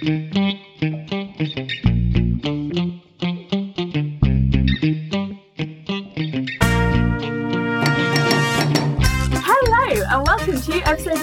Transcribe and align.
Thank 0.00 0.08
you. 0.10 0.27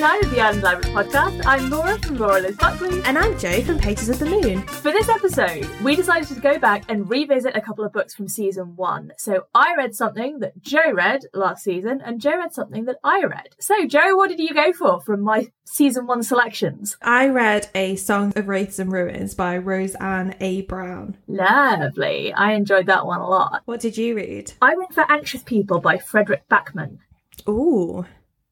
To 0.05 0.11
episode 0.11 0.21
9 0.21 0.25
of 0.25 0.35
the 0.35 0.41
Island 0.41 0.63
Library 0.63 0.95
podcast. 0.95 1.45
I'm 1.47 1.69
Laura 1.71 1.97
from 1.97 2.17
Laura 2.17 2.39
Liz 2.39 2.55
Buckley. 2.57 3.01
And 3.05 3.17
I'm 3.17 3.39
Jo 3.39 3.63
from 3.63 3.79
Pages 3.79 4.07
of 4.07 4.19
the 4.19 4.27
Moon. 4.27 4.61
For 4.61 4.91
this 4.91 5.09
episode, 5.09 5.67
we 5.83 5.95
decided 5.95 6.27
to 6.27 6.39
go 6.39 6.59
back 6.59 6.83
and 6.91 7.09
revisit 7.09 7.55
a 7.55 7.61
couple 7.61 7.83
of 7.83 7.91
books 7.91 8.13
from 8.13 8.27
season 8.27 8.75
one. 8.75 9.13
So 9.17 9.47
I 9.55 9.73
read 9.75 9.95
something 9.95 10.37
that 10.39 10.61
Jo 10.61 10.91
read 10.91 11.23
last 11.33 11.63
season, 11.63 12.01
and 12.05 12.21
Jo 12.21 12.37
read 12.37 12.53
something 12.53 12.85
that 12.85 12.97
I 13.03 13.23
read. 13.23 13.55
So, 13.59 13.87
Jo, 13.87 14.15
what 14.15 14.29
did 14.29 14.39
you 14.39 14.53
go 14.53 14.73
for 14.73 15.01
from 15.01 15.21
my 15.21 15.47
season 15.63 16.05
one 16.05 16.21
selections? 16.21 16.97
I 17.01 17.29
read 17.29 17.69
A 17.73 17.95
Song 17.95 18.31
of 18.35 18.47
Wraiths 18.47 18.77
and 18.77 18.91
Ruins 18.91 19.33
by 19.33 19.57
Roseanne 19.57 20.35
A. 20.39 20.61
Brown. 20.61 21.17
Lovely. 21.27 22.31
I 22.31 22.51
enjoyed 22.51 22.85
that 22.85 23.07
one 23.07 23.21
a 23.21 23.27
lot. 23.27 23.63
What 23.65 23.79
did 23.79 23.97
you 23.97 24.15
read? 24.15 24.53
I 24.61 24.75
went 24.75 24.93
for 24.93 25.11
Anxious 25.11 25.41
People 25.41 25.79
by 25.79 25.97
Fredrik 25.97 26.47
Backman. 26.47 26.99
Ooh. 27.49 28.05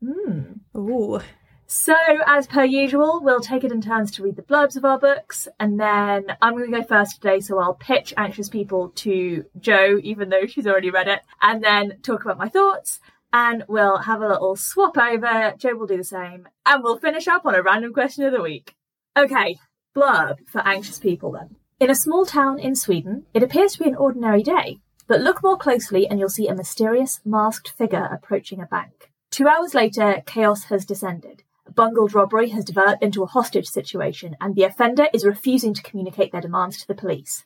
Hmm. 0.03 0.53
Ooh. 0.75 1.21
So, 1.65 1.95
as 2.27 2.45
per 2.45 2.63
usual, 2.63 3.21
we'll 3.23 3.39
take 3.39 3.63
it 3.63 3.71
in 3.71 3.81
turns 3.81 4.11
to 4.11 4.23
read 4.23 4.35
the 4.35 4.41
blurbs 4.41 4.75
of 4.75 4.85
our 4.85 4.99
books, 4.99 5.47
and 5.59 5.79
then 5.79 6.25
I'm 6.41 6.53
going 6.55 6.71
to 6.71 6.79
go 6.79 6.83
first 6.83 7.15
today, 7.15 7.39
so 7.39 7.59
I'll 7.59 7.73
pitch 7.73 8.13
Anxious 8.17 8.49
People 8.49 8.89
to 8.95 9.45
Jo, 9.59 9.99
even 10.03 10.29
though 10.29 10.45
she's 10.45 10.67
already 10.67 10.89
read 10.89 11.07
it, 11.07 11.21
and 11.41 11.63
then 11.63 11.99
talk 12.03 12.23
about 12.23 12.37
my 12.37 12.49
thoughts, 12.49 12.99
and 13.31 13.63
we'll 13.67 13.99
have 13.99 14.21
a 14.21 14.27
little 14.27 14.55
swap 14.55 14.97
over. 14.97 15.53
Jo 15.57 15.75
will 15.75 15.87
do 15.87 15.97
the 15.97 16.03
same, 16.03 16.47
and 16.65 16.83
we'll 16.83 16.99
finish 16.99 17.27
up 17.27 17.45
on 17.45 17.55
a 17.55 17.63
random 17.63 17.93
question 17.93 18.25
of 18.25 18.33
the 18.33 18.41
week. 18.41 18.75
Okay, 19.17 19.57
blurb 19.95 20.47
for 20.47 20.61
Anxious 20.67 20.99
People 20.99 21.31
then. 21.31 21.55
In 21.79 21.89
a 21.89 21.95
small 21.95 22.25
town 22.25 22.59
in 22.59 22.75
Sweden, 22.75 23.25
it 23.33 23.43
appears 23.43 23.73
to 23.73 23.79
be 23.79 23.89
an 23.89 23.95
ordinary 23.95 24.43
day, 24.43 24.79
but 25.07 25.21
look 25.21 25.43
more 25.43 25.57
closely 25.57 26.07
and 26.07 26.19
you'll 26.19 26.29
see 26.29 26.47
a 26.47 26.55
mysterious, 26.55 27.19
masked 27.25 27.69
figure 27.69 28.07
approaching 28.11 28.61
a 28.61 28.65
bank. 28.65 29.11
Two 29.31 29.47
hours 29.47 29.73
later, 29.73 30.21
chaos 30.25 30.65
has 30.65 30.85
descended. 30.85 31.42
Bungled 31.73 32.13
robbery 32.13 32.49
has 32.49 32.65
developed 32.65 33.03
into 33.03 33.23
a 33.23 33.27
hostage 33.27 33.67
situation, 33.67 34.35
and 34.41 34.55
the 34.55 34.63
offender 34.63 35.07
is 35.13 35.25
refusing 35.25 35.73
to 35.73 35.81
communicate 35.81 36.31
their 36.31 36.41
demands 36.41 36.77
to 36.79 36.87
the 36.87 36.95
police. 36.95 37.45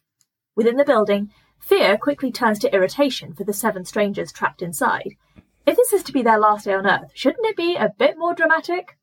Within 0.55 0.77
the 0.77 0.85
building, 0.85 1.31
fear 1.59 1.97
quickly 1.97 2.31
turns 2.31 2.59
to 2.59 2.73
irritation 2.73 3.33
for 3.33 3.43
the 3.43 3.53
seven 3.53 3.85
strangers 3.85 4.31
trapped 4.31 4.61
inside. 4.61 5.15
If 5.65 5.75
this 5.75 5.93
is 5.93 6.03
to 6.03 6.13
be 6.13 6.23
their 6.23 6.39
last 6.39 6.65
day 6.65 6.73
on 6.73 6.87
Earth, 6.87 7.11
shouldn't 7.13 7.45
it 7.45 7.55
be 7.55 7.75
a 7.75 7.93
bit 7.97 8.17
more 8.17 8.33
dramatic? 8.33 8.97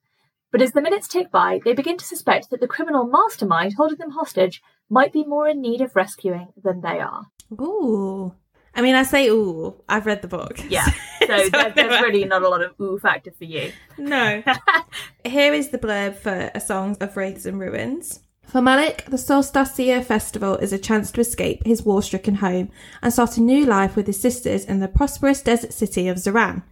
But 0.50 0.62
as 0.62 0.72
the 0.72 0.82
minutes 0.82 1.08
tick 1.08 1.30
by, 1.30 1.60
they 1.64 1.74
begin 1.74 1.96
to 1.98 2.04
suspect 2.04 2.50
that 2.50 2.60
the 2.60 2.68
criminal 2.68 3.06
mastermind 3.06 3.74
holding 3.74 3.98
them 3.98 4.12
hostage 4.12 4.62
might 4.88 5.12
be 5.12 5.24
more 5.24 5.48
in 5.48 5.60
need 5.60 5.80
of 5.80 5.96
rescuing 5.96 6.52
than 6.62 6.80
they 6.80 7.00
are. 7.00 7.26
Ooh. 7.52 8.34
I 8.74 8.82
mean, 8.82 8.94
I 8.94 9.04
say 9.04 9.28
ooh. 9.28 9.74
I've 9.88 10.06
read 10.06 10.22
the 10.22 10.28
book. 10.28 10.58
Yeah, 10.68 10.84
so, 11.20 11.26
So 11.26 11.48
there, 11.50 11.70
there's 11.70 12.02
really 12.02 12.24
not 12.24 12.42
a 12.42 12.48
lot 12.48 12.62
of 12.62 12.78
ooh 12.80 12.98
factor 12.98 13.30
for 13.30 13.44
you. 13.44 13.72
No. 13.98 14.42
Here 15.24 15.54
is 15.54 15.70
the 15.70 15.78
blurb 15.78 16.16
for 16.16 16.50
A 16.54 16.60
Song 16.60 16.96
of 17.00 17.16
Wraiths 17.16 17.46
and 17.46 17.60
Ruins. 17.60 18.20
For 18.46 18.60
Malik, 18.60 19.06
the 19.08 19.18
Solstasia 19.18 20.02
Festival 20.02 20.56
is 20.58 20.72
a 20.72 20.78
chance 20.78 21.10
to 21.12 21.20
escape 21.20 21.64
his 21.64 21.82
war 21.82 22.02
stricken 22.02 22.36
home 22.36 22.70
and 23.02 23.12
start 23.12 23.36
a 23.36 23.42
new 23.42 23.64
life 23.64 23.96
with 23.96 24.06
his 24.06 24.20
sisters 24.20 24.64
in 24.64 24.80
the 24.80 24.88
prosperous 24.88 25.42
desert 25.42 25.72
city 25.72 26.08
of 26.08 26.18
Ziran. 26.18 26.62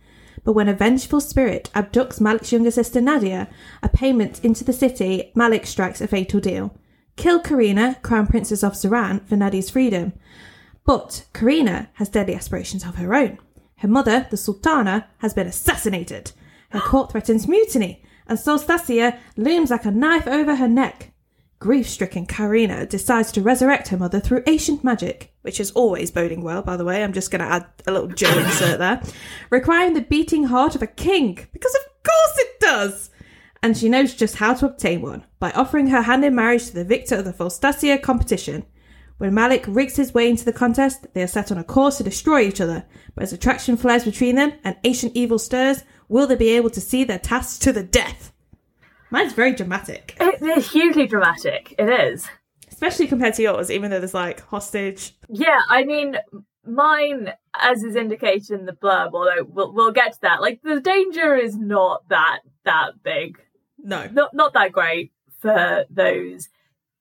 But 0.45 0.53
when 0.53 0.69
a 0.69 0.75
vengeful 0.75 1.21
spirit 1.21 1.71
abducts 1.75 2.21
Malik's 2.21 2.53
younger 2.53 2.71
sister 2.71 3.01
Nadia, 3.01 3.49
a 3.83 3.89
payment 3.89 4.45
into 4.45 4.65
the 4.65 4.73
city, 4.73 5.33
Malik 5.35 5.67
strikes 5.67 6.01
a 6.01 6.07
fatal 6.07 6.41
deal. 6.41 6.77
Kill 7.17 7.41
Karina, 7.41 7.97
Crown 8.03 8.27
Princess 8.27 8.63
of 8.63 8.73
Ziran, 8.73 9.27
for 9.27 9.37
Nadia's 9.37 9.71
freedom. 9.71 10.13
But 10.85 11.27
Karina 11.33 11.91
has 11.95 12.09
deadly 12.09 12.35
aspirations 12.35 12.85
of 12.85 12.97
her 12.97 13.15
own. 13.15 13.39
Her 13.77 13.89
mother, 13.89 14.27
the 14.31 14.37
Sultana, 14.37 15.09
has 15.19 15.35
been 15.35 15.47
assassinated. 15.47 16.33
Her 16.71 16.81
court 16.81 17.13
threatens 17.13 17.49
mutiny, 17.49 18.05
and 18.27 18.39
Solstasia 18.39 19.19
looms 19.37 19.71
like 19.71 19.85
a 19.85 19.91
knife 19.91 20.27
over 20.27 20.57
her 20.57 20.69
neck. 20.69 21.13
Grief 21.59 21.89
stricken 21.89 22.27
Karina 22.27 22.87
decides 22.87 23.31
to 23.33 23.41
resurrect 23.41 23.89
her 23.89 23.97
mother 23.97 24.19
through 24.19 24.43
ancient 24.49 24.83
magic, 24.83 25.33
which 25.43 25.61
is 25.61 25.71
always 25.73 26.11
boding 26.11 26.43
well, 26.43 26.61
by 26.61 26.77
the 26.77 26.85
way. 26.85 27.05
I'm 27.05 27.13
just 27.13 27.31
going 27.31 27.41
to 27.41 27.53
add 27.53 27.67
a 27.87 27.93
little 27.93 28.09
Jo 28.09 28.37
insert 28.37 28.81
there. 28.81 29.01
Requiring 29.51 29.95
the 29.95 30.01
beating 30.01 30.45
heart 30.45 30.75
of 30.75 30.83
a 30.83 30.89
king, 30.89 31.39
because 31.53 31.75
of 31.77 31.83
course 32.03 32.39
it 32.39 32.61
does! 32.61 33.11
And 33.63 33.79
she 33.79 33.89
knows 33.89 34.15
just 34.15 34.37
how 34.37 34.55
to 34.55 34.67
obtain 34.67 35.03
one 35.03 35.25
by 35.39 35.53
offering 35.53 35.87
her 35.89 36.03
hand 36.03 36.25
in 36.25 36.35
marriage 36.35 36.67
to 36.67 36.75
the 36.75 36.85
victor 36.85 37.17
of 37.17 37.25
the 37.25 37.33
Solstasia 37.33 37.97
competition. 37.99 38.65
When 39.23 39.35
Malik 39.35 39.65
rigs 39.69 39.95
his 39.95 40.13
way 40.13 40.29
into 40.29 40.45
the 40.45 40.53
contest, 40.53 41.07
they 41.15 41.23
are 41.23 41.29
set 41.29 41.53
on 41.53 41.57
a 41.59 41.63
course 41.63 41.99
to 41.99 42.03
destroy 42.03 42.41
each 42.41 42.61
other. 42.61 42.85
But 43.15 43.23
as 43.23 43.33
attraction 43.33 43.77
flares 43.77 44.05
between 44.05 44.35
them 44.35 44.55
and 44.65 44.75
ancient 44.83 45.13
evil 45.15 45.39
stirs, 45.39 45.85
will 46.09 46.27
they 46.27 46.35
be 46.35 46.49
able 46.49 46.71
to 46.71 46.81
see 46.81 47.05
their 47.05 47.21
tasks 47.21 47.57
to 47.61 47.73
the 47.73 47.85
death? 47.85 48.33
Mine's 49.13 49.33
very 49.33 49.53
dramatic, 49.55 50.17
It, 50.19 50.39
it's 50.43 50.73
hugely 50.73 51.07
dramatic. 51.07 51.73
It 51.79 51.89
is. 51.89 52.27
especially 52.69 53.07
compared 53.07 53.35
to 53.35 53.43
yours, 53.43 53.71
even 53.71 53.93
though 53.93 54.01
there's 54.01 54.13
like 54.13 54.41
hostage. 54.41 55.15
Yeah, 55.29 55.61
I 55.71 55.85
mean, 55.85 56.17
mine, 56.67 57.33
as 57.55 57.85
is 57.85 57.95
indicated 57.95 58.51
in 58.59 58.67
the 58.67 58.73
blurb, 58.73 59.11
although 59.15 59.45
we'll 59.49 59.73
we'll 59.73 59.93
get 59.93 60.15
to 60.15 60.21
that. 60.23 60.41
Like 60.41 60.63
the 60.63 60.81
danger 60.81 61.37
is 61.37 61.57
not 61.57 62.09
that 62.09 62.41
that 62.65 63.05
big, 63.05 63.39
No. 63.79 64.09
not 64.13 64.35
not 64.35 64.53
that 64.55 64.73
great 64.73 65.13
for 65.41 65.85
those 65.91 66.49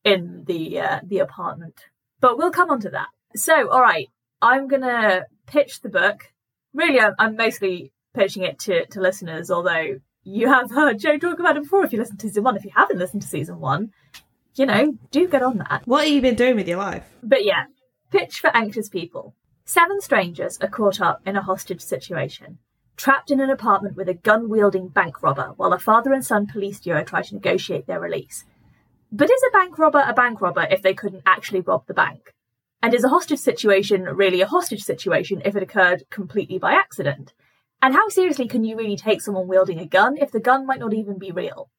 in 0.03 0.43
the 0.45 0.79
uh, 0.81 0.99
the 1.03 1.17
apartment. 1.17 1.85
But 2.21 2.37
we'll 2.37 2.51
come 2.51 2.69
on 2.69 2.79
to 2.81 2.89
that. 2.91 3.07
So, 3.35 3.69
all 3.69 3.81
right, 3.81 4.07
I'm 4.41 4.67
gonna 4.67 5.25
pitch 5.47 5.81
the 5.81 5.89
book. 5.89 6.31
Really, 6.73 6.99
I'm, 6.99 7.13
I'm 7.19 7.35
mostly 7.35 7.91
pitching 8.13 8.43
it 8.43 8.59
to 8.59 8.85
to 8.85 9.01
listeners, 9.01 9.51
although 9.51 9.99
you 10.23 10.47
have 10.47 10.71
heard 10.75 10.99
Jo 10.99 11.17
talk 11.17 11.39
about 11.39 11.57
it 11.57 11.63
before. 11.63 11.83
If 11.83 11.91
you 11.91 11.99
listened 11.99 12.19
to 12.19 12.27
season 12.27 12.43
one, 12.43 12.55
if 12.55 12.63
you 12.63 12.71
haven't 12.75 12.99
listened 12.99 13.23
to 13.23 13.27
season 13.27 13.59
one, 13.59 13.91
you 14.55 14.65
know, 14.65 14.97
do 15.09 15.27
get 15.27 15.43
on 15.43 15.57
that. 15.57 15.81
What 15.85 16.05
have 16.05 16.13
you 16.13 16.21
been 16.21 16.35
doing 16.35 16.55
with 16.55 16.67
your 16.67 16.77
life? 16.77 17.05
But 17.23 17.43
yeah, 17.43 17.65
pitch 18.11 18.39
for 18.39 18.55
anxious 18.55 18.89
people. 18.89 19.35
Seven 19.65 20.01
strangers 20.01 20.57
are 20.59 20.67
caught 20.67 20.99
up 20.99 21.21
in 21.25 21.37
a 21.37 21.41
hostage 21.41 21.81
situation, 21.81 22.57
trapped 22.97 23.31
in 23.31 23.39
an 23.39 23.49
apartment 23.49 23.95
with 23.95 24.09
a 24.09 24.13
gun 24.13 24.49
wielding 24.49 24.89
bank 24.89 25.23
robber 25.23 25.53
while 25.55 25.71
a 25.71 25.79
father 25.79 26.11
and 26.11 26.25
son 26.25 26.45
police 26.45 26.79
duo 26.79 27.03
try 27.03 27.21
to 27.21 27.35
negotiate 27.35 27.87
their 27.87 27.99
release. 27.99 28.43
But 29.11 29.29
is 29.29 29.43
a 29.47 29.51
bank 29.51 29.77
robber 29.77 30.03
a 30.07 30.13
bank 30.13 30.39
robber 30.39 30.65
if 30.71 30.81
they 30.81 30.93
couldn't 30.93 31.23
actually 31.25 31.61
rob 31.61 31.85
the 31.85 31.93
bank? 31.93 32.33
And 32.81 32.93
is 32.93 33.03
a 33.03 33.09
hostage 33.09 33.39
situation 33.39 34.03
really 34.03 34.41
a 34.41 34.47
hostage 34.47 34.83
situation 34.83 35.41
if 35.43 35.55
it 35.55 35.63
occurred 35.63 36.03
completely 36.09 36.57
by 36.57 36.73
accident? 36.73 37.33
And 37.81 37.93
how 37.93 38.07
seriously 38.07 38.47
can 38.47 38.63
you 38.63 38.77
really 38.77 38.95
take 38.95 39.21
someone 39.21 39.47
wielding 39.47 39.79
a 39.79 39.85
gun 39.85 40.15
if 40.17 40.31
the 40.31 40.39
gun 40.39 40.65
might 40.65 40.79
not 40.79 40.93
even 40.93 41.17
be 41.17 41.31
real? 41.31 41.69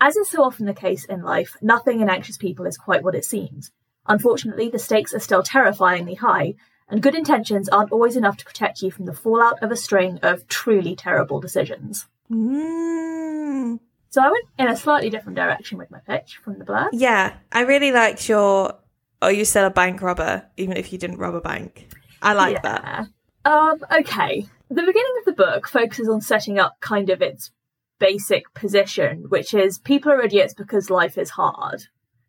As 0.00 0.16
is 0.16 0.30
so 0.30 0.42
often 0.42 0.64
the 0.64 0.72
case 0.72 1.04
in 1.04 1.22
life, 1.22 1.54
nothing 1.60 2.00
in 2.00 2.08
anxious 2.08 2.38
people 2.38 2.64
is 2.64 2.78
quite 2.78 3.02
what 3.02 3.14
it 3.14 3.24
seems. 3.24 3.70
Unfortunately, 4.06 4.70
the 4.70 4.78
stakes 4.78 5.12
are 5.12 5.20
still 5.20 5.42
terrifyingly 5.42 6.14
high, 6.14 6.54
and 6.88 7.02
good 7.02 7.14
intentions 7.14 7.68
aren't 7.68 7.92
always 7.92 8.16
enough 8.16 8.38
to 8.38 8.44
protect 8.46 8.80
you 8.80 8.90
from 8.90 9.04
the 9.04 9.12
fallout 9.12 9.62
of 9.62 9.70
a 9.70 9.76
string 9.76 10.18
of 10.22 10.48
truly 10.48 10.96
terrible 10.96 11.40
decisions. 11.40 12.06
Mm. 12.30 13.80
So 14.10 14.20
I 14.20 14.30
went 14.30 14.44
in 14.58 14.68
a 14.68 14.76
slightly 14.76 15.08
different 15.08 15.36
direction 15.36 15.78
with 15.78 15.90
my 15.90 16.00
pitch 16.00 16.40
from 16.44 16.58
the 16.58 16.64
blurb. 16.64 16.90
Yeah, 16.92 17.34
I 17.52 17.60
really 17.60 17.92
liked 17.92 18.28
your. 18.28 18.74
Are 19.22 19.32
you 19.32 19.44
still 19.44 19.66
a 19.66 19.70
bank 19.70 20.02
robber, 20.02 20.46
even 20.56 20.76
if 20.76 20.92
you 20.92 20.98
didn't 20.98 21.18
rob 21.18 21.34
a 21.34 21.40
bank? 21.40 21.88
I 22.20 22.32
like 22.32 22.62
that. 22.62 23.06
Um, 23.44 23.78
okay. 23.92 24.46
The 24.68 24.82
beginning 24.82 25.14
of 25.18 25.24
the 25.26 25.32
book 25.32 25.68
focuses 25.68 26.08
on 26.08 26.20
setting 26.20 26.58
up 26.58 26.76
kind 26.80 27.10
of 27.10 27.22
its 27.22 27.52
basic 27.98 28.52
position, 28.54 29.26
which 29.28 29.54
is 29.54 29.78
people 29.78 30.10
are 30.10 30.22
idiots 30.22 30.54
because 30.54 30.90
life 30.90 31.16
is 31.16 31.30
hard. 31.30 31.84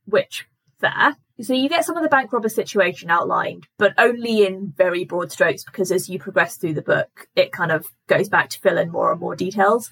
Which, 0.06 0.46
fair. 0.80 1.18
So 1.42 1.54
you 1.54 1.70
get 1.70 1.86
some 1.86 1.98
of 1.98 2.04
the 2.04 2.10
bank 2.10 2.32
robber 2.32 2.50
situation 2.50 3.10
outlined, 3.10 3.68
but 3.80 3.94
only 3.98 4.46
in 4.46 4.74
very 4.76 5.06
broad 5.06 5.32
strokes 5.32 5.64
because 5.64 5.92
as 5.92 6.10
you 6.10 6.20
progress 6.20 6.58
through 6.58 6.76
the 6.76 6.82
book, 6.84 7.28
it 7.36 7.52
kind 7.52 7.72
of 7.72 7.88
goes 8.08 8.30
back 8.30 8.50
to 8.50 8.60
fill 8.60 8.78
in 8.78 8.92
more 8.92 9.12
and 9.12 9.20
more 9.20 9.36
details. 9.36 9.90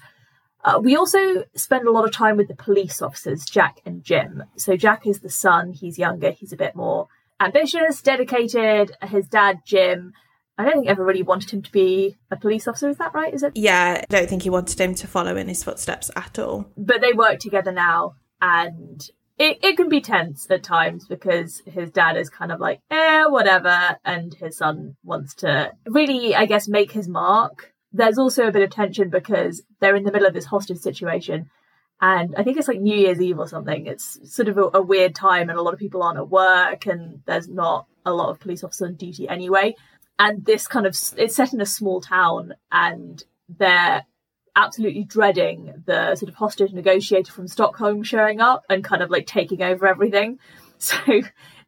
Uh, 0.64 0.80
we 0.82 0.96
also 0.96 1.44
spend 1.54 1.86
a 1.86 1.90
lot 1.90 2.04
of 2.04 2.12
time 2.12 2.36
with 2.36 2.48
the 2.48 2.54
police 2.54 3.00
officers, 3.00 3.44
Jack 3.44 3.80
and 3.86 4.04
Jim. 4.04 4.44
So 4.56 4.76
Jack 4.76 5.06
is 5.06 5.20
the 5.20 5.30
son, 5.30 5.72
he's 5.72 5.98
younger, 5.98 6.30
he's 6.30 6.52
a 6.52 6.56
bit 6.56 6.76
more 6.76 7.08
ambitious, 7.40 8.02
dedicated. 8.02 8.92
His 9.02 9.26
dad, 9.26 9.60
Jim, 9.64 10.12
I 10.58 10.64
don't 10.64 10.74
think 10.74 10.88
ever 10.88 11.04
really 11.04 11.22
wanted 11.22 11.50
him 11.50 11.62
to 11.62 11.72
be 11.72 12.18
a 12.30 12.36
police 12.36 12.68
officer, 12.68 12.90
is 12.90 12.98
that 12.98 13.14
right? 13.14 13.32
Is 13.32 13.42
it? 13.42 13.52
Yeah, 13.56 14.02
I 14.02 14.04
don't 14.10 14.28
think 14.28 14.42
he 14.42 14.50
wanted 14.50 14.78
him 14.78 14.94
to 14.96 15.06
follow 15.06 15.36
in 15.36 15.48
his 15.48 15.64
footsteps 15.64 16.10
at 16.14 16.38
all. 16.38 16.66
But 16.76 17.00
they 17.00 17.14
work 17.14 17.38
together 17.38 17.72
now 17.72 18.16
and 18.42 19.02
it, 19.38 19.58
it 19.62 19.76
can 19.78 19.88
be 19.88 20.02
tense 20.02 20.46
at 20.50 20.62
times 20.62 21.06
because 21.06 21.62
his 21.64 21.90
dad 21.90 22.18
is 22.18 22.28
kind 22.28 22.52
of 22.52 22.60
like, 22.60 22.80
eh, 22.90 23.24
whatever, 23.24 23.96
and 24.04 24.34
his 24.34 24.58
son 24.58 24.96
wants 25.02 25.34
to 25.36 25.72
really, 25.86 26.34
I 26.34 26.44
guess, 26.44 26.68
make 26.68 26.92
his 26.92 27.08
mark. 27.08 27.72
There's 27.92 28.18
also 28.18 28.46
a 28.46 28.52
bit 28.52 28.62
of 28.62 28.70
tension 28.70 29.10
because 29.10 29.62
they're 29.80 29.96
in 29.96 30.04
the 30.04 30.12
middle 30.12 30.28
of 30.28 30.34
this 30.34 30.44
hostage 30.44 30.78
situation 30.78 31.50
and 32.00 32.34
I 32.36 32.42
think 32.42 32.56
it's 32.56 32.68
like 32.68 32.80
New 32.80 32.96
Year's 32.96 33.20
Eve 33.20 33.38
or 33.38 33.48
something. 33.48 33.86
It's 33.86 34.18
sort 34.34 34.48
of 34.48 34.56
a, 34.56 34.70
a, 34.74 34.82
weird 34.82 35.14
time, 35.14 35.50
and 35.50 35.58
a 35.58 35.62
lot 35.62 35.74
of 35.74 35.80
people 35.80 36.02
aren't 36.02 36.18
at 36.18 36.30
work, 36.30 36.86
and 36.86 37.20
there's 37.26 37.48
not 37.48 37.86
a 38.06 38.12
lot 38.12 38.30
of 38.30 38.40
police 38.40 38.64
officers 38.64 38.88
on 38.88 38.94
duty 38.94 39.28
anyway. 39.28 39.74
And 40.18 40.44
this 40.44 40.66
kind 40.66 40.86
of 40.86 40.96
it's 41.18 41.36
set 41.36 41.52
in 41.52 41.60
a 41.60 41.66
small 41.66 42.00
town, 42.00 42.54
and 42.72 43.22
they're 43.50 44.06
absolutely 44.56 45.04
dreading 45.04 45.82
the 45.86 46.16
sort 46.16 46.30
of 46.30 46.34
hostage 46.36 46.72
negotiator 46.72 47.32
from 47.32 47.46
Stockholm 47.46 48.02
showing 48.02 48.40
up 48.40 48.64
and 48.70 48.82
kind 48.82 49.02
of 49.02 49.10
like 49.10 49.26
taking 49.26 49.62
over 49.62 49.86
everything. 49.86 50.38
So 50.82 50.96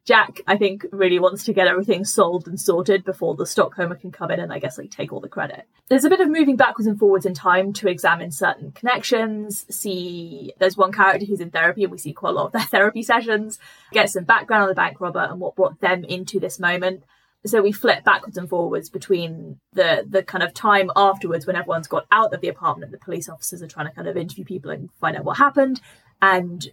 Jack, 0.05 0.41
I 0.45 0.57
think, 0.57 0.85
really 0.91 1.17
wants 1.17 1.45
to 1.45 1.53
get 1.53 1.67
everything 1.67 2.03
solved 2.03 2.47
and 2.47 2.59
sorted 2.59 3.05
before 3.05 3.35
the 3.35 3.45
Stockholmer 3.45 3.99
can 3.99 4.11
come 4.11 4.31
in 4.31 4.39
and 4.41 4.51
I 4.51 4.59
guess 4.59 4.77
like 4.77 4.91
take 4.91 5.13
all 5.13 5.21
the 5.21 5.29
credit. 5.29 5.65
There's 5.87 6.03
a 6.03 6.09
bit 6.09 6.19
of 6.19 6.29
moving 6.29 6.57
backwards 6.57 6.87
and 6.87 6.99
forwards 6.99 7.25
in 7.25 7.33
time 7.33 7.71
to 7.73 7.87
examine 7.87 8.31
certain 8.31 8.73
connections, 8.73 9.65
see 9.73 10.53
there's 10.59 10.75
one 10.75 10.91
character 10.91 11.25
who's 11.25 11.39
in 11.39 11.51
therapy 11.51 11.83
and 11.83 11.91
we 11.91 11.97
see 11.97 12.11
quite 12.11 12.31
a 12.31 12.33
lot 12.33 12.47
of 12.47 12.51
their 12.51 12.61
therapy 12.71 13.01
sessions, 13.01 13.59
get 13.93 14.09
some 14.09 14.25
background 14.25 14.63
on 14.63 14.69
the 14.69 14.75
bank 14.75 14.99
robber 14.99 15.19
and 15.19 15.39
what 15.39 15.55
brought 15.55 15.79
them 15.79 16.03
into 16.03 16.37
this 16.37 16.59
moment. 16.59 17.03
So 17.45 17.61
we 17.61 17.71
flip 17.71 18.03
backwards 18.03 18.37
and 18.37 18.49
forwards 18.49 18.89
between 18.89 19.59
the 19.73 20.05
the 20.07 20.23
kind 20.23 20.43
of 20.43 20.53
time 20.53 20.91
afterwards 20.95 21.45
when 21.45 21.57
everyone's 21.57 21.87
got 21.87 22.05
out 22.11 22.33
of 22.33 22.41
the 22.41 22.47
apartment, 22.47 22.91
the 22.91 22.97
police 22.97 23.27
officers 23.27 23.61
are 23.61 23.67
trying 23.67 23.87
to 23.87 23.93
kind 23.93 24.07
of 24.07 24.15
interview 24.15 24.45
people 24.45 24.71
and 24.71 24.89
find 24.93 25.17
out 25.17 25.25
what 25.25 25.37
happened, 25.37 25.81
and 26.21 26.71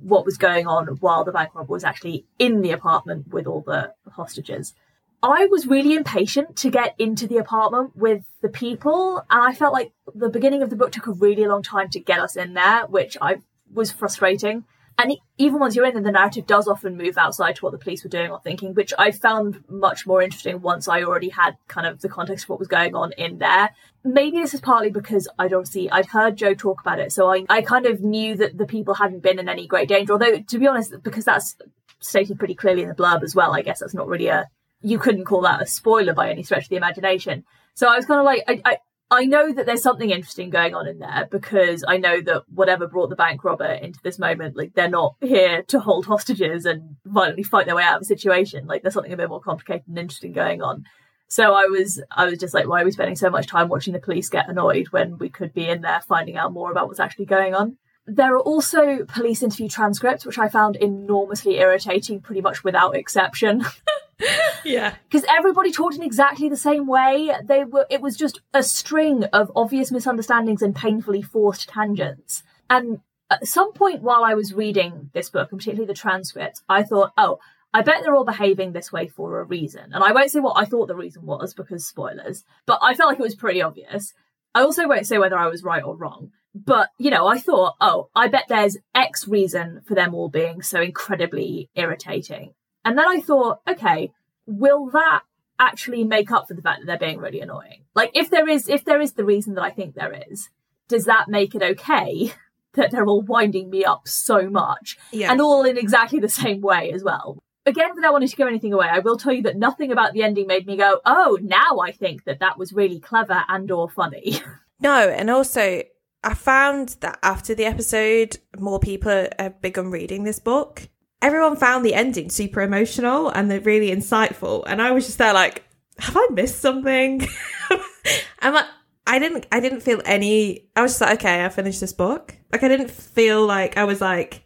what 0.00 0.24
was 0.24 0.36
going 0.36 0.66
on 0.66 0.86
while 1.00 1.24
the 1.24 1.32
bank 1.32 1.54
robber 1.54 1.72
was 1.72 1.84
actually 1.84 2.26
in 2.38 2.60
the 2.60 2.70
apartment 2.70 3.28
with 3.28 3.46
all 3.46 3.62
the 3.62 3.92
hostages. 4.12 4.74
I 5.22 5.46
was 5.46 5.66
really 5.66 5.94
impatient 5.94 6.56
to 6.56 6.70
get 6.70 6.94
into 6.98 7.26
the 7.26 7.38
apartment 7.38 7.96
with 7.96 8.24
the 8.42 8.50
people, 8.50 9.24
and 9.30 9.42
I 9.42 9.54
felt 9.54 9.72
like 9.72 9.92
the 10.14 10.28
beginning 10.28 10.62
of 10.62 10.68
the 10.68 10.76
book 10.76 10.92
took 10.92 11.06
a 11.06 11.12
really 11.12 11.46
long 11.46 11.62
time 11.62 11.88
to 11.90 12.00
get 12.00 12.20
us 12.20 12.36
in 12.36 12.52
there, 12.52 12.86
which 12.86 13.16
I 13.22 13.38
was 13.72 13.90
frustrating. 13.90 14.64
And 14.96 15.16
even 15.38 15.58
once 15.58 15.74
you're 15.74 15.86
in, 15.86 16.00
the 16.02 16.12
narrative 16.12 16.46
does 16.46 16.68
often 16.68 16.96
move 16.96 17.18
outside 17.18 17.56
to 17.56 17.64
what 17.64 17.72
the 17.72 17.78
police 17.78 18.04
were 18.04 18.10
doing 18.10 18.30
or 18.30 18.40
thinking, 18.40 18.74
which 18.74 18.92
I 18.96 19.10
found 19.10 19.64
much 19.68 20.06
more 20.06 20.22
interesting 20.22 20.60
once 20.60 20.86
I 20.86 21.02
already 21.02 21.30
had 21.30 21.56
kind 21.66 21.86
of 21.86 22.00
the 22.00 22.08
context 22.08 22.44
of 22.44 22.50
what 22.50 22.60
was 22.60 22.68
going 22.68 22.94
on 22.94 23.12
in 23.12 23.38
there. 23.38 23.70
Maybe 24.04 24.38
this 24.38 24.54
is 24.54 24.60
partly 24.60 24.90
because 24.90 25.26
I'd 25.38 25.52
obviously 25.52 25.90
I'd 25.90 26.06
heard 26.06 26.36
Jo 26.36 26.54
talk 26.54 26.80
about 26.80 27.00
it, 27.00 27.10
so 27.10 27.32
I, 27.32 27.44
I 27.48 27.62
kind 27.62 27.86
of 27.86 28.02
knew 28.02 28.36
that 28.36 28.56
the 28.56 28.66
people 28.66 28.94
hadn't 28.94 29.22
been 29.22 29.38
in 29.38 29.48
any 29.48 29.66
great 29.66 29.88
danger. 29.88 30.12
Although 30.12 30.40
to 30.40 30.58
be 30.58 30.68
honest, 30.68 30.94
because 31.02 31.24
that's 31.24 31.56
stated 31.98 32.38
pretty 32.38 32.54
clearly 32.54 32.82
in 32.82 32.88
the 32.88 32.94
blurb 32.94 33.22
as 33.24 33.34
well, 33.34 33.52
I 33.52 33.62
guess 33.62 33.80
that's 33.80 33.94
not 33.94 34.06
really 34.06 34.28
a 34.28 34.48
you 34.80 34.98
couldn't 34.98 35.24
call 35.24 35.40
that 35.40 35.62
a 35.62 35.66
spoiler 35.66 36.12
by 36.12 36.30
any 36.30 36.42
stretch 36.42 36.64
of 36.64 36.68
the 36.68 36.76
imagination. 36.76 37.44
So 37.74 37.88
I 37.88 37.96
was 37.96 38.06
kind 38.06 38.20
of 38.20 38.26
like 38.26 38.44
I, 38.46 38.60
I 38.64 38.76
I 39.10 39.26
know 39.26 39.52
that 39.52 39.66
there's 39.66 39.82
something 39.82 40.10
interesting 40.10 40.50
going 40.50 40.74
on 40.74 40.88
in 40.88 40.98
there 40.98 41.28
because 41.30 41.84
I 41.86 41.98
know 41.98 42.20
that 42.22 42.42
whatever 42.52 42.88
brought 42.88 43.10
the 43.10 43.16
bank 43.16 43.44
robber 43.44 43.64
into 43.64 44.00
this 44.02 44.18
moment, 44.18 44.56
like 44.56 44.74
they're 44.74 44.88
not 44.88 45.16
here 45.20 45.62
to 45.68 45.80
hold 45.80 46.06
hostages 46.06 46.64
and 46.64 46.96
violently 47.04 47.42
fight 47.42 47.66
their 47.66 47.76
way 47.76 47.82
out 47.82 47.96
of 47.96 48.02
a 48.02 48.06
situation. 48.06 48.66
Like 48.66 48.82
there's 48.82 48.94
something 48.94 49.12
a 49.12 49.16
bit 49.16 49.28
more 49.28 49.40
complicated 49.40 49.88
and 49.88 49.98
interesting 49.98 50.32
going 50.32 50.62
on. 50.62 50.84
So 51.28 51.54
I 51.54 51.66
was 51.66 52.02
I 52.10 52.26
was 52.26 52.38
just 52.38 52.54
like, 52.54 52.66
why 52.66 52.82
are 52.82 52.84
we 52.84 52.92
spending 52.92 53.16
so 53.16 53.30
much 53.30 53.46
time 53.46 53.68
watching 53.68 53.92
the 53.92 54.00
police 54.00 54.28
get 54.28 54.48
annoyed 54.48 54.88
when 54.88 55.18
we 55.18 55.28
could 55.28 55.52
be 55.52 55.68
in 55.68 55.82
there 55.82 56.00
finding 56.00 56.36
out 56.36 56.52
more 56.52 56.70
about 56.70 56.88
what's 56.88 57.00
actually 57.00 57.26
going 57.26 57.54
on? 57.54 57.76
There 58.06 58.34
are 58.34 58.40
also 58.40 59.04
police 59.06 59.42
interview 59.42 59.68
transcripts, 59.68 60.26
which 60.26 60.38
I 60.38 60.48
found 60.48 60.76
enormously 60.76 61.58
irritating 61.58 62.20
pretty 62.20 62.42
much 62.42 62.62
without 62.62 62.96
exception. 62.96 63.64
yeah. 64.64 64.94
Because 65.08 65.26
everybody 65.28 65.72
talked 65.72 65.96
in 65.96 66.02
exactly 66.02 66.48
the 66.48 66.56
same 66.56 66.86
way. 66.86 67.30
They 67.44 67.64
were 67.64 67.86
it 67.90 68.00
was 68.00 68.16
just 68.16 68.40
a 68.52 68.62
string 68.62 69.24
of 69.24 69.50
obvious 69.54 69.90
misunderstandings 69.90 70.62
and 70.62 70.74
painfully 70.74 71.22
forced 71.22 71.68
tangents. 71.68 72.42
And 72.70 73.00
at 73.30 73.46
some 73.46 73.72
point 73.72 74.02
while 74.02 74.24
I 74.24 74.34
was 74.34 74.54
reading 74.54 75.10
this 75.12 75.30
book, 75.30 75.50
and 75.50 75.58
particularly 75.58 75.86
the 75.86 75.98
transcript, 75.98 76.60
I 76.68 76.82
thought, 76.82 77.12
oh, 77.16 77.38
I 77.72 77.82
bet 77.82 78.02
they're 78.02 78.14
all 78.14 78.24
behaving 78.24 78.72
this 78.72 78.92
way 78.92 79.08
for 79.08 79.40
a 79.40 79.44
reason. 79.44 79.92
And 79.92 80.04
I 80.04 80.12
won't 80.12 80.30
say 80.30 80.40
what 80.40 80.56
I 80.56 80.64
thought 80.64 80.86
the 80.86 80.94
reason 80.94 81.26
was 81.26 81.54
because 81.54 81.86
spoilers, 81.86 82.44
but 82.66 82.78
I 82.80 82.94
felt 82.94 83.10
like 83.10 83.18
it 83.18 83.22
was 83.22 83.34
pretty 83.34 83.60
obvious. 83.62 84.14
I 84.54 84.62
also 84.62 84.86
won't 84.86 85.06
say 85.06 85.18
whether 85.18 85.36
I 85.36 85.48
was 85.48 85.64
right 85.64 85.82
or 85.82 85.96
wrong. 85.96 86.30
But, 86.54 86.90
you 86.98 87.10
know, 87.10 87.26
I 87.26 87.38
thought, 87.38 87.74
oh, 87.80 88.10
I 88.14 88.28
bet 88.28 88.44
there's 88.48 88.76
X 88.94 89.26
reason 89.26 89.80
for 89.88 89.96
them 89.96 90.14
all 90.14 90.28
being 90.28 90.62
so 90.62 90.80
incredibly 90.80 91.68
irritating. 91.74 92.54
And 92.84 92.98
then 92.98 93.06
I 93.08 93.20
thought, 93.20 93.60
okay, 93.68 94.12
will 94.46 94.90
that 94.90 95.22
actually 95.58 96.04
make 96.04 96.30
up 96.30 96.48
for 96.48 96.54
the 96.54 96.62
fact 96.62 96.80
that 96.80 96.86
they're 96.86 97.08
being 97.08 97.18
really 97.20 97.40
annoying? 97.40 97.84
Like 97.94 98.10
if 98.14 98.30
there 98.30 98.48
is 98.48 98.68
if 98.68 98.84
there 98.84 99.00
is 99.00 99.12
the 99.12 99.24
reason 99.24 99.54
that 99.54 99.62
I 99.62 99.70
think 99.70 99.94
there 99.94 100.22
is, 100.30 100.50
does 100.88 101.04
that 101.04 101.28
make 101.28 101.54
it 101.54 101.62
okay 101.62 102.32
that 102.74 102.90
they're 102.90 103.06
all 103.06 103.22
winding 103.22 103.70
me 103.70 103.84
up 103.84 104.08
so 104.08 104.48
much? 104.48 104.98
Yeah. 105.12 105.30
And 105.30 105.40
all 105.40 105.64
in 105.64 105.78
exactly 105.78 106.20
the 106.20 106.28
same 106.28 106.60
way 106.60 106.92
as 106.92 107.02
well. 107.02 107.38
Again, 107.66 107.94
without 107.94 108.12
wanting 108.12 108.28
to 108.28 108.36
give 108.36 108.46
anything 108.46 108.74
away, 108.74 108.88
I 108.90 108.98
will 108.98 109.16
tell 109.16 109.32
you 109.32 109.42
that 109.42 109.56
nothing 109.56 109.90
about 109.90 110.12
the 110.12 110.22
ending 110.22 110.46
made 110.46 110.66
me 110.66 110.76
go, 110.76 111.00
"Oh, 111.06 111.38
now 111.40 111.78
I 111.80 111.92
think 111.92 112.24
that 112.24 112.40
that 112.40 112.58
was 112.58 112.74
really 112.74 113.00
clever 113.00 113.42
and 113.48 113.70
or 113.70 113.88
funny." 113.88 114.40
No, 114.80 115.08
and 115.08 115.30
also 115.30 115.82
I 116.24 116.34
found 116.34 116.96
that 117.00 117.18
after 117.22 117.54
the 117.54 117.64
episode, 117.64 118.38
more 118.58 118.80
people 118.80 119.28
have 119.38 119.62
begun 119.62 119.90
reading 119.90 120.24
this 120.24 120.40
book 120.40 120.88
everyone 121.22 121.56
found 121.56 121.84
the 121.84 121.94
ending 121.94 122.30
super 122.30 122.60
emotional 122.60 123.28
and 123.28 123.50
really 123.64 123.90
insightful. 123.90 124.64
And 124.66 124.82
I 124.82 124.92
was 124.92 125.06
just 125.06 125.18
there 125.18 125.32
like, 125.32 125.64
have 125.98 126.16
I 126.16 126.28
missed 126.32 126.60
something? 126.60 127.26
I'm 128.40 128.54
like, 128.54 128.66
I 129.06 129.18
didn't, 129.18 129.46
I 129.52 129.60
didn't 129.60 129.80
feel 129.80 130.00
any, 130.04 130.68
I 130.76 130.82
was 130.82 130.92
just 130.92 131.00
like, 131.00 131.18
okay, 131.20 131.44
I 131.44 131.48
finished 131.48 131.80
this 131.80 131.92
book. 131.92 132.36
Like, 132.52 132.62
I 132.62 132.68
didn't 132.68 132.90
feel 132.90 133.46
like 133.46 133.76
I 133.76 133.84
was 133.84 134.00
like, 134.00 134.44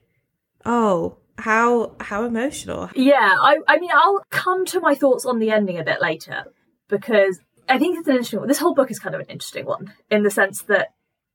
oh, 0.64 1.18
how, 1.38 1.94
how 2.00 2.24
emotional. 2.24 2.90
Yeah. 2.94 3.36
I, 3.40 3.58
I 3.68 3.78
mean, 3.78 3.90
I'll 3.92 4.22
come 4.30 4.64
to 4.66 4.80
my 4.80 4.94
thoughts 4.94 5.24
on 5.24 5.38
the 5.38 5.50
ending 5.50 5.78
a 5.78 5.84
bit 5.84 6.00
later 6.00 6.44
because 6.88 7.38
I 7.68 7.78
think 7.78 7.98
it's 7.98 8.08
an 8.08 8.14
interesting 8.14 8.40
one. 8.40 8.48
This 8.48 8.58
whole 8.58 8.74
book 8.74 8.90
is 8.90 8.98
kind 8.98 9.14
of 9.14 9.20
an 9.20 9.28
interesting 9.28 9.66
one 9.66 9.92
in 10.10 10.22
the 10.22 10.30
sense 10.30 10.62
that 10.62 10.88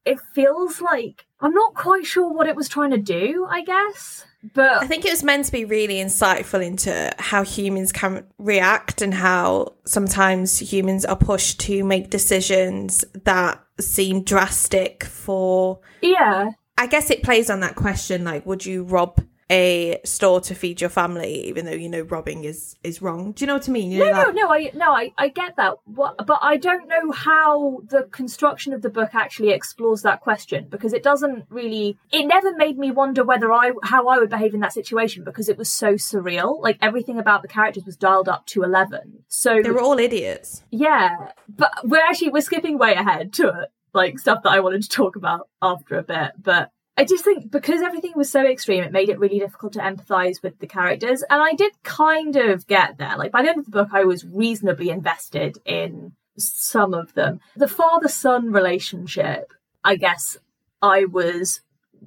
it 0.05 0.19
feels 0.33 0.81
like 0.81 1.25
I'm 1.39 1.53
not 1.53 1.73
quite 1.75 2.05
sure 2.05 2.31
what 2.31 2.47
it 2.47 2.55
was 2.55 2.69
trying 2.69 2.91
to 2.91 2.97
do, 2.97 3.47
I 3.50 3.63
guess. 3.63 4.25
But 4.53 4.83
I 4.83 4.88
think 4.88 5.05
it 5.05 5.11
was 5.11 5.23
meant 5.23 5.45
to 5.45 5.51
be 5.51 5.63
really 5.63 5.95
insightful 5.95 6.65
into 6.65 7.13
how 7.17 7.44
humans 7.44 7.94
can 7.94 8.25
react 8.38 9.01
and 9.01 9.13
how 9.13 9.75
sometimes 9.85 10.59
humans 10.59 11.05
are 11.05 11.15
pushed 11.15 11.61
to 11.61 11.83
make 11.85 12.09
decisions 12.09 13.05
that 13.23 13.63
seem 13.79 14.23
drastic 14.23 15.05
for. 15.05 15.79
Yeah. 16.01 16.50
I 16.77 16.88
guess 16.88 17.09
it 17.09 17.23
plays 17.23 17.50
on 17.50 17.61
that 17.61 17.75
question 17.75 18.25
like, 18.25 18.45
would 18.45 18.65
you 18.65 18.83
rob 18.83 19.21
a 19.50 20.00
store 20.04 20.42
to 20.42 20.56
feed 20.56 20.81
your 20.81 20.90
family, 20.90 21.45
even 21.48 21.66
though 21.66 21.72
you 21.72 21.90
know 21.90 22.01
robbing 22.01 22.44
is 22.44 22.75
is 22.84 23.01
wrong. 23.01 23.32
Do 23.34 23.44
you 23.44 23.48
know 23.48 23.56
what 23.56 23.67
I 23.67 23.72
mean? 23.72 23.91
You 23.91 24.00
no, 24.00 24.12
no, 24.12 24.32
no. 24.32 24.51
I 24.51 24.72
no, 24.74 24.91
I, 24.91 25.13
I 25.17 25.27
get 25.27 25.56
that, 25.58 25.75
what, 25.86 26.25
but 26.25 26.39
I 26.41 26.58
don't 26.58 26.88
know 26.88 27.12
how 27.12 27.82
the 27.88 28.03
construction 28.03 28.74
of 28.74 28.82
the 28.82 28.89
book 28.89 29.13
actually 29.13 29.50
explores 29.50 30.01
that 30.03 30.22
question 30.22 30.67
because 30.70 30.94
it 30.94 31.03
doesn't 31.03 31.46
really. 31.50 31.98
It 32.12 32.25
never 32.25 32.56
made 32.56 32.77
me 32.77 32.91
wonder 32.91 33.24
whether 33.24 33.51
I 33.51 33.72
how 33.84 34.08
I 34.08 34.17
would 34.17 34.29
behave 34.29 34.53
in 34.53 34.62
that 34.62 34.74
situation 34.74 35.24
because 35.24 35.50
it 35.50 35.58
was 35.58 35.70
so 35.70 35.94
surreal. 35.94 36.62
Like 36.62 36.77
everything 36.82 37.20
about 37.20 37.41
the 37.41 37.48
characters 37.48 37.86
was 37.86 37.96
dialed 37.96 38.29
up 38.29 38.46
to 38.48 38.63
eleven. 38.63 39.24
So 39.27 39.62
they 39.62 39.72
were 39.72 39.82
all 39.82 40.00
idiots. 40.00 40.63
Yeah, 40.72 41.32
but 41.50 41.72
we're 41.84 42.03
actually 42.03 42.29
we're 42.29 42.41
skipping 42.41 42.77
way 42.77 42.94
ahead 42.94 43.34
to 43.34 43.48
it 43.48 43.70
like 43.94 44.20
stuff 44.20 44.44
that 44.44 44.51
I 44.51 44.60
wanted 44.60 44.84
to 44.84 44.89
talk 44.89 45.15
about 45.15 45.50
after 45.62 45.98
a 45.98 46.03
bit, 46.03 46.32
but 46.41 46.72
I 46.95 47.05
just 47.05 47.23
think 47.23 47.51
because 47.51 47.81
everything 47.81 48.13
was 48.15 48.31
so 48.31 48.45
extreme, 48.45 48.83
it 48.83 48.91
made 48.91 49.09
it 49.09 49.19
really 49.19 49.39
difficult 49.39 49.73
to 49.73 49.79
empathize 49.79 50.43
with 50.43 50.59
the 50.59 50.67
characters. 50.67 51.23
And 51.29 51.41
I 51.41 51.53
did 51.53 51.71
kind 51.83 52.35
of 52.35 52.67
get 52.67 52.97
there. 52.97 53.17
Like 53.17 53.31
by 53.31 53.41
the 53.41 53.50
end 53.50 53.59
of 53.59 53.65
the 53.65 53.71
book, 53.71 53.89
I 53.91 54.03
was 54.03 54.25
reasonably 54.25 54.89
invested 54.89 55.57
in 55.65 56.13
some 56.38 56.93
of 56.93 57.13
them. 57.13 57.39
The 57.55 57.67
father 57.67 58.07
son 58.07 58.51
relationship, 58.51 59.53
I 59.83 59.95
guess 59.95 60.38
I 60.81 61.05
was 61.05 61.62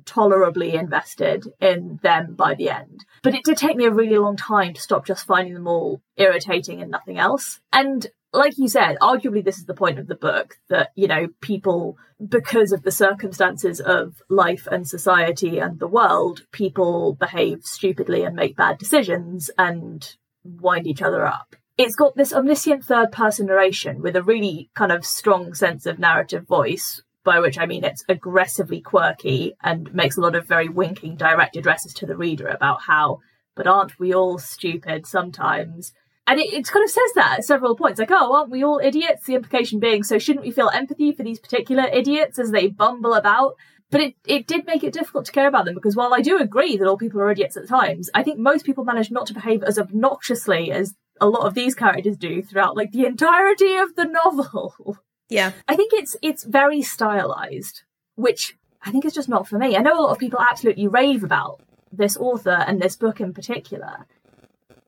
tolerably 0.05 0.75
invested 0.75 1.53
in 1.61 1.99
them 2.03 2.35
by 2.35 2.55
the 2.55 2.71
end. 2.71 3.05
But 3.23 3.35
it 3.35 3.45
did 3.45 3.57
take 3.57 3.77
me 3.77 3.87
a 3.87 3.91
really 3.91 4.19
long 4.19 4.37
time 4.37 4.75
to 4.75 4.81
stop 4.81 5.07
just 5.07 5.27
finding 5.27 5.55
them 5.55 5.67
all 5.67 6.01
irritating 6.17 6.81
and 6.81 6.91
nothing 6.91 7.19
else. 7.19 7.61
And 7.73 8.07
like 8.37 8.59
you 8.59 8.69
said, 8.69 8.97
arguably 9.01 9.45
this 9.45 9.59
is 9.59 9.65
the 9.65 9.75
point 9.75 9.99
of 9.99 10.07
the 10.07 10.15
book 10.15 10.57
that, 10.69 10.91
you 10.95 11.09
know, 11.09 11.29
people, 11.41 11.97
because 12.27 12.73
of 12.73 12.83
the 12.83 12.91
circumstances 12.91 13.81
of 13.81 14.23
life 14.29 14.69
and 14.71 14.87
society 14.87 15.59
and 15.59 15.79
the 15.79 15.87
world, 15.87 16.43
people 16.53 17.15
behave 17.15 17.65
stupidly 17.65 18.23
and 18.23 18.37
make 18.37 18.57
bad 18.57 18.79
decisions 18.79 19.51
and 19.59 20.17
wind 20.45 20.87
each 20.87 21.03
other 21.03 21.27
up. 21.27 21.57
It's 21.79 21.97
got 21.97 22.17
this 22.17 22.33
omniscient 22.33 22.85
third 22.85 23.13
person 23.13 23.47
narration 23.47 24.01
with 24.01 24.17
a 24.17 24.23
really 24.23 24.71
kind 24.75 24.93
of 24.93 25.05
strong 25.05 25.53
sense 25.55 25.85
of 25.85 25.99
narrative 25.99 26.47
voice, 26.47 27.03
by 27.25 27.41
which 27.41 27.59
I 27.59 27.67
mean 27.67 27.85
it's 27.85 28.05
aggressively 28.09 28.81
quirky 28.81 29.55
and 29.63 29.93
makes 29.95 30.17
a 30.17 30.21
lot 30.21 30.37
of 30.37 30.47
very 30.47 30.69
winking 30.69 31.17
direct 31.17 31.57
addresses 31.57 31.93
to 31.95 32.07
the 32.07 32.17
reader 32.17 32.47
about 32.47 32.83
how, 32.87 33.19
but 33.55 33.67
aren't 33.67 33.99
we 33.99 34.15
all 34.15 34.39
stupid 34.39 35.07
sometimes? 35.07 35.93
And 36.27 36.41
it, 36.41 36.53
it 36.53 36.67
kind 36.67 36.85
of 36.85 36.91
says 36.91 37.13
that 37.15 37.39
at 37.39 37.45
several 37.45 37.77
points, 37.77 38.01
like, 38.01 38.11
oh, 38.11 38.35
aren't 38.35 38.51
we 38.51 38.65
all 38.65 38.81
idiots? 38.83 39.27
The 39.27 39.35
implication 39.35 39.79
being, 39.79 40.03
so 40.03 40.19
shouldn't 40.19 40.45
we 40.45 40.51
feel 40.51 40.71
empathy 40.75 41.13
for 41.13 41.23
these 41.23 41.39
particular 41.39 41.85
idiots 41.85 42.39
as 42.39 42.51
they 42.51 42.67
bumble 42.67 43.15
about? 43.15 43.55
But 43.91 44.01
it, 44.01 44.15
it 44.27 44.47
did 44.49 44.67
make 44.67 44.83
it 44.83 44.93
difficult 44.93 45.27
to 45.27 45.33
care 45.33 45.47
about 45.47 45.65
them 45.65 45.75
because 45.75 45.95
while 45.95 46.13
I 46.13 46.21
do 46.21 46.39
agree 46.39 46.77
that 46.77 46.89
all 46.89 46.97
people 46.97 47.21
are 47.21 47.31
idiots 47.31 47.57
at 47.57 47.69
times, 47.69 48.11
I 48.15 48.25
think 48.25 48.39
most 48.39 48.67
people 48.67 48.85
manage 48.85 49.13
not 49.13 49.27
to 49.29 49.35
behave 49.35 49.63
as 49.63 49.79
obnoxiously 49.79 50.73
as 50.73 50.95
a 51.21 51.29
lot 51.29 51.47
of 51.47 51.55
these 51.55 51.75
characters 51.75 52.17
do 52.17 52.43
throughout 52.43 52.77
like 52.77 52.91
the 52.93 53.07
entirety 53.07 53.77
of 53.77 53.95
the 53.95 54.05
novel. 54.05 54.99
Yeah. 55.29 55.53
I 55.67 55.77
think 55.77 55.93
it's 55.93 56.17
it's 56.23 56.45
very 56.45 56.83
stylized, 56.83 57.83
which 58.15 58.57
I 58.83 58.91
think 58.91 59.05
is 59.05 59.15
just 59.15 59.29
not 59.29 59.49
for 59.49 59.59
me. 59.59 59.77
I 59.77 59.83
know 59.83 59.99
a 59.99 60.03
lot 60.03 60.13
of 60.13 60.19
people 60.19 60.41
absolutely 60.41 60.87
rave 60.89 61.25
about 61.25 61.61
this 61.93 62.17
author 62.17 62.65
and 62.67 62.81
this 62.81 62.97
book 62.97 63.21
in 63.21 63.33
particular. 63.33 64.07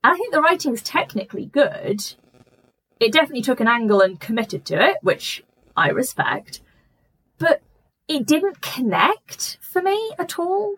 I 0.02 0.16
think 0.16 0.32
the 0.32 0.40
writing's 0.40 0.82
technically 0.82 1.46
good. 1.46 2.14
It 3.00 3.12
definitely 3.12 3.42
took 3.42 3.60
an 3.60 3.68
angle 3.68 4.00
and 4.00 4.20
committed 4.20 4.64
to 4.66 4.90
it, 4.90 4.96
which 5.02 5.42
I 5.76 5.90
respect. 5.90 6.60
But 7.38 7.62
it 8.08 8.26
didn't 8.26 8.60
connect 8.60 9.58
for 9.60 9.82
me 9.82 10.12
at 10.18 10.38
all. 10.38 10.76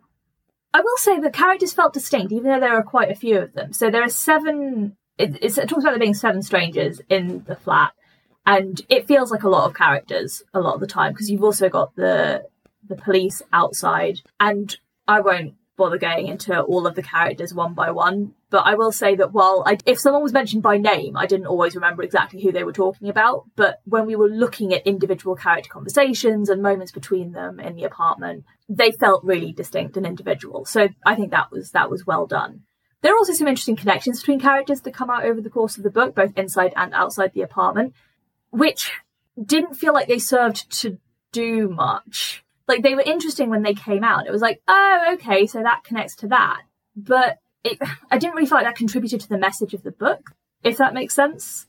I 0.72 0.80
will 0.80 0.96
say 0.96 1.18
the 1.18 1.30
characters 1.30 1.72
felt 1.72 1.94
distinct, 1.94 2.32
even 2.32 2.50
though 2.50 2.60
there 2.60 2.76
are 2.76 2.82
quite 2.82 3.10
a 3.10 3.14
few 3.14 3.38
of 3.38 3.54
them. 3.54 3.72
So 3.72 3.90
there 3.90 4.02
are 4.02 4.08
seven. 4.08 4.96
It, 5.18 5.42
it 5.42 5.54
talks 5.68 5.84
about 5.84 5.90
there 5.90 5.98
being 5.98 6.14
seven 6.14 6.42
strangers 6.42 7.00
in 7.08 7.44
the 7.46 7.56
flat, 7.56 7.92
and 8.46 8.80
it 8.88 9.06
feels 9.06 9.30
like 9.30 9.42
a 9.42 9.48
lot 9.48 9.66
of 9.66 9.74
characters 9.74 10.42
a 10.54 10.60
lot 10.60 10.74
of 10.74 10.80
the 10.80 10.86
time 10.86 11.12
because 11.12 11.30
you've 11.30 11.44
also 11.44 11.68
got 11.68 11.94
the 11.96 12.46
the 12.88 12.96
police 12.96 13.42
outside, 13.52 14.20
and 14.38 14.76
I 15.08 15.20
won't 15.20 15.54
bother 15.80 15.96
going 15.96 16.26
into 16.26 16.60
all 16.60 16.87
of 16.87 16.94
the 16.94 17.02
characters 17.02 17.54
one 17.54 17.72
by 17.72 17.90
one. 17.90 18.34
But 18.50 18.66
I 18.66 18.75
will 18.75 18.92
say 18.92 19.16
that 19.16 19.32
while 19.32 19.62
I, 19.64 19.78
if 19.87 19.99
someone 19.99 20.22
was 20.22 20.34
mentioned 20.34 20.62
by 20.62 20.76
name, 20.76 21.16
I 21.16 21.25
didn't 21.25 21.46
always 21.46 21.75
remember 21.75 22.02
exactly 22.02 22.42
who 22.42 22.52
they 22.52 22.64
were 22.64 22.72
talking 22.72 23.08
about. 23.08 23.46
But 23.56 23.80
when 23.87 24.04
we 24.04 24.14
were 24.14 24.28
looking 24.28 24.75
at 24.75 24.87
individual 24.87 25.37
character 25.37 25.70
conversations 25.70 26.50
and 26.50 26.62
moments 26.62 26.92
between 26.92 27.32
them 27.32 27.58
in 27.58 27.76
the 27.76 27.84
apartment, 27.84 28.44
they 28.68 28.92
felt 28.92 29.25
really 29.25 29.52
distinct 29.52 29.96
and 29.96 30.04
individual. 30.04 30.66
So 30.66 30.90
I 31.06 31.14
think 31.14 31.30
that 31.30 31.50
was 31.50 31.70
that 31.70 31.90
was 31.90 32.06
well 32.06 32.26
done. 32.26 32.64
There 33.00 33.14
are 33.14 33.16
also 33.16 33.32
some 33.32 33.49
interesting 33.49 33.76
connections 33.76 34.20
between 34.20 34.40
characters 34.40 34.82
that 34.82 34.92
come 34.92 35.08
out 35.08 35.25
over 35.25 35.40
the 35.40 35.49
course 35.49 35.78
of 35.78 35.82
the 35.82 35.90
book, 35.90 36.14
both 36.14 36.37
inside 36.37 36.75
and 36.76 36.92
outside 36.92 37.32
the 37.32 37.40
apartment, 37.40 37.94
which 38.50 38.92
didn't 39.42 39.75
feel 39.75 39.94
like 39.94 40.08
they 40.08 40.18
served 40.18 40.70
to 40.82 40.99
do 41.32 41.70
much 41.70 42.44
like 42.70 42.82
they 42.82 42.94
were 42.94 43.02
interesting 43.02 43.50
when 43.50 43.62
they 43.62 43.74
came 43.74 44.02
out. 44.02 44.26
It 44.26 44.32
was 44.32 44.40
like, 44.40 44.62
oh, 44.66 45.10
okay, 45.14 45.46
so 45.46 45.62
that 45.62 45.84
connects 45.84 46.16
to 46.16 46.28
that. 46.28 46.62
But 46.96 47.38
it, 47.64 47.78
I 48.10 48.16
didn't 48.16 48.34
really 48.34 48.46
feel 48.46 48.58
like 48.58 48.66
that 48.66 48.76
contributed 48.76 49.20
to 49.20 49.28
the 49.28 49.38
message 49.38 49.74
of 49.74 49.82
the 49.82 49.90
book, 49.90 50.30
if 50.62 50.78
that 50.78 50.94
makes 50.94 51.14
sense. 51.14 51.66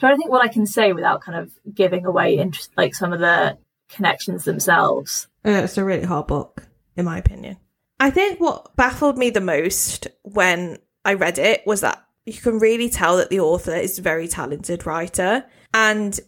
So 0.00 0.08
I 0.08 0.16
think 0.16 0.30
what 0.30 0.44
I 0.44 0.48
can 0.48 0.66
say 0.66 0.92
without 0.92 1.22
kind 1.22 1.38
of 1.38 1.52
giving 1.74 2.04
away 2.04 2.36
interest, 2.36 2.70
like 2.76 2.94
some 2.94 3.12
of 3.12 3.20
the 3.20 3.58
connections 3.88 4.44
themselves. 4.44 5.28
Uh, 5.44 5.50
it's 5.50 5.78
a 5.78 5.84
really 5.84 6.04
hard 6.04 6.26
book, 6.26 6.66
in 6.96 7.04
my 7.04 7.18
opinion. 7.18 7.58
I 7.98 8.10
think 8.10 8.40
what 8.40 8.74
baffled 8.76 9.18
me 9.18 9.30
the 9.30 9.40
most 9.40 10.08
when 10.22 10.78
I 11.04 11.14
read 11.14 11.38
it 11.38 11.66
was 11.66 11.82
that 11.82 12.04
you 12.24 12.32
can 12.32 12.58
really 12.58 12.88
tell 12.88 13.16
that 13.18 13.30
the 13.30 13.40
author 13.40 13.74
is 13.74 13.98
a 13.98 14.02
very 14.02 14.28
talented 14.28 14.86
writer. 14.86 15.44
And 15.74 16.18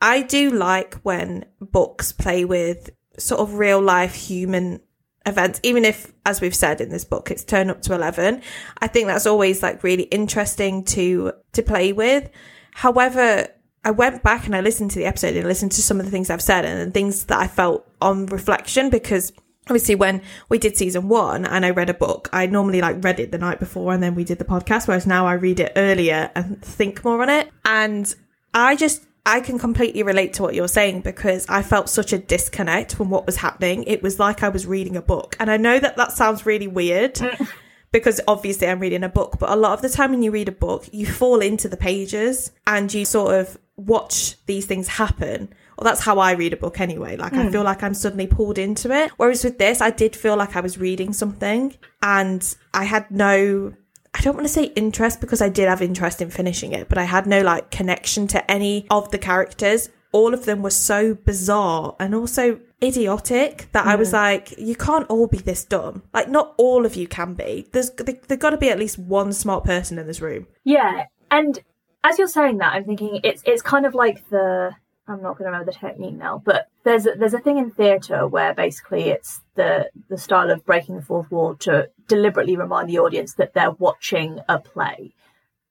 I 0.00 0.22
do 0.22 0.50
like 0.50 0.94
when 0.96 1.46
books 1.60 2.12
play 2.12 2.44
with 2.44 2.90
sort 3.18 3.40
of 3.40 3.54
real 3.54 3.80
life 3.80 4.14
human 4.14 4.80
events, 5.26 5.60
even 5.62 5.84
if, 5.84 6.12
as 6.26 6.40
we've 6.40 6.54
said 6.54 6.80
in 6.80 6.90
this 6.90 7.04
book, 7.04 7.30
it's 7.30 7.44
turn 7.44 7.70
up 7.70 7.82
to 7.82 7.94
11. 7.94 8.42
I 8.78 8.86
think 8.86 9.06
that's 9.06 9.26
always 9.26 9.62
like 9.62 9.82
really 9.82 10.04
interesting 10.04 10.84
to, 10.84 11.32
to 11.52 11.62
play 11.62 11.92
with. 11.92 12.28
However, 12.72 13.48
I 13.84 13.90
went 13.90 14.22
back 14.22 14.46
and 14.46 14.54
I 14.54 14.60
listened 14.60 14.92
to 14.92 14.98
the 14.98 15.06
episode 15.06 15.36
and 15.36 15.46
listened 15.46 15.72
to 15.72 15.82
some 15.82 15.98
of 15.98 16.04
the 16.04 16.10
things 16.12 16.30
I've 16.30 16.42
said 16.42 16.64
and 16.64 16.94
things 16.94 17.24
that 17.24 17.38
I 17.38 17.48
felt 17.48 17.86
on 18.00 18.26
reflection 18.26 18.90
because 18.90 19.32
obviously 19.66 19.94
when 19.94 20.22
we 20.48 20.58
did 20.58 20.76
season 20.76 21.08
one 21.08 21.44
and 21.44 21.66
I 21.66 21.70
read 21.70 21.90
a 21.90 21.94
book, 21.94 22.28
I 22.32 22.46
normally 22.46 22.80
like 22.80 23.02
read 23.02 23.20
it 23.20 23.32
the 23.32 23.38
night 23.38 23.58
before 23.58 23.92
and 23.92 24.02
then 24.02 24.14
we 24.14 24.24
did 24.24 24.38
the 24.38 24.44
podcast, 24.44 24.86
whereas 24.86 25.06
now 25.06 25.26
I 25.26 25.34
read 25.34 25.60
it 25.60 25.72
earlier 25.76 26.30
and 26.34 26.62
think 26.62 27.04
more 27.04 27.22
on 27.22 27.28
it. 27.28 27.50
And 27.64 28.12
I 28.54 28.76
just 28.76 29.04
I 29.24 29.40
can 29.40 29.58
completely 29.58 30.02
relate 30.02 30.32
to 30.34 30.42
what 30.42 30.54
you're 30.54 30.68
saying 30.68 31.02
because 31.02 31.46
I 31.48 31.62
felt 31.62 31.88
such 31.88 32.12
a 32.12 32.18
disconnect 32.18 32.94
from 32.96 33.08
what 33.08 33.24
was 33.24 33.36
happening. 33.36 33.84
It 33.84 34.02
was 34.02 34.18
like 34.18 34.42
I 34.42 34.48
was 34.48 34.66
reading 34.66 34.96
a 34.96 35.02
book. 35.02 35.36
And 35.38 35.50
I 35.50 35.56
know 35.56 35.78
that 35.78 35.96
that 35.96 36.12
sounds 36.12 36.44
really 36.44 36.66
weird 36.66 37.20
because 37.92 38.20
obviously 38.26 38.66
I'm 38.66 38.80
reading 38.80 39.04
a 39.04 39.08
book, 39.08 39.36
but 39.38 39.50
a 39.50 39.56
lot 39.56 39.74
of 39.74 39.82
the 39.82 39.88
time 39.88 40.10
when 40.10 40.22
you 40.22 40.32
read 40.32 40.48
a 40.48 40.52
book, 40.52 40.88
you 40.92 41.06
fall 41.06 41.40
into 41.40 41.68
the 41.68 41.76
pages 41.76 42.50
and 42.66 42.92
you 42.92 43.04
sort 43.04 43.34
of 43.36 43.58
watch 43.76 44.44
these 44.46 44.66
things 44.66 44.88
happen. 44.88 45.54
Well, 45.78 45.84
that's 45.84 46.00
how 46.00 46.18
I 46.18 46.32
read 46.32 46.52
a 46.52 46.56
book 46.56 46.80
anyway. 46.80 47.16
Like, 47.16 47.32
mm. 47.32 47.46
I 47.46 47.50
feel 47.50 47.62
like 47.62 47.82
I'm 47.82 47.94
suddenly 47.94 48.26
pulled 48.26 48.58
into 48.58 48.90
it. 48.90 49.12
Whereas 49.18 49.44
with 49.44 49.58
this, 49.58 49.80
I 49.80 49.90
did 49.90 50.16
feel 50.16 50.36
like 50.36 50.56
I 50.56 50.60
was 50.60 50.78
reading 50.78 51.12
something 51.12 51.74
and 52.02 52.56
I 52.74 52.84
had 52.84 53.10
no 53.10 53.74
I 54.14 54.20
don't 54.20 54.34
want 54.34 54.46
to 54.46 54.52
say 54.52 54.64
interest 54.64 55.20
because 55.20 55.40
I 55.40 55.48
did 55.48 55.68
have 55.68 55.80
interest 55.82 56.20
in 56.20 56.30
finishing 56.30 56.72
it, 56.72 56.88
but 56.88 56.98
I 56.98 57.04
had 57.04 57.26
no 57.26 57.42
like 57.42 57.70
connection 57.70 58.26
to 58.28 58.50
any 58.50 58.86
of 58.90 59.10
the 59.10 59.18
characters. 59.18 59.88
All 60.12 60.34
of 60.34 60.44
them 60.44 60.62
were 60.62 60.70
so 60.70 61.14
bizarre 61.14 61.96
and 61.98 62.14
also 62.14 62.60
idiotic 62.82 63.68
that 63.72 63.86
I 63.86 63.96
was 63.96 64.10
mm. 64.10 64.14
like, 64.14 64.58
you 64.58 64.76
can't 64.76 65.08
all 65.08 65.26
be 65.26 65.38
this 65.38 65.64
dumb. 65.64 66.02
Like, 66.12 66.28
not 66.28 66.54
all 66.58 66.84
of 66.84 66.96
you 66.96 67.08
can 67.08 67.32
be. 67.32 67.66
There's 67.72 67.90
there, 67.92 68.18
there 68.28 68.36
got 68.36 68.50
to 68.50 68.58
be 68.58 68.68
at 68.68 68.78
least 68.78 68.98
one 68.98 69.32
smart 69.32 69.64
person 69.64 69.98
in 69.98 70.06
this 70.06 70.20
room. 70.20 70.46
Yeah, 70.64 71.06
and 71.30 71.58
as 72.04 72.18
you're 72.18 72.28
saying 72.28 72.58
that, 72.58 72.74
I'm 72.74 72.84
thinking 72.84 73.20
it's 73.24 73.42
it's 73.46 73.62
kind 73.62 73.86
of 73.86 73.94
like 73.94 74.28
the 74.28 74.72
I'm 75.12 75.22
not 75.22 75.38
going 75.38 75.44
to 75.46 75.52
remember 75.52 75.70
the 75.70 75.78
technique 75.78 76.14
now, 76.14 76.42
but 76.44 76.68
there's 76.84 77.06
a, 77.06 77.12
there's 77.12 77.34
a 77.34 77.38
thing 77.38 77.58
in 77.58 77.70
theatre 77.70 78.26
where 78.26 78.54
basically 78.54 79.10
it's 79.10 79.40
the 79.54 79.90
the 80.08 80.18
style 80.18 80.50
of 80.50 80.64
breaking 80.64 80.96
the 80.96 81.02
fourth 81.02 81.30
wall 81.30 81.54
to 81.56 81.90
deliberately 82.08 82.56
remind 82.56 82.88
the 82.88 82.98
audience 82.98 83.34
that 83.34 83.54
they're 83.54 83.70
watching 83.72 84.40
a 84.48 84.58
play, 84.58 85.14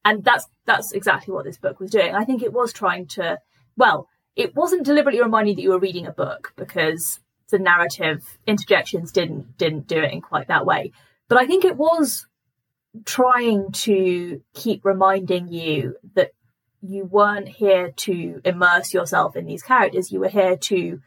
and 0.06 0.24
that's 0.24 0.48
that's 0.66 0.92
exactly 0.92 1.34
what 1.34 1.46
this 1.46 1.58
book 1.58 1.80
was 1.80 1.92
doing. 1.92 2.14
I 2.16 2.24
think 2.26 2.44
it 2.44 2.54
was 2.54 2.72
trying 2.72 3.08
to, 3.08 3.40
well, 3.76 4.08
it 4.36 4.56
wasn't 4.56 4.86
deliberately 4.86 5.22
reminding 5.22 5.56
that 5.56 5.62
you 5.62 5.72
were 5.72 5.80
reading 5.80 6.06
a 6.06 6.12
book 6.12 6.54
because 6.56 7.20
the 7.50 7.60
narrative 7.60 8.38
interjections 8.46 9.12
didn't 9.12 9.58
didn't 9.58 9.88
do 9.88 9.98
it 9.98 10.14
in 10.14 10.22
quite 10.22 10.48
that 10.48 10.66
way, 10.66 10.92
but 11.28 11.38
I 11.38 11.48
think 11.48 11.66
it 11.66 11.78
was 11.78 12.28
trying 13.06 13.72
to 13.72 14.42
keep 14.54 14.86
reminding 14.86 15.48
you 15.48 15.96
that 16.16 16.32
you 16.82 17.06
weren't 17.06 17.48
here 17.48 17.92
to 17.92 18.42
immerse 18.44 18.94
yourself 18.94 19.36
in 19.36 19.46
these 19.46 19.64
characters. 19.64 20.12
You 20.12 20.20
were 20.20 20.30
here 20.30 20.58
to 20.58 21.00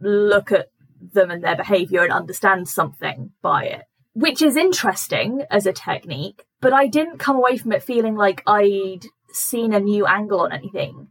look 0.00 0.52
at 0.52 0.68
them 1.00 1.30
and 1.30 1.42
their 1.42 1.56
behavior 1.56 2.02
and 2.02 2.12
understand 2.12 2.68
something 2.68 3.32
by 3.42 3.64
it, 3.64 3.84
which 4.12 4.42
is 4.42 4.56
interesting 4.56 5.42
as 5.50 5.66
a 5.66 5.72
technique. 5.72 6.44
But 6.60 6.72
I 6.72 6.86
didn't 6.86 7.18
come 7.18 7.36
away 7.36 7.56
from 7.56 7.72
it 7.72 7.82
feeling 7.82 8.14
like 8.14 8.42
I'd 8.46 9.06
seen 9.32 9.72
a 9.72 9.80
new 9.80 10.06
angle 10.06 10.40
on 10.40 10.52
anything. 10.52 11.08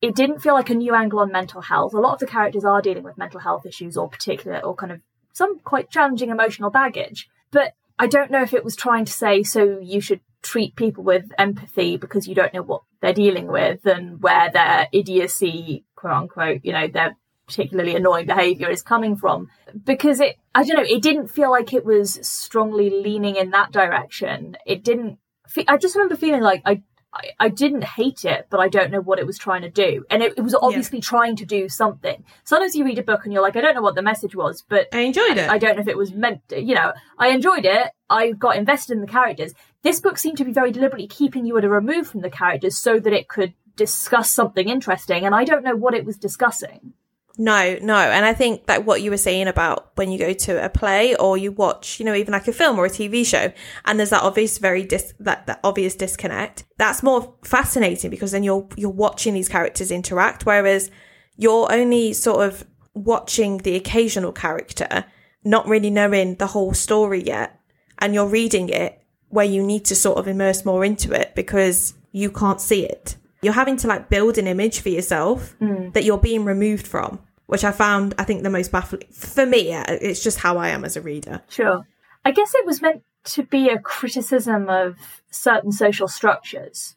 It 0.00 0.14
didn't 0.14 0.40
feel 0.40 0.54
like 0.54 0.70
a 0.70 0.74
new 0.74 0.94
angle 0.94 1.20
on 1.20 1.32
mental 1.32 1.60
health. 1.60 1.94
A 1.94 1.98
lot 1.98 2.14
of 2.14 2.20
the 2.20 2.26
characters 2.26 2.64
are 2.64 2.82
dealing 2.82 3.02
with 3.02 3.18
mental 3.18 3.40
health 3.40 3.66
issues 3.66 3.96
or 3.96 4.08
particular 4.08 4.58
or 4.58 4.74
kind 4.74 4.92
of 4.92 5.00
some 5.32 5.58
quite 5.60 5.90
challenging 5.90 6.30
emotional 6.30 6.70
baggage. 6.70 7.28
But 7.50 7.72
I 7.98 8.06
don't 8.06 8.30
know 8.30 8.42
if 8.42 8.54
it 8.54 8.64
was 8.64 8.76
trying 8.76 9.04
to 9.06 9.12
say, 9.12 9.42
so 9.42 9.78
you 9.80 10.00
should 10.00 10.20
treat 10.42 10.76
people 10.76 11.04
with 11.04 11.30
empathy 11.38 11.96
because 11.96 12.28
you 12.28 12.34
don't 12.34 12.54
know 12.54 12.62
what 12.62 12.82
they're 13.00 13.12
dealing 13.12 13.46
with 13.46 13.84
and 13.86 14.22
where 14.22 14.50
their 14.50 14.88
idiocy, 14.92 15.84
quote 15.96 16.12
unquote, 16.12 16.60
you 16.64 16.72
know, 16.72 16.88
their 16.88 17.16
particularly 17.46 17.96
annoying 17.96 18.26
behavior 18.26 18.68
is 18.68 18.82
coming 18.82 19.16
from. 19.16 19.48
Because 19.84 20.20
it, 20.20 20.36
I 20.54 20.64
don't 20.64 20.76
know, 20.76 20.96
it 20.96 21.02
didn't 21.02 21.28
feel 21.28 21.50
like 21.50 21.72
it 21.72 21.84
was 21.84 22.18
strongly 22.26 22.90
leaning 22.90 23.36
in 23.36 23.50
that 23.50 23.72
direction. 23.72 24.56
It 24.66 24.84
didn't, 24.84 25.18
I 25.66 25.76
just 25.78 25.94
remember 25.96 26.16
feeling 26.16 26.42
like 26.42 26.62
I 26.66 26.82
I, 27.18 27.46
I, 27.46 27.48
didn't 27.48 27.84
hate 27.84 28.24
it, 28.24 28.46
but 28.50 28.60
I 28.60 28.68
don't 28.68 28.90
know 28.90 29.00
what 29.00 29.18
it 29.18 29.26
was 29.26 29.38
trying 29.38 29.62
to 29.62 29.70
do. 29.70 30.04
And 30.10 30.22
it, 30.22 30.34
it 30.36 30.42
was 30.42 30.54
obviously 30.54 30.98
yeah. 30.98 31.04
trying 31.04 31.36
to 31.36 31.46
do 31.46 31.68
something. 31.68 32.24
Sometimes 32.44 32.74
you 32.74 32.84
read 32.84 32.98
a 32.98 33.02
book 33.02 33.24
and 33.24 33.32
you're 33.32 33.42
like, 33.42 33.56
I 33.56 33.60
don't 33.60 33.74
know 33.74 33.82
what 33.82 33.94
the 33.94 34.02
message 34.02 34.34
was, 34.34 34.62
but 34.68 34.88
I 34.92 35.00
enjoyed 35.00 35.36
it. 35.36 35.48
I, 35.48 35.54
I 35.54 35.58
don't 35.58 35.76
know 35.76 35.82
if 35.82 35.88
it 35.88 35.96
was 35.96 36.12
meant 36.12 36.48
to, 36.48 36.60
you 36.60 36.74
know, 36.74 36.92
I 37.18 37.28
enjoyed 37.28 37.64
it. 37.64 37.90
I 38.08 38.32
got 38.32 38.56
invested 38.56 38.94
in 38.94 39.00
the 39.00 39.06
characters. 39.06 39.54
This 39.82 40.00
book 40.00 40.18
seemed 40.18 40.38
to 40.38 40.44
be 40.44 40.52
very 40.52 40.72
deliberately 40.72 41.08
keeping 41.08 41.44
you 41.44 41.56
at 41.58 41.64
a 41.64 41.68
remove 41.68 42.08
from 42.08 42.20
the 42.20 42.30
characters 42.30 42.76
so 42.76 42.98
that 42.98 43.12
it 43.12 43.28
could 43.28 43.54
discuss 43.76 44.30
something 44.30 44.68
interesting. 44.68 45.24
And 45.24 45.34
I 45.34 45.44
don't 45.44 45.64
know 45.64 45.76
what 45.76 45.94
it 45.94 46.04
was 46.04 46.16
discussing. 46.16 46.94
No, 47.40 47.78
no. 47.80 47.94
And 47.94 48.26
I 48.26 48.34
think 48.34 48.66
that 48.66 48.84
what 48.84 49.00
you 49.00 49.12
were 49.12 49.16
saying 49.16 49.46
about 49.46 49.92
when 49.94 50.10
you 50.10 50.18
go 50.18 50.32
to 50.32 50.64
a 50.64 50.68
play 50.68 51.14
or 51.14 51.38
you 51.38 51.52
watch, 51.52 52.00
you 52.00 52.04
know, 52.04 52.14
even 52.14 52.32
like 52.32 52.48
a 52.48 52.52
film 52.52 52.76
or 52.78 52.86
a 52.86 52.90
TV 52.90 53.24
show, 53.24 53.52
and 53.84 53.96
there's 53.98 54.10
that 54.10 54.24
obvious, 54.24 54.58
very 54.58 54.82
dis- 54.82 55.14
that, 55.20 55.46
that 55.46 55.60
obvious 55.62 55.94
disconnect. 55.94 56.64
That's 56.78 57.00
more 57.00 57.34
fascinating 57.44 58.10
because 58.10 58.32
then 58.32 58.42
you're, 58.42 58.66
you're 58.76 58.90
watching 58.90 59.34
these 59.34 59.48
characters 59.48 59.92
interact, 59.92 60.46
whereas 60.46 60.90
you're 61.36 61.72
only 61.72 62.12
sort 62.12 62.44
of 62.44 62.66
watching 62.94 63.58
the 63.58 63.76
occasional 63.76 64.32
character, 64.32 65.04
not 65.44 65.68
really 65.68 65.90
knowing 65.90 66.34
the 66.34 66.48
whole 66.48 66.74
story 66.74 67.22
yet. 67.22 67.60
And 68.00 68.14
you're 68.14 68.26
reading 68.26 68.68
it 68.68 69.00
where 69.28 69.46
you 69.46 69.62
need 69.62 69.84
to 69.84 69.94
sort 69.94 70.18
of 70.18 70.26
immerse 70.26 70.64
more 70.64 70.84
into 70.84 71.12
it 71.12 71.36
because 71.36 71.94
you 72.10 72.32
can't 72.32 72.60
see 72.60 72.84
it. 72.84 73.14
You're 73.42 73.52
having 73.52 73.76
to 73.76 73.86
like 73.86 74.08
build 74.08 74.38
an 74.38 74.48
image 74.48 74.80
for 74.80 74.88
yourself 74.88 75.54
mm. 75.60 75.92
that 75.92 76.02
you're 76.02 76.18
being 76.18 76.44
removed 76.44 76.88
from 76.88 77.20
which 77.48 77.64
I 77.64 77.72
found, 77.72 78.14
I 78.18 78.24
think, 78.24 78.42
the 78.42 78.50
most 78.50 78.70
baffling. 78.70 79.08
For 79.10 79.46
me, 79.46 79.72
it's 79.72 80.22
just 80.22 80.38
how 80.38 80.58
I 80.58 80.68
am 80.68 80.84
as 80.84 80.96
a 80.96 81.00
reader. 81.00 81.42
Sure. 81.48 81.86
I 82.22 82.30
guess 82.30 82.54
it 82.54 82.66
was 82.66 82.82
meant 82.82 83.02
to 83.24 83.42
be 83.42 83.70
a 83.70 83.78
criticism 83.78 84.68
of 84.68 84.96
certain 85.30 85.72
social 85.72 86.08
structures 86.08 86.94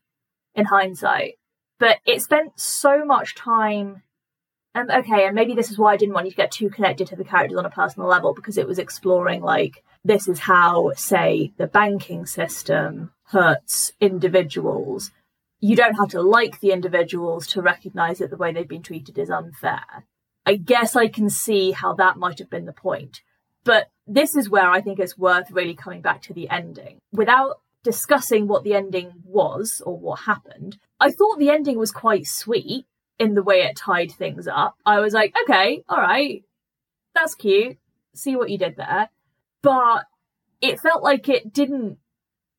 in 0.54 0.66
hindsight, 0.66 1.36
but 1.80 2.00
it 2.06 2.22
spent 2.22 2.60
so 2.60 3.06
much 3.06 3.34
time. 3.34 4.04
Um, 4.76 4.90
okay, 4.90 5.26
and 5.26 5.36
maybe 5.36 5.54
this 5.54 5.72
is 5.72 5.78
why 5.78 5.94
I 5.94 5.98
didn't 5.98 6.14
want 6.14 6.26
you 6.26 6.32
to 6.32 6.38
get 6.38 6.52
too 6.52 6.70
connected 6.70 7.08
to 7.08 7.16
the 7.16 7.24
characters 7.24 7.58
on 7.58 7.66
a 7.66 7.70
personal 7.70 8.10
level 8.10 8.34
because 8.34 8.58
it 8.58 8.68
was 8.68 8.78
exploring, 8.78 9.42
like, 9.42 9.84
this 10.04 10.28
is 10.28 10.40
how, 10.40 10.92
say, 10.96 11.54
the 11.56 11.68
banking 11.68 12.26
system 12.26 13.14
hurts 13.28 13.94
individuals. 14.02 15.12
You 15.62 15.78
don't 15.78 15.96
have 15.96 16.10
to 16.10 16.22
like 16.22 16.60
the 16.60 16.72
individuals 16.72 17.48
to 17.48 17.62
recognize 17.62 18.18
that 18.18 18.32
the 18.32 18.38
way 18.38 18.52
they've 18.52 18.68
been 18.68 18.84
treated 18.84 19.18
is 19.18 19.30
unfair. 19.30 20.06
I 20.46 20.56
guess 20.56 20.96
I 20.96 21.08
can 21.08 21.30
see 21.30 21.72
how 21.72 21.94
that 21.96 22.18
might 22.18 22.40
have 22.40 22.50
been 22.50 22.66
the 22.66 22.74
point. 22.74 23.22
But 23.64 23.90
this 24.08 24.36
is 24.36 24.50
where 24.50 24.70
I 24.70 24.82
think 24.82 25.00
it's 25.00 25.18
worth 25.18 25.52
really 25.52 25.76
coming 25.76 26.02
back 26.02 26.22
to 26.24 26.34
the 26.34 26.50
ending. 26.50 26.98
Without 27.12 27.62
discussing 27.84 28.48
what 28.48 28.64
the 28.64 28.74
ending 28.74 29.14
was 29.24 29.82
or 29.86 29.98
what 29.98 30.22
happened, 30.22 30.78
I 31.00 31.12
thought 31.12 31.40
the 31.40 31.50
ending 31.50 31.78
was 31.78 31.92
quite 31.92 32.26
sweet 32.26 32.86
in 33.20 33.36
the 33.36 33.44
way 33.44 33.62
it 33.62 33.76
tied 33.76 34.12
things 34.12 34.48
up. 34.48 34.76
I 34.86 35.00
was 35.00 35.14
like, 35.14 35.36
okay, 35.44 35.84
all 35.88 36.02
right, 36.02 36.44
that's 37.14 37.36
cute. 37.36 37.78
See 38.14 38.36
what 38.36 38.50
you 38.50 38.58
did 38.58 38.78
there. 38.78 39.10
But 39.62 40.06
it 40.60 40.80
felt 40.80 41.04
like 41.04 41.30
it 41.30 41.54
didn't 41.54 41.98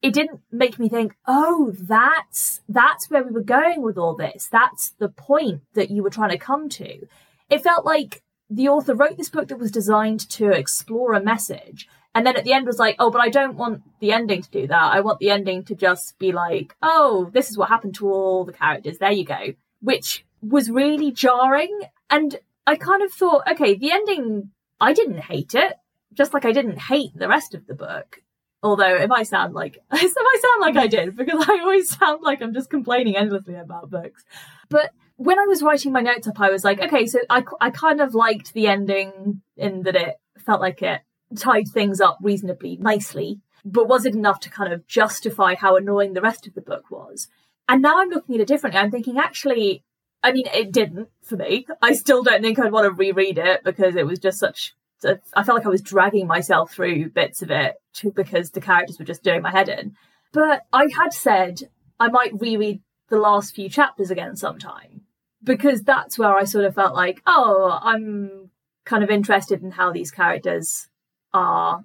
it 0.02 0.12
didn't 0.12 0.40
make 0.50 0.80
me 0.80 0.88
think, 0.88 1.14
oh, 1.26 1.72
that's 1.78 2.60
that's 2.68 3.08
where 3.08 3.22
we 3.22 3.30
were 3.30 3.42
going 3.42 3.82
with 3.82 3.96
all 3.96 4.16
this. 4.16 4.48
That's 4.50 4.90
the 4.98 5.08
point 5.08 5.62
that 5.74 5.90
you 5.90 6.02
were 6.02 6.10
trying 6.10 6.30
to 6.30 6.38
come 6.38 6.68
to. 6.70 7.06
It 7.52 7.62
felt 7.62 7.84
like 7.84 8.22
the 8.48 8.68
author 8.68 8.94
wrote 8.94 9.18
this 9.18 9.28
book 9.28 9.48
that 9.48 9.58
was 9.58 9.70
designed 9.70 10.28
to 10.30 10.50
explore 10.50 11.12
a 11.12 11.22
message, 11.22 11.86
and 12.14 12.26
then 12.26 12.34
at 12.34 12.44
the 12.44 12.54
end 12.54 12.66
was 12.66 12.78
like, 12.78 12.96
oh, 12.98 13.10
but 13.10 13.20
I 13.20 13.28
don't 13.28 13.56
want 13.56 13.82
the 14.00 14.12
ending 14.12 14.40
to 14.40 14.50
do 14.50 14.66
that. 14.66 14.92
I 14.92 15.00
want 15.00 15.18
the 15.18 15.30
ending 15.30 15.62
to 15.64 15.74
just 15.74 16.18
be 16.18 16.32
like, 16.32 16.74
oh, 16.82 17.30
this 17.32 17.50
is 17.50 17.58
what 17.58 17.68
happened 17.68 17.94
to 17.96 18.10
all 18.10 18.44
the 18.44 18.54
characters. 18.54 18.98
There 18.98 19.12
you 19.12 19.24
go. 19.24 19.54
Which 19.80 20.24
was 20.40 20.70
really 20.70 21.12
jarring. 21.12 21.80
And 22.08 22.38
I 22.66 22.76
kind 22.76 23.02
of 23.02 23.12
thought, 23.12 23.46
okay, 23.50 23.74
the 23.74 23.92
ending, 23.92 24.50
I 24.80 24.94
didn't 24.94 25.20
hate 25.20 25.54
it, 25.54 25.74
just 26.14 26.32
like 26.32 26.46
I 26.46 26.52
didn't 26.52 26.78
hate 26.78 27.12
the 27.14 27.28
rest 27.28 27.54
of 27.54 27.66
the 27.66 27.74
book. 27.74 28.22
Although 28.62 28.94
it 28.96 29.08
might 29.08 29.26
sound 29.26 29.52
like 29.54 29.76
it 29.92 30.12
might 30.16 30.40
sound 30.40 30.60
like 30.60 30.76
I 30.76 30.86
did 30.86 31.16
because 31.16 31.44
I 31.48 31.58
always 31.60 31.90
sound 31.96 32.22
like 32.22 32.40
I'm 32.40 32.54
just 32.54 32.70
complaining 32.70 33.16
endlessly 33.16 33.56
about 33.56 33.90
books. 33.90 34.24
But 34.68 34.92
when 35.24 35.38
I 35.38 35.44
was 35.46 35.62
writing 35.62 35.92
my 35.92 36.00
notes 36.00 36.26
up, 36.28 36.40
I 36.40 36.50
was 36.50 36.64
like, 36.64 36.80
okay, 36.80 37.06
so 37.06 37.20
I 37.30 37.44
I 37.60 37.70
kind 37.70 38.00
of 38.00 38.14
liked 38.14 38.52
the 38.52 38.66
ending 38.66 39.42
in 39.56 39.82
that 39.82 39.96
it 39.96 40.16
felt 40.38 40.60
like 40.60 40.82
it 40.82 41.02
tied 41.36 41.68
things 41.68 42.00
up 42.00 42.18
reasonably 42.22 42.76
nicely. 42.76 43.40
But 43.64 43.88
was 43.88 44.04
it 44.04 44.14
enough 44.14 44.40
to 44.40 44.50
kind 44.50 44.72
of 44.72 44.86
justify 44.88 45.54
how 45.54 45.76
annoying 45.76 46.14
the 46.14 46.20
rest 46.20 46.46
of 46.46 46.54
the 46.54 46.60
book 46.60 46.90
was? 46.90 47.28
And 47.68 47.80
now 47.80 48.00
I'm 48.00 48.08
looking 48.08 48.34
at 48.34 48.40
it 48.40 48.48
differently. 48.48 48.80
I'm 48.80 48.90
thinking, 48.90 49.18
actually, 49.18 49.84
I 50.22 50.32
mean, 50.32 50.46
it 50.52 50.72
didn't 50.72 51.08
for 51.22 51.36
me. 51.36 51.66
I 51.80 51.92
still 51.94 52.24
don't 52.24 52.42
think 52.42 52.58
I'd 52.58 52.72
want 52.72 52.86
to 52.86 52.90
reread 52.92 53.38
it 53.38 53.62
because 53.62 53.94
it 53.94 54.06
was 54.06 54.18
just 54.18 54.38
such 54.38 54.74
I 55.04 55.42
felt 55.42 55.58
like 55.58 55.66
I 55.66 55.70
was 55.70 55.82
dragging 55.82 56.26
myself 56.26 56.72
through 56.72 57.10
bits 57.10 57.42
of 57.42 57.50
it 57.50 57.74
to, 57.94 58.12
because 58.12 58.50
the 58.50 58.60
characters 58.60 58.98
were 58.98 59.04
just 59.04 59.24
doing 59.24 59.42
my 59.42 59.50
head 59.50 59.68
in. 59.68 59.96
But 60.32 60.62
I 60.72 60.86
had 60.96 61.12
said 61.12 61.62
I 61.98 62.08
might 62.08 62.40
reread 62.40 62.80
the 63.08 63.18
last 63.18 63.54
few 63.54 63.68
chapters 63.68 64.10
again 64.10 64.36
sometime 64.36 65.01
because 65.42 65.82
that's 65.82 66.18
where 66.18 66.34
I 66.34 66.44
sort 66.44 66.64
of 66.64 66.74
felt 66.74 66.94
like, 66.94 67.22
oh, 67.26 67.78
I'm 67.82 68.50
kind 68.84 69.04
of 69.04 69.10
interested 69.10 69.62
in 69.62 69.72
how 69.72 69.92
these 69.92 70.10
characters 70.10 70.88
are 71.32 71.84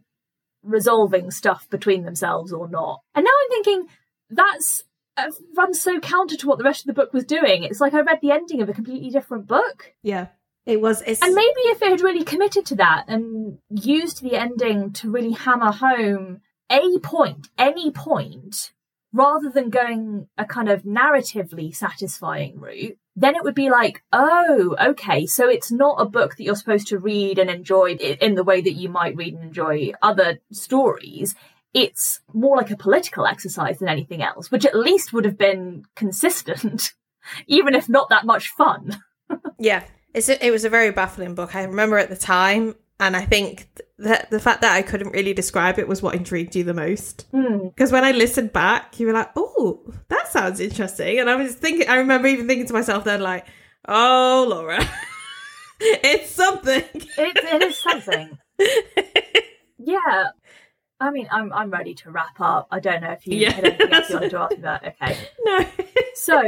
resolving 0.64 1.32
stuff 1.32 1.70
between 1.70 2.04
themselves 2.04 2.52
or 2.52 2.68
not. 2.68 3.02
And 3.16 3.24
now 3.24 3.32
I'm 3.32 3.50
thinking 3.50 3.88
that's 4.30 4.84
uh, 5.16 5.32
runs 5.56 5.82
so 5.82 6.00
counter 6.00 6.36
to 6.38 6.48
what 6.48 6.58
the 6.58 6.64
rest 6.64 6.82
of 6.82 6.88
the 6.88 7.02
book 7.02 7.14
was 7.14 7.26
doing. 7.26 7.64
It's 7.64 7.82
like 7.82 7.94
I 7.94 8.02
read 8.02 8.20
the 8.22 8.32
ending 8.32 8.62
of 8.62 8.70
a 8.70 8.74
completely 8.74 9.10
different 9.10 9.48
book. 9.48 9.94
Yeah. 10.04 10.28
It 10.66 10.82
was, 10.82 11.02
it's... 11.08 11.22
and 11.22 11.34
maybe 11.34 11.62
if 11.62 11.82
it 11.82 11.90
had 11.90 12.02
really 12.02 12.26
committed 12.26 12.66
to 12.68 12.76
that 12.76 13.06
and 13.08 13.58
used 13.70 14.22
the 14.22 14.36
ending 14.36 14.92
to 14.94 15.10
really 15.10 15.32
hammer 15.32 15.72
home 15.72 16.42
a 16.70 17.00
point, 17.00 17.48
any 17.58 17.90
point, 17.92 18.74
rather 19.14 19.50
than 19.50 19.70
going 19.70 20.28
a 20.38 20.46
kind 20.46 20.70
of 20.70 20.84
narratively 20.84 21.76
satisfying 21.76 22.60
route, 22.60 22.98
then 23.16 23.36
it 23.36 23.44
would 23.44 23.56
be 23.56 23.70
like, 23.70 24.04
oh, 24.14 24.76
okay, 24.80 25.26
so 25.26 25.50
it's 25.50 25.72
not 25.72 26.00
a 26.00 26.06
book 26.06 26.36
that 26.36 26.44
you're 26.44 26.56
supposed 26.56 26.88
to 26.88 27.00
read 27.00 27.40
and 27.40 27.50
enjoy 27.50 27.94
in 27.96 28.36
the 28.36 28.44
way 28.44 28.62
that 28.62 28.74
you 28.74 28.90
might 28.90 29.16
read 29.16 29.34
and 29.34 29.44
enjoy 29.44 29.92
other 30.02 30.40
stories. 30.52 31.34
It's 31.74 32.20
more 32.34 32.58
like 32.58 32.70
a 32.70 32.78
political 32.78 33.26
exercise 33.26 33.80
than 33.80 33.90
anything 33.90 34.22
else, 34.22 34.52
which 34.52 34.66
at 34.66 34.76
least 34.76 35.14
would 35.14 35.26
have 35.26 35.38
been 35.38 35.84
consistent, 35.96 36.94
even 37.48 37.74
if 37.74 37.90
not 37.90 38.10
that 38.10 38.26
much 38.26 38.50
fun. 38.50 39.02
yeah, 39.60 39.84
it's 40.14 40.30
a, 40.30 40.46
it 40.46 40.52
was 40.52 40.64
a 40.64 40.70
very 40.70 40.92
baffling 40.92 41.34
book. 41.34 41.56
I 41.56 41.64
remember 41.64 41.98
at 41.98 42.10
the 42.10 42.16
time, 42.16 42.76
and 43.00 43.16
I 43.16 43.26
think 43.26 43.68
that 44.00 44.30
the 44.32 44.40
fact 44.40 44.62
that 44.62 44.76
I 44.76 44.82
couldn't 44.82 45.12
really 45.12 45.34
describe 45.34 45.78
it 45.78 45.88
was 45.88 46.02
what 46.02 46.16
intrigued 46.16 46.56
you 46.56 46.64
the 46.64 46.74
most. 46.74 47.26
Because 47.32 47.90
mm. 47.90 47.92
when 47.92 48.04
I 48.04 48.12
listened 48.12 48.54
back, 48.54 49.00
you 49.00 49.08
were 49.08 49.14
like, 49.14 49.30
"Oh, 49.36 49.84
that 50.10 50.28
sounds 50.30 50.60
interesting," 50.60 51.20
and 51.20 51.30
I 51.30 51.36
was 51.36 51.56
thinking. 51.56 51.88
I 51.88 51.98
remember 51.98 52.28
even 52.28 52.48
thinking 52.48 52.68
to 52.68 52.74
myself 52.74 53.04
then, 53.04 53.22
like, 53.22 53.46
"Oh, 53.88 54.46
Laura, 54.50 54.84
it's 55.80 56.32
something. 56.32 56.84
It, 56.94 57.38
it 57.38 57.64
is 57.64 57.78
something." 57.78 58.38
yeah. 59.78 60.30
I 61.00 61.12
mean, 61.12 61.28
I'm 61.32 61.54
I'm 61.54 61.70
ready 61.70 61.94
to 61.96 62.12
wrap 62.12 62.40
up. 62.40 62.68
I 62.72 62.80
don't 62.80 63.02
know 63.02 63.12
if 63.12 63.28
you 63.28 63.38
yeah, 63.38 63.52
had 63.52 63.66
anything 63.66 63.94
else 63.94 64.10
you 64.10 64.16
wanted 64.16 64.32
to 64.32 64.40
ask 64.40 64.52
me 64.54 64.58
about. 64.58 64.88
Okay. 64.88 65.18
No. 65.46 65.66
so, 66.16 66.42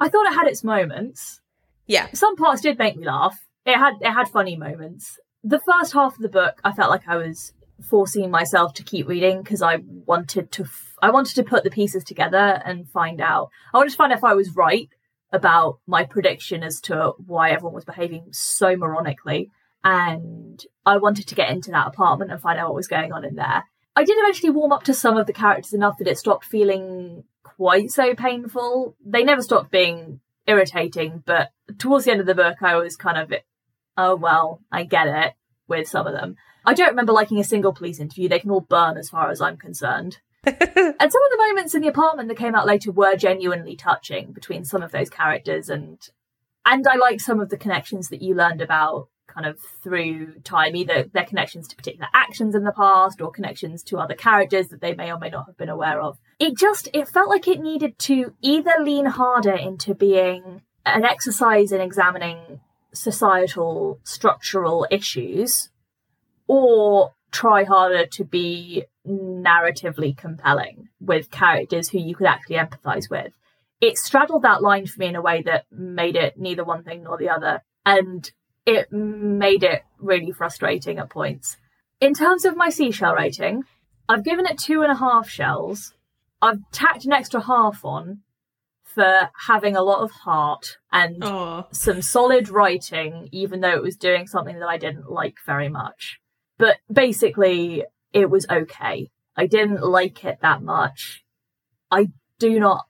I 0.00 0.08
thought 0.08 0.26
it 0.26 0.34
had 0.34 0.46
its 0.46 0.64
moments. 0.64 1.40
Yeah. 1.86 2.08
Some 2.14 2.36
parts 2.36 2.62
did 2.62 2.78
make 2.78 2.96
me 2.96 3.04
laugh. 3.04 3.38
It 3.66 3.76
had 3.76 3.94
it 4.00 4.10
had 4.10 4.28
funny 4.28 4.56
moments. 4.56 5.18
The 5.48 5.60
first 5.60 5.92
half 5.92 6.16
of 6.16 6.22
the 6.22 6.28
book, 6.28 6.60
I 6.64 6.72
felt 6.72 6.90
like 6.90 7.06
I 7.06 7.18
was 7.18 7.52
forcing 7.88 8.32
myself 8.32 8.74
to 8.74 8.82
keep 8.82 9.06
reading 9.06 9.42
because 9.42 9.62
I 9.62 9.76
wanted 9.76 10.50
to 10.50 10.64
f- 10.64 10.96
I 11.00 11.10
wanted 11.10 11.36
to 11.36 11.44
put 11.44 11.62
the 11.62 11.70
pieces 11.70 12.02
together 12.02 12.60
and 12.64 12.90
find 12.90 13.20
out. 13.20 13.50
I 13.72 13.76
wanted 13.76 13.90
to 13.90 13.96
find 13.96 14.10
out 14.12 14.18
if 14.18 14.24
I 14.24 14.34
was 14.34 14.56
right 14.56 14.88
about 15.30 15.78
my 15.86 16.02
prediction 16.02 16.64
as 16.64 16.80
to 16.82 17.12
why 17.24 17.50
everyone 17.50 17.74
was 17.74 17.84
behaving 17.84 18.32
so 18.32 18.74
moronically. 18.74 19.50
And 19.84 20.60
I 20.84 20.96
wanted 20.96 21.28
to 21.28 21.36
get 21.36 21.50
into 21.50 21.70
that 21.70 21.86
apartment 21.86 22.32
and 22.32 22.40
find 22.40 22.58
out 22.58 22.70
what 22.70 22.74
was 22.74 22.88
going 22.88 23.12
on 23.12 23.24
in 23.24 23.36
there. 23.36 23.62
I 23.94 24.02
did 24.02 24.18
eventually 24.18 24.50
warm 24.50 24.72
up 24.72 24.82
to 24.84 24.94
some 24.94 25.16
of 25.16 25.28
the 25.28 25.32
characters 25.32 25.72
enough 25.72 25.98
that 25.98 26.08
it 26.08 26.18
stopped 26.18 26.44
feeling 26.44 27.22
quite 27.44 27.92
so 27.92 28.16
painful. 28.16 28.96
They 29.06 29.22
never 29.22 29.42
stopped 29.42 29.70
being 29.70 30.18
irritating, 30.48 31.22
but 31.24 31.50
towards 31.78 32.04
the 32.04 32.10
end 32.10 32.20
of 32.20 32.26
the 32.26 32.34
book, 32.34 32.56
I 32.62 32.74
was 32.74 32.96
kind 32.96 33.16
of, 33.16 33.32
oh, 33.96 34.16
well, 34.16 34.60
I 34.70 34.84
get 34.84 35.06
it 35.06 35.34
with 35.68 35.88
some 35.88 36.06
of 36.06 36.12
them. 36.12 36.36
I 36.64 36.74
don't 36.74 36.90
remember 36.90 37.12
liking 37.12 37.38
a 37.38 37.44
single 37.44 37.72
police 37.72 38.00
interview. 38.00 38.28
They 38.28 38.40
can 38.40 38.50
all 38.50 38.60
burn 38.60 38.96
as 38.96 39.08
far 39.08 39.30
as 39.30 39.40
I'm 39.40 39.56
concerned. 39.56 40.18
and 40.44 40.54
some 40.56 40.62
of 40.96 41.30
the 41.30 41.44
moments 41.48 41.74
in 41.74 41.82
the 41.82 41.88
apartment 41.88 42.28
that 42.28 42.38
came 42.38 42.54
out 42.54 42.66
later 42.66 42.92
were 42.92 43.16
genuinely 43.16 43.76
touching 43.76 44.32
between 44.32 44.64
some 44.64 44.82
of 44.82 44.92
those 44.92 45.10
characters 45.10 45.68
and 45.68 45.98
and 46.64 46.86
I 46.88 46.96
like 46.96 47.20
some 47.20 47.38
of 47.38 47.48
the 47.48 47.56
connections 47.56 48.08
that 48.08 48.22
you 48.22 48.34
learned 48.34 48.60
about 48.60 49.08
kind 49.28 49.46
of 49.46 49.58
through 49.82 50.40
time, 50.40 50.74
either 50.74 51.04
their 51.12 51.24
connections 51.24 51.68
to 51.68 51.76
particular 51.76 52.08
actions 52.12 52.54
in 52.54 52.64
the 52.64 52.72
past 52.72 53.20
or 53.20 53.30
connections 53.30 53.82
to 53.84 53.98
other 53.98 54.14
characters 54.14 54.68
that 54.68 54.80
they 54.80 54.94
may 54.94 55.12
or 55.12 55.18
may 55.18 55.28
not 55.28 55.46
have 55.46 55.56
been 55.56 55.68
aware 55.68 56.00
of. 56.00 56.18
It 56.40 56.56
just 56.56 56.88
it 56.92 57.08
felt 57.08 57.28
like 57.28 57.46
it 57.46 57.60
needed 57.60 57.98
to 58.00 58.34
either 58.40 58.74
lean 58.80 59.06
harder 59.06 59.54
into 59.54 59.94
being 59.94 60.62
an 60.84 61.04
exercise 61.04 61.70
in 61.70 61.80
examining 61.80 62.60
societal 62.96 64.00
structural 64.04 64.86
issues 64.90 65.70
or 66.48 67.14
try 67.30 67.64
harder 67.64 68.06
to 68.06 68.24
be 68.24 68.84
narratively 69.06 70.16
compelling 70.16 70.88
with 71.00 71.30
characters 71.30 71.88
who 71.88 71.98
you 71.98 72.14
could 72.14 72.26
actually 72.26 72.56
empathize 72.56 73.10
with. 73.10 73.32
It 73.80 73.98
straddled 73.98 74.42
that 74.42 74.62
line 74.62 74.86
for 74.86 75.00
me 75.00 75.06
in 75.06 75.16
a 75.16 75.22
way 75.22 75.42
that 75.42 75.66
made 75.70 76.16
it 76.16 76.38
neither 76.38 76.64
one 76.64 76.82
thing 76.82 77.04
nor 77.04 77.18
the 77.18 77.28
other. 77.28 77.62
And 77.84 78.30
it 78.64 78.90
made 78.90 79.62
it 79.62 79.82
really 79.98 80.32
frustrating 80.32 80.98
at 80.98 81.10
points. 81.10 81.56
In 82.00 82.14
terms 82.14 82.44
of 82.44 82.56
my 82.56 82.68
seashell 82.68 83.14
rating, 83.14 83.64
I've 84.08 84.24
given 84.24 84.46
it 84.46 84.58
two 84.58 84.82
and 84.82 84.90
a 84.90 84.96
half 84.96 85.28
shells. 85.28 85.94
I've 86.42 86.60
tacked 86.72 87.04
an 87.04 87.12
extra 87.12 87.40
half 87.40 87.84
on 87.84 88.20
for 88.96 89.30
having 89.46 89.76
a 89.76 89.82
lot 89.82 90.00
of 90.02 90.10
heart 90.10 90.78
and 90.90 91.20
Aww. 91.22 91.66
some 91.72 92.00
solid 92.00 92.48
writing, 92.48 93.28
even 93.30 93.60
though 93.60 93.74
it 93.74 93.82
was 93.82 93.94
doing 93.96 94.26
something 94.26 94.58
that 94.58 94.68
I 94.68 94.78
didn't 94.78 95.10
like 95.10 95.36
very 95.44 95.68
much. 95.68 96.18
But 96.56 96.78
basically, 96.90 97.84
it 98.14 98.30
was 98.30 98.46
okay. 98.50 99.10
I 99.36 99.46
didn't 99.46 99.82
like 99.82 100.24
it 100.24 100.38
that 100.40 100.62
much. 100.62 101.22
I 101.90 102.08
do 102.38 102.58
not 102.58 102.86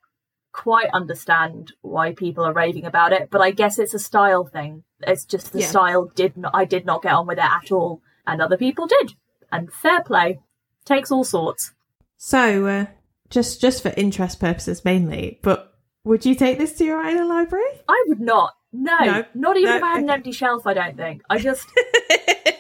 quite 0.53 0.88
understand 0.92 1.73
why 1.83 2.12
people 2.12 2.45
are 2.45 2.53
raving 2.53 2.85
about 2.87 3.12
it, 3.12 3.29
but 3.29 3.40
I 3.40 3.51
guess 3.51 3.79
it's 3.81 3.92
a 3.92 3.99
style 3.99 4.45
thing. 4.45 4.85
It's 5.01 5.25
just 5.25 5.53
the 5.53 5.61
Yeah. 5.61 5.66
style 5.66 6.05
did 6.14 6.37
not 6.37 6.53
I 6.55 6.64
did 6.64 6.87
not 6.87 7.03
get 7.03 7.12
on 7.14 7.27
with 7.27 7.38
it 7.38 7.45
at 7.45 7.73
all, 7.73 8.01
and 8.27 8.40
other 8.40 8.57
people 8.57 8.87
did. 8.87 9.14
And 9.51 9.73
fair 9.73 10.03
play. 10.05 10.38
Takes 10.85 11.11
all 11.11 11.25
sorts. 11.25 11.73
So, 12.16 12.66
uh, 12.66 12.87
just 13.29 13.61
just 13.61 13.83
for 13.83 13.92
interest 13.97 14.38
purposes 14.38 14.85
mainly, 14.85 15.40
but 15.42 15.76
would 16.07 16.25
you 16.25 16.35
take 16.35 16.59
this 16.59 16.73
to 16.79 16.85
your 16.85 16.99
island 16.99 17.29
library? 17.29 17.64
I 17.88 18.05
would 18.09 18.21
not. 18.21 18.55
No, 18.73 18.97
No. 18.99 19.25
not 19.35 19.57
even 19.57 19.71
No, 19.71 19.77
if 19.77 19.83
I 19.83 19.92
had 19.95 20.03
an 20.03 20.11
empty 20.11 20.33
shelf. 20.33 20.66
I 20.66 20.75
don't 20.75 20.97
think. 20.97 21.23
I 21.29 21.38
just. 21.38 21.66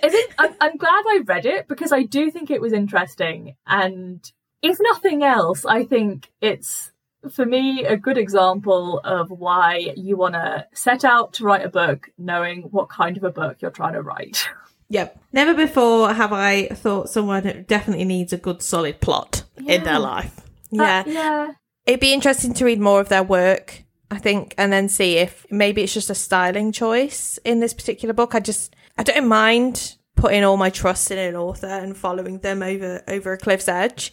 Is 0.04 0.14
it, 0.14 0.30
I'm, 0.38 0.54
I'm 0.60 0.76
glad 0.76 1.02
I 1.08 1.20
read 1.24 1.46
it 1.46 1.66
because 1.68 1.90
I 1.92 2.02
do 2.04 2.30
think 2.30 2.50
it 2.50 2.60
was 2.60 2.72
interesting, 2.72 3.56
and 3.66 4.20
if 4.62 4.76
nothing 4.80 5.24
else, 5.24 5.64
I 5.64 5.84
think 5.84 6.30
it's 6.40 6.92
for 7.32 7.44
me 7.44 7.84
a 7.84 7.96
good 7.96 8.16
example 8.18 9.00
of 9.02 9.30
why 9.30 9.92
you 9.96 10.16
want 10.16 10.34
to 10.34 10.66
set 10.72 11.04
out 11.04 11.32
to 11.34 11.44
write 11.44 11.64
a 11.64 11.68
book, 11.68 12.08
knowing 12.18 12.62
what 12.70 12.88
kind 12.88 13.16
of 13.16 13.24
a 13.24 13.30
book 13.32 13.56
you're 13.60 13.70
trying 13.70 13.94
to 13.94 14.02
write. 14.02 14.48
Yep. 14.88 15.18
Never 15.32 15.52
before 15.52 16.14
have 16.14 16.32
I 16.32 16.68
thought 16.68 17.08
someone 17.10 17.64
definitely 17.66 18.04
needs 18.04 18.32
a 18.32 18.36
good 18.36 18.62
solid 18.62 19.00
plot 19.00 19.42
in 19.66 19.82
their 19.82 19.98
life. 19.98 20.40
Yeah. 20.70 21.02
Uh, 21.04 21.10
yeah. 21.10 21.52
It'd 21.86 22.00
be 22.00 22.12
interesting 22.12 22.52
to 22.54 22.64
read 22.64 22.80
more 22.80 23.00
of 23.00 23.08
their 23.08 23.22
work, 23.22 23.84
I 24.10 24.18
think, 24.18 24.54
and 24.58 24.72
then 24.72 24.88
see 24.88 25.18
if 25.18 25.46
maybe 25.50 25.82
it's 25.82 25.94
just 25.94 26.10
a 26.10 26.14
styling 26.14 26.72
choice 26.72 27.38
in 27.44 27.60
this 27.60 27.72
particular 27.72 28.12
book. 28.12 28.34
I 28.34 28.40
just 28.40 28.74
I 28.98 29.02
don't 29.02 29.28
mind 29.28 29.96
putting 30.16 30.42
all 30.42 30.56
my 30.56 30.70
trust 30.70 31.10
in 31.10 31.18
an 31.18 31.36
author 31.36 31.66
and 31.66 31.96
following 31.96 32.40
them 32.40 32.62
over 32.62 33.02
over 33.06 33.32
a 33.32 33.38
cliff's 33.38 33.68
edge. 33.68 34.12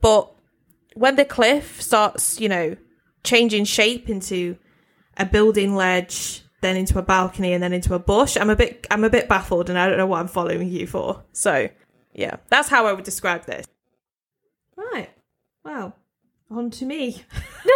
But 0.00 0.32
when 0.94 1.16
the 1.16 1.24
cliff 1.24 1.82
starts, 1.82 2.40
you 2.40 2.48
know, 2.48 2.76
changing 3.24 3.64
shape 3.64 4.08
into 4.08 4.56
A 5.18 5.26
building 5.26 5.74
ledge, 5.74 6.42
then 6.62 6.76
into 6.76 6.98
a 6.98 7.02
balcony, 7.02 7.52
and 7.52 7.62
then 7.62 7.72
into 7.74 7.94
a 7.94 7.98
bush. 7.98 8.38
I'm 8.38 8.50
a 8.50 8.56
bit 8.56 8.86
I'm 8.90 9.04
a 9.04 9.10
bit 9.10 9.28
baffled, 9.28 9.68
and 9.68 9.78
I 9.78 9.86
don't 9.86 9.98
know 9.98 10.06
what 10.06 10.20
I'm 10.20 10.28
following 10.28 10.68
you 10.70 10.86
for. 10.86 11.24
so 11.32 11.68
yeah, 12.14 12.36
that's 12.48 12.68
how 12.68 12.86
I 12.86 12.92
would 12.92 13.04
describe 13.04 13.44
this. 13.44 13.66
Right. 14.76 15.10
Well, 15.64 15.96
on 16.52 16.70
to 16.70 16.86
me. 16.86 17.22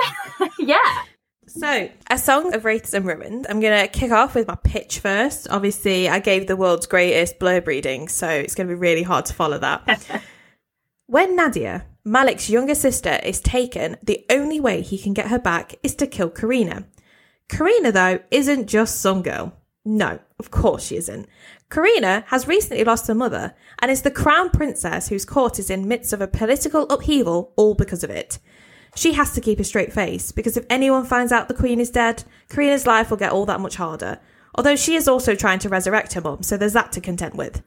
yeah. 0.59 1.03
So, 1.47 1.89
A 2.11 2.19
Song 2.19 2.55
of 2.55 2.65
Wraiths 2.65 2.93
and 2.93 3.07
Ruins. 3.07 3.47
I'm 3.49 3.61
going 3.61 3.81
to 3.81 3.89
kick 3.89 4.11
off 4.11 4.35
with 4.35 4.49
my 4.49 4.57
pitch 4.57 4.99
first. 4.99 5.47
Obviously, 5.49 6.09
I 6.09 6.19
gave 6.19 6.47
the 6.47 6.57
world's 6.57 6.87
greatest 6.87 7.39
blurb 7.39 7.67
reading, 7.67 8.09
so 8.09 8.29
it's 8.29 8.55
going 8.55 8.69
to 8.69 8.75
be 8.75 8.79
really 8.79 9.03
hard 9.03 9.27
to 9.27 9.35
follow 9.35 9.59
that. 9.59 10.23
when 11.07 11.37
Nadia, 11.37 11.87
Malik's 12.05 12.51
younger 12.51 12.75
sister, 12.75 13.21
is 13.23 13.41
taken, 13.41 13.97
the 14.03 14.25
only 14.29 14.61
way 14.61 14.83
he 14.83 14.99
can 14.99 15.15
get 15.15 15.29
her 15.29 15.39
back 15.39 15.77
is 15.83 15.95
to 15.97 16.07
kill 16.07 16.31
Karina. 16.31 16.87
Karina, 17.49 17.93
though, 17.93 18.19
isn't 18.31 18.67
just 18.67 19.01
some 19.01 19.23
girl. 19.23 19.57
No, 19.85 20.19
of 20.41 20.51
course 20.51 20.89
she 20.89 20.97
isn't. 20.97 21.29
Karina 21.71 22.25
has 22.29 22.49
recently 22.49 22.83
lost 22.83 23.07
her 23.07 23.15
mother 23.15 23.55
and 23.79 23.91
is 23.91 24.03
the 24.03 24.11
crown 24.11 24.51
princess 24.51 25.09
whose 25.09 25.25
court 25.25 25.61
is 25.61 25.71
in 25.71 25.87
midst 25.87 26.13
of 26.13 26.21
a 26.21 26.29
political 26.29 26.83
upheaval 26.89 27.53
all 27.57 27.75
because 27.75 28.03
of 28.03 28.11
it. 28.11 28.41
She 28.97 29.13
has 29.13 29.33
to 29.33 29.43
keep 29.43 29.61
a 29.61 29.65
straight 29.65 29.93
face 29.93 30.33
because 30.33 30.57
if 30.57 30.65
anyone 30.71 31.05
finds 31.05 31.31
out 31.31 31.49
the 31.49 31.55
queen 31.55 31.81
is 31.81 31.91
dead, 31.91 32.25
Karina's 32.49 32.87
life 32.87 33.11
will 33.11 33.19
get 33.19 33.31
all 33.31 33.45
that 33.45 33.61
much 33.61 33.77
harder. 33.77 34.19
Although 34.55 34.75
she 34.75 34.95
is 34.95 35.07
also 35.07 35.35
trying 35.35 35.59
to 35.61 35.69
resurrect 35.69 36.15
her 36.15 36.23
mum, 36.23 36.43
so 36.43 36.57
there's 36.57 36.73
that 36.73 36.93
to 36.93 37.01
contend 37.03 37.35
with. 37.35 37.63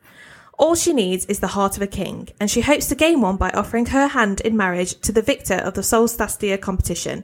All 0.57 0.73
she 0.73 0.91
needs 0.91 1.25
is 1.27 1.39
the 1.39 1.47
heart 1.47 1.77
of 1.77 1.83
a 1.83 1.87
king, 1.87 2.29
and 2.39 2.49
she 2.49 2.61
hopes 2.61 2.87
to 2.87 2.95
gain 2.95 3.21
one 3.21 3.37
by 3.37 3.51
offering 3.51 3.85
her 3.87 4.07
hand 4.07 4.41
in 4.41 4.57
marriage 4.57 4.99
to 5.01 5.11
the 5.11 5.21
victor 5.21 5.53
of 5.53 5.75
the 5.75 5.83
Solstasia 5.83 6.57
competition. 6.57 7.23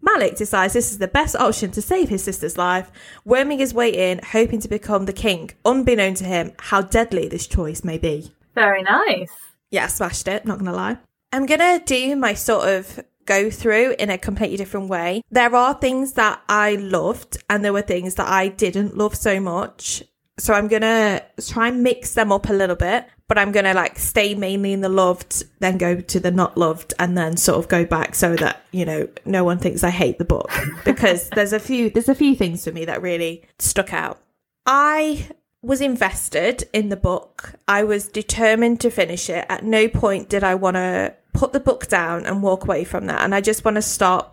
Malik 0.00 0.36
decides 0.36 0.72
this 0.72 0.92
is 0.92 0.98
the 0.98 1.08
best 1.08 1.34
option 1.34 1.72
to 1.72 1.82
save 1.82 2.08
his 2.08 2.22
sister's 2.22 2.56
life, 2.56 2.90
worming 3.24 3.58
his 3.58 3.74
way 3.74 4.10
in, 4.10 4.20
hoping 4.24 4.60
to 4.60 4.68
become 4.68 5.04
the 5.04 5.12
king, 5.12 5.50
unbeknown 5.64 6.14
to 6.14 6.24
him 6.24 6.52
how 6.58 6.80
deadly 6.80 7.28
this 7.28 7.48
choice 7.48 7.82
may 7.82 7.98
be. 7.98 8.32
Very 8.54 8.82
nice. 8.82 9.32
Yeah, 9.70 9.84
I 9.84 9.88
smashed 9.88 10.28
it, 10.28 10.44
not 10.44 10.58
gonna 10.58 10.72
lie. 10.72 10.98
I'm 11.32 11.46
gonna 11.46 11.80
do 11.84 12.14
my 12.14 12.34
sort 12.34 12.68
of 12.68 13.00
go 13.26 13.50
through 13.50 13.94
in 13.98 14.10
a 14.10 14.18
completely 14.18 14.56
different 14.56 14.88
way. 14.88 15.22
There 15.30 15.54
are 15.54 15.74
things 15.74 16.12
that 16.14 16.42
I 16.48 16.76
loved, 16.76 17.42
and 17.48 17.64
there 17.64 17.72
were 17.72 17.82
things 17.82 18.14
that 18.16 18.28
I 18.28 18.48
didn't 18.48 18.96
love 18.96 19.14
so 19.14 19.40
much. 19.40 20.02
So 20.38 20.54
I'm 20.54 20.68
gonna 20.68 21.22
try 21.46 21.68
and 21.68 21.82
mix 21.82 22.14
them 22.14 22.32
up 22.32 22.48
a 22.48 22.52
little 22.52 22.76
bit, 22.76 23.06
but 23.28 23.38
I'm 23.38 23.52
gonna 23.52 23.74
like 23.74 23.98
stay 23.98 24.34
mainly 24.34 24.72
in 24.72 24.80
the 24.80 24.88
loved, 24.88 25.44
then 25.60 25.78
go 25.78 26.00
to 26.00 26.20
the 26.20 26.30
not 26.30 26.56
loved, 26.56 26.94
and 26.98 27.16
then 27.16 27.36
sort 27.36 27.58
of 27.58 27.68
go 27.68 27.84
back 27.84 28.14
so 28.14 28.34
that 28.36 28.64
you 28.72 28.84
know 28.84 29.08
no 29.24 29.44
one 29.44 29.58
thinks 29.58 29.84
I 29.84 29.90
hate 29.90 30.18
the 30.18 30.24
book 30.24 30.50
because 30.84 31.28
there's 31.30 31.52
a 31.52 31.60
few 31.60 31.90
there's 31.90 32.08
a 32.08 32.14
few 32.14 32.34
things 32.34 32.64
for 32.64 32.72
me 32.72 32.84
that 32.86 33.02
really 33.02 33.44
stuck 33.58 33.92
out. 33.92 34.20
I 34.66 35.28
was 35.62 35.80
invested 35.80 36.68
in 36.72 36.88
the 36.88 36.96
book. 36.96 37.54
I 37.68 37.84
was 37.84 38.08
determined 38.08 38.80
to 38.80 38.90
finish 38.90 39.30
it. 39.30 39.46
At 39.48 39.64
no 39.64 39.86
point 39.88 40.28
did 40.28 40.42
I 40.42 40.56
want 40.56 40.74
to 40.74 41.14
put 41.32 41.52
the 41.52 41.60
book 41.60 41.88
down 41.88 42.26
and 42.26 42.42
walk 42.42 42.64
away 42.64 42.84
from 42.84 43.06
that. 43.06 43.22
And 43.22 43.34
I 43.34 43.40
just 43.40 43.64
want 43.64 43.76
to 43.76 43.82
start 43.82 44.28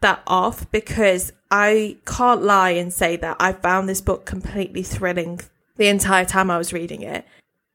that 0.00 0.22
off 0.26 0.70
because 0.70 1.32
I 1.50 1.98
can't 2.06 2.42
lie 2.42 2.70
and 2.70 2.92
say 2.92 3.16
that 3.16 3.36
I 3.38 3.52
found 3.52 3.88
this 3.88 4.00
book 4.00 4.24
completely 4.24 4.82
thrilling 4.82 5.40
the 5.76 5.88
entire 5.88 6.24
time 6.24 6.50
I 6.50 6.58
was 6.58 6.72
reading 6.72 7.02
it. 7.02 7.24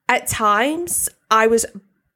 At 0.08 0.28
times, 0.28 1.10
I 1.32 1.48
was 1.48 1.66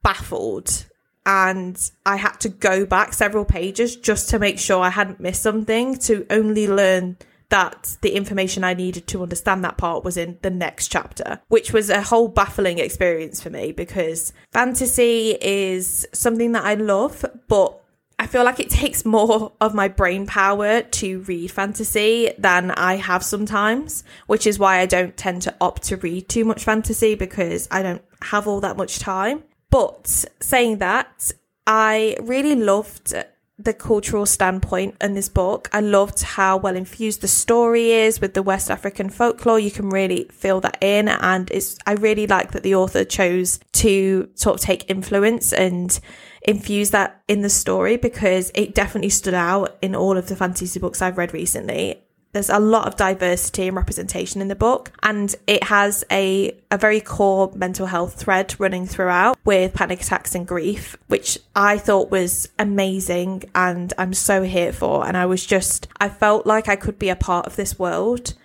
baffled 0.03 0.85
and 1.25 1.91
I 2.05 2.15
had 2.15 2.39
to 2.41 2.49
go 2.49 2.85
back 2.85 3.13
several 3.13 3.45
pages 3.45 3.95
just 3.95 4.29
to 4.29 4.39
make 4.39 4.59
sure 4.59 4.81
I 4.81 4.89
hadn't 4.89 5.19
missed 5.19 5.41
something 5.41 5.97
to 5.99 6.25
only 6.29 6.67
learn 6.67 7.17
that 7.49 7.97
the 8.01 8.15
information 8.15 8.63
I 8.63 8.73
needed 8.73 9.07
to 9.07 9.23
understand 9.23 9.63
that 9.63 9.77
part 9.77 10.03
was 10.03 10.17
in 10.17 10.37
the 10.41 10.49
next 10.49 10.89
chapter, 10.89 11.41
which 11.47 11.73
was 11.73 11.89
a 11.89 12.01
whole 12.01 12.27
baffling 12.27 12.79
experience 12.79 13.41
for 13.41 13.49
me 13.49 13.71
because 13.71 14.33
fantasy 14.51 15.37
is 15.41 16.07
something 16.13 16.51
that 16.53 16.63
I 16.63 16.75
love, 16.75 17.25
but 17.47 17.79
I 18.19 18.27
feel 18.27 18.43
like 18.43 18.59
it 18.59 18.69
takes 18.81 19.05
more 19.05 19.53
of 19.59 19.73
my 19.73 19.87
brain 19.87 20.27
power 20.27 20.81
to 20.81 21.19
read 21.21 21.51
fantasy 21.51 22.31
than 22.37 22.71
I 22.71 22.97
have 22.97 23.23
sometimes, 23.23 24.03
which 24.27 24.45
is 24.45 24.59
why 24.59 24.79
I 24.79 24.85
don't 24.85 25.17
tend 25.17 25.41
to 25.43 25.55
opt 25.59 25.83
to 25.83 25.97
read 25.97 26.29
too 26.29 26.45
much 26.45 26.63
fantasy 26.63 27.15
because 27.15 27.67
I 27.71 27.81
don't 27.81 28.03
have 28.23 28.47
all 28.47 28.59
that 28.61 28.77
much 28.77 28.99
time. 28.99 29.43
But 29.71 30.25
saying 30.39 30.79
that, 30.79 31.31
I 31.65 32.17
really 32.21 32.55
loved 32.55 33.13
the 33.59 33.73
cultural 33.73 34.25
standpoint 34.25 34.95
in 35.01 35.13
this 35.13 35.27
book. 35.29 35.69
I 35.73 35.81
loved 35.81 36.21
how 36.21 36.57
well 36.57 36.75
infused 36.75 37.21
the 37.21 37.27
story 37.27 37.91
is 37.91 38.21
with 38.21 38.33
the 38.33 38.41
West 38.41 38.71
African 38.71 39.09
folklore. 39.09 39.59
You 39.59 39.69
can 39.69 39.89
really 39.89 40.29
feel 40.31 40.61
that 40.61 40.77
in, 40.81 41.09
and 41.09 41.51
it's. 41.51 41.77
I 41.85 41.93
really 41.93 42.25
like 42.25 42.51
that 42.51 42.63
the 42.63 42.75
author 42.75 43.03
chose 43.03 43.59
to 43.73 44.29
sort 44.35 44.55
of 44.55 44.61
take 44.61 44.89
influence 44.89 45.51
and 45.51 45.99
infuse 46.41 46.91
that 46.91 47.21
in 47.27 47.41
the 47.41 47.49
story 47.49 47.97
because 47.97 48.51
it 48.55 48.73
definitely 48.73 49.09
stood 49.09 49.33
out 49.33 49.77
in 49.81 49.93
all 49.93 50.17
of 50.17 50.29
the 50.29 50.35
fantasy 50.35 50.79
books 50.79 51.01
I've 51.01 51.17
read 51.17 51.33
recently. 51.33 52.01
There's 52.31 52.49
a 52.49 52.59
lot 52.59 52.87
of 52.87 52.95
diversity 52.95 53.67
and 53.67 53.75
representation 53.75 54.39
in 54.39 54.49
the 54.49 54.55
book, 54.55 54.91
and 55.01 55.35
it 55.47 55.63
has 55.63 56.03
a, 56.11 56.55
a 56.69 56.77
very 56.77 57.01
core 57.01 57.51
mental 57.55 57.87
health 57.87 58.19
thread 58.19 58.55
running 58.59 58.85
throughout 58.85 59.37
with 59.45 59.73
panic 59.73 60.01
attacks 60.01 60.35
and 60.35 60.47
grief, 60.47 60.95
which 61.07 61.39
I 61.55 61.79
thought 61.79 62.11
was 62.11 62.47
amazing 62.59 63.45
and 63.55 63.93
I'm 63.97 64.13
so 64.13 64.43
here 64.43 64.71
for. 64.71 65.07
And 65.07 65.17
I 65.17 65.25
was 65.25 65.43
just, 65.43 65.87
I 65.99 66.09
felt 66.09 66.45
like 66.45 66.69
I 66.69 66.75
could 66.75 66.99
be 66.99 67.09
a 67.09 67.15
part 67.15 67.47
of 67.47 67.55
this 67.55 67.79
world 67.79 68.35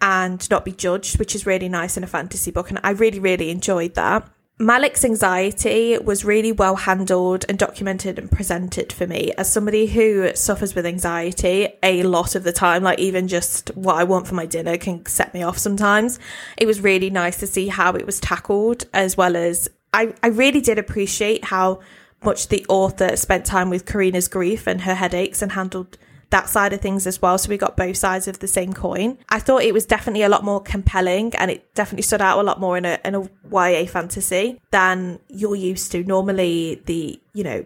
and 0.00 0.48
not 0.48 0.64
be 0.64 0.72
judged, 0.72 1.18
which 1.18 1.34
is 1.34 1.46
really 1.46 1.68
nice 1.68 1.96
in 1.96 2.04
a 2.04 2.08
fantasy 2.08 2.52
book. 2.52 2.70
And 2.70 2.78
I 2.84 2.90
really, 2.90 3.18
really 3.18 3.50
enjoyed 3.50 3.94
that. 3.94 4.28
Malik's 4.62 5.04
anxiety 5.04 5.98
was 5.98 6.24
really 6.24 6.52
well 6.52 6.76
handled 6.76 7.44
and 7.48 7.58
documented 7.58 8.16
and 8.16 8.30
presented 8.30 8.92
for 8.92 9.08
me 9.08 9.32
as 9.36 9.52
somebody 9.52 9.88
who 9.88 10.30
suffers 10.36 10.72
with 10.76 10.86
anxiety 10.86 11.68
a 11.82 12.04
lot 12.04 12.36
of 12.36 12.44
the 12.44 12.52
time. 12.52 12.84
Like, 12.84 13.00
even 13.00 13.26
just 13.26 13.70
what 13.74 13.96
I 13.96 14.04
want 14.04 14.28
for 14.28 14.36
my 14.36 14.46
dinner 14.46 14.76
can 14.76 15.04
set 15.06 15.34
me 15.34 15.42
off 15.42 15.58
sometimes. 15.58 16.20
It 16.56 16.66
was 16.66 16.80
really 16.80 17.10
nice 17.10 17.38
to 17.38 17.46
see 17.48 17.66
how 17.66 17.94
it 17.94 18.06
was 18.06 18.20
tackled, 18.20 18.84
as 18.94 19.16
well 19.16 19.34
as 19.34 19.68
I, 19.92 20.14
I 20.22 20.28
really 20.28 20.60
did 20.60 20.78
appreciate 20.78 21.46
how 21.46 21.80
much 22.22 22.46
the 22.46 22.64
author 22.68 23.16
spent 23.16 23.44
time 23.44 23.68
with 23.68 23.84
Karina's 23.84 24.28
grief 24.28 24.68
and 24.68 24.82
her 24.82 24.94
headaches 24.94 25.42
and 25.42 25.50
handled 25.52 25.98
that 26.32 26.48
side 26.48 26.72
of 26.72 26.80
things 26.80 27.06
as 27.06 27.22
well. 27.22 27.38
So 27.38 27.48
we 27.48 27.56
got 27.56 27.76
both 27.76 27.96
sides 27.96 28.26
of 28.26 28.40
the 28.40 28.48
same 28.48 28.72
coin. 28.72 29.18
I 29.28 29.38
thought 29.38 29.62
it 29.62 29.72
was 29.72 29.86
definitely 29.86 30.22
a 30.22 30.28
lot 30.28 30.42
more 30.42 30.60
compelling 30.60 31.34
and 31.36 31.50
it 31.50 31.74
definitely 31.74 32.02
stood 32.02 32.20
out 32.20 32.38
a 32.38 32.42
lot 32.42 32.58
more 32.58 32.76
in 32.76 32.84
a 32.84 32.98
in 33.04 33.14
a 33.14 33.28
YA 33.50 33.86
fantasy 33.86 34.60
than 34.70 35.20
you're 35.28 35.54
used 35.54 35.92
to. 35.92 36.02
Normally 36.02 36.82
the, 36.86 37.20
you 37.34 37.44
know, 37.44 37.64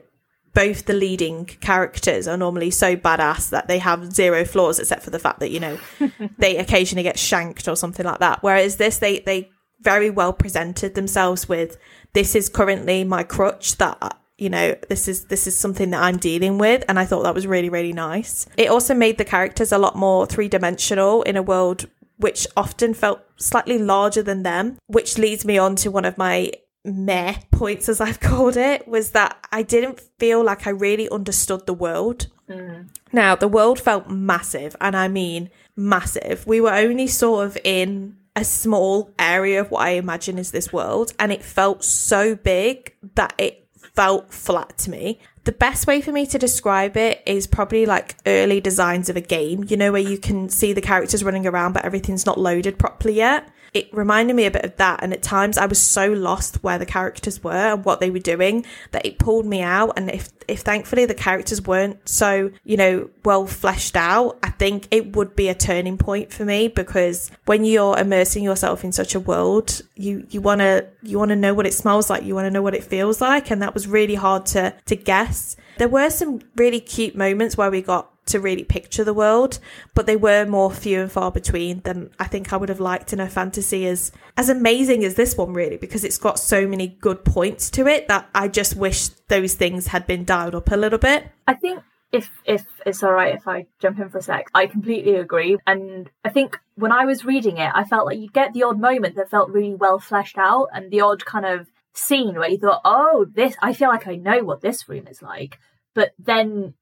both 0.53 0.87
the 0.87 0.95
leading 0.95 1.45
characters 1.45 2.27
are 2.27 2.37
normally 2.37 2.71
so 2.71 2.97
badass 2.97 3.51
that 3.51 3.69
they 3.69 3.79
have 3.79 4.13
zero 4.13 4.45
flaws 4.45 4.79
except 4.79 5.03
for 5.03 5.11
the 5.11 5.19
fact 5.19 5.41
that, 5.41 5.51
you 5.51 5.61
know, 5.61 5.79
they 6.39 6.57
occasionally 6.57 7.03
get 7.03 7.19
shanked 7.19 7.69
or 7.69 7.77
something 7.77 8.05
like 8.05 8.21
that. 8.21 8.43
Whereas 8.43 8.77
this 8.77 8.99
they 8.99 9.21
they 9.21 9.51
very 9.81 10.11
well 10.11 10.33
presented 10.33 10.95
themselves 10.95 11.49
with 11.49 11.77
this 12.15 12.35
is 12.35 12.49
currently 12.49 13.05
my 13.05 13.23
crutch 13.23 13.77
that 13.77 14.16
you 14.39 14.51
know 14.51 14.75
this 14.89 15.09
is 15.09 15.25
this 15.25 15.47
is 15.47 15.57
something 15.57 15.91
that 15.91 16.03
i'm 16.03 16.17
dealing 16.17 16.59
with 16.59 16.85
and 16.89 16.99
i 16.99 17.05
thought 17.05 17.23
that 17.23 17.35
was 17.35 17.47
really 17.47 17.69
really 17.69 17.93
nice. 17.93 18.47
It 18.57 18.69
also 18.69 18.95
made 18.95 19.19
the 19.19 19.25
characters 19.25 19.73
a 19.73 19.79
lot 19.79 19.97
more 19.97 20.27
three-dimensional 20.27 21.23
in 21.23 21.37
a 21.37 21.43
world 21.43 21.87
which 22.19 22.47
often 22.57 22.95
felt 22.95 23.21
slightly 23.37 23.79
larger 23.79 24.23
than 24.23 24.43
them 24.43 24.79
which 24.87 25.19
leads 25.19 25.45
me 25.45 25.59
on 25.59 25.77
to 25.77 25.91
one 25.91 26.05
of 26.05 26.19
my 26.19 26.53
meh 26.85 27.37
points 27.51 27.89
as 27.89 28.01
i've 28.01 28.21
called 28.29 28.57
it 28.57 28.87
was 28.87 29.11
that 29.11 29.37
i 29.53 29.63
didn't 29.63 30.01
feel 30.19 30.43
like 30.45 30.67
i 30.67 30.71
really 30.71 31.09
understood 31.11 31.67
the 31.67 31.75
world. 31.75 32.29
Mm. 32.49 32.89
Now 33.13 33.35
the 33.35 33.49
world 33.49 33.81
felt 33.81 34.09
massive 34.09 34.77
and 34.81 34.97
i 34.97 35.09
mean 35.09 35.51
massive. 35.77 36.47
We 36.47 36.61
were 36.61 36.73
only 36.73 37.07
sort 37.07 37.47
of 37.47 37.59
in 37.65 38.17
a 38.37 38.45
small 38.45 39.11
area 39.19 39.61
of 39.61 39.71
what 39.71 39.81
i 39.81 39.91
imagine 39.91 40.39
is 40.39 40.51
this 40.51 40.73
world 40.73 41.13
and 41.19 41.33
it 41.33 41.43
felt 41.43 41.83
so 41.83 42.35
big 42.37 42.95
that 43.15 43.35
it 43.39 43.66
felt 43.97 44.33
flat 44.33 44.77
to 44.79 44.91
me. 44.91 45.19
The 45.45 45.53
best 45.53 45.87
way 45.87 46.01
for 46.01 46.13
me 46.13 46.27
to 46.27 46.39
describe 46.39 46.97
it 46.97 47.23
is 47.27 47.47
probably 47.47 47.87
like 47.87 48.17
early 48.27 48.61
designs 48.61 49.09
of 49.09 49.17
a 49.17 49.21
game, 49.21 49.65
you 49.69 49.77
know, 49.77 49.91
where 49.91 50.01
you 50.01 50.19
can 50.19 50.49
see 50.49 50.73
the 50.73 50.81
characters 50.81 51.25
running 51.25 51.47
around, 51.47 51.73
but 51.73 51.85
everything's 51.85 52.27
not 52.27 52.39
loaded 52.39 52.79
properly 52.79 53.15
yet. 53.15 53.49
It 53.77 53.93
reminded 53.93 54.35
me 54.35 54.47
a 54.47 54.51
bit 54.51 54.65
of 54.65 54.75
that. 54.79 55.03
And 55.03 55.13
at 55.13 55.23
times 55.23 55.59
I 55.59 55.67
was 55.67 55.79
so 55.79 56.11
lost 56.11 56.63
where 56.63 56.79
the 56.79 56.87
characters 56.87 57.45
were 57.45 57.53
and 57.53 57.85
what 57.85 58.01
they 58.01 58.09
were 58.09 58.19
doing 58.19 58.65
that 58.93 59.05
it 59.05 59.19
pulled 59.19 59.45
me 59.45 59.61
out. 59.61 59.93
And 59.99 60.11
if, 60.11 60.31
if 60.49 60.61
thankfully 60.61 61.05
the 61.05 61.13
characters 61.13 61.61
weren't 61.61 62.09
so, 62.09 62.51
you 62.65 62.79
know, 62.79 63.11
well 63.23 63.47
fleshed 63.47 63.95
out, 63.95 64.39
I 64.43 64.49
think 64.49 64.89
it 64.91 65.15
would 65.15 65.37
be 65.37 65.51
a 65.51 65.55
turning 65.55 65.99
point 65.99 66.33
for 66.33 66.47
me 66.47 66.69
because 66.69 67.31
when 67.45 67.67
you're 67.67 67.99
immersing 67.99 68.43
yourself 68.43 68.83
in 68.83 68.93
such 68.93 69.15
a 69.15 69.21
world, 69.21 69.83
you, 69.95 70.27
you 70.31 70.41
want 70.41 70.63
to, 70.63 70.87
you 71.03 71.19
want 71.19 71.29
to 71.29 71.37
know 71.37 71.53
what 71.53 71.67
it 71.67 71.75
smells 71.75 72.09
like. 72.09 72.25
You 72.25 72.35
want 72.35 72.47
to 72.47 72.51
know 72.51 72.63
what 72.63 72.75
it 72.75 72.83
feels 72.83 73.21
like. 73.21 73.51
And 73.51 73.61
that 73.61 73.75
was 73.75 73.87
really 73.87 74.15
hard 74.15 74.47
to, 74.47 74.75
to 74.87 74.97
guess. 74.97 75.55
There 75.77 75.89
were 75.89 76.09
some 76.09 76.41
really 76.57 76.81
cute 76.81 77.15
moments 77.15 77.59
where 77.59 77.71
we 77.71 77.83
got 77.83 78.11
to 78.27 78.41
really 78.41 78.65
picture 78.65 79.05
the 79.05 79.15
world, 79.15 79.59
but 79.95 80.07
they 80.07 80.17
were 80.17 80.45
more 80.45 80.71
few 80.71 81.01
and 81.01 81.13
far 81.13 81.31
between 81.31 81.81
than 81.81 82.11
I 82.19 82.27
think 82.27 82.53
I 82.53 82.57
would 82.57 82.69
have 82.69 82.81
liked 82.81 83.13
in 83.13 83.21
a 83.21 83.29
fantasy 83.29 83.87
as 83.87 84.13
as 84.37 84.49
amazing 84.49 85.05
as 85.05 85.15
this 85.15 85.37
one 85.37 85.53
really, 85.53 85.77
because 85.77 86.05
it's 86.05 86.19
got 86.19 86.39
so 86.39 86.67
many 86.67 86.89
good 86.89 87.25
points 87.25 87.71
to 87.71 87.87
it 87.87 88.09
that 88.09 88.29
I 88.35 88.49
just 88.49 88.77
wish 88.77 89.09
those 89.29 89.55
things 89.55 89.89
had 89.89 90.07
been 90.07 90.25
dialed 90.25 90.55
up 90.55 90.71
a 90.71 90.77
little 90.77 90.99
bit. 90.99 91.29
I 91.47 91.55
think 91.55 91.83
if 92.13 92.31
if 92.45 92.65
it's 92.85 93.03
all 93.03 93.13
right 93.13 93.35
if 93.35 93.47
I 93.49 93.67
jump 93.81 93.99
in 93.99 94.09
for 94.09 94.19
a 94.19 94.23
sec, 94.23 94.47
I 94.55 94.67
completely 94.67 95.17
agree. 95.17 95.57
And 95.67 96.11
I 96.25 96.31
think 96.31 96.59
when 96.75 96.93
I 96.93 97.05
was 97.05 97.25
reading 97.25 97.59
it, 97.59 97.71
I 97.75 97.85
felt 97.85 98.07
like 98.07 98.19
you 98.19 98.29
get 98.29 98.53
the 98.53 98.65
odd 98.65 98.81
moment 98.81 99.17
that 99.17 99.31
felt 99.31 99.51
really 99.51 99.75
well 99.75 99.99
fleshed 99.99 100.39
out, 100.39 100.69
and 100.73 100.91
the 100.91 101.01
odd 101.01 101.25
kind 101.25 101.47
of 101.47 101.69
scene 101.95 102.35
where 102.37 102.51
you 102.51 102.59
thought, 102.59 102.83
"Oh, 102.85 103.27
this 103.33 103.57
I 103.63 103.73
feel 103.73 103.89
like 103.89 104.07
I 104.07 104.17
know 104.17 104.45
what 104.45 104.61
this 104.61 104.89
room 104.89 105.07
is 105.07 105.23
like," 105.23 105.59
but 105.95 106.13
then 106.19 106.75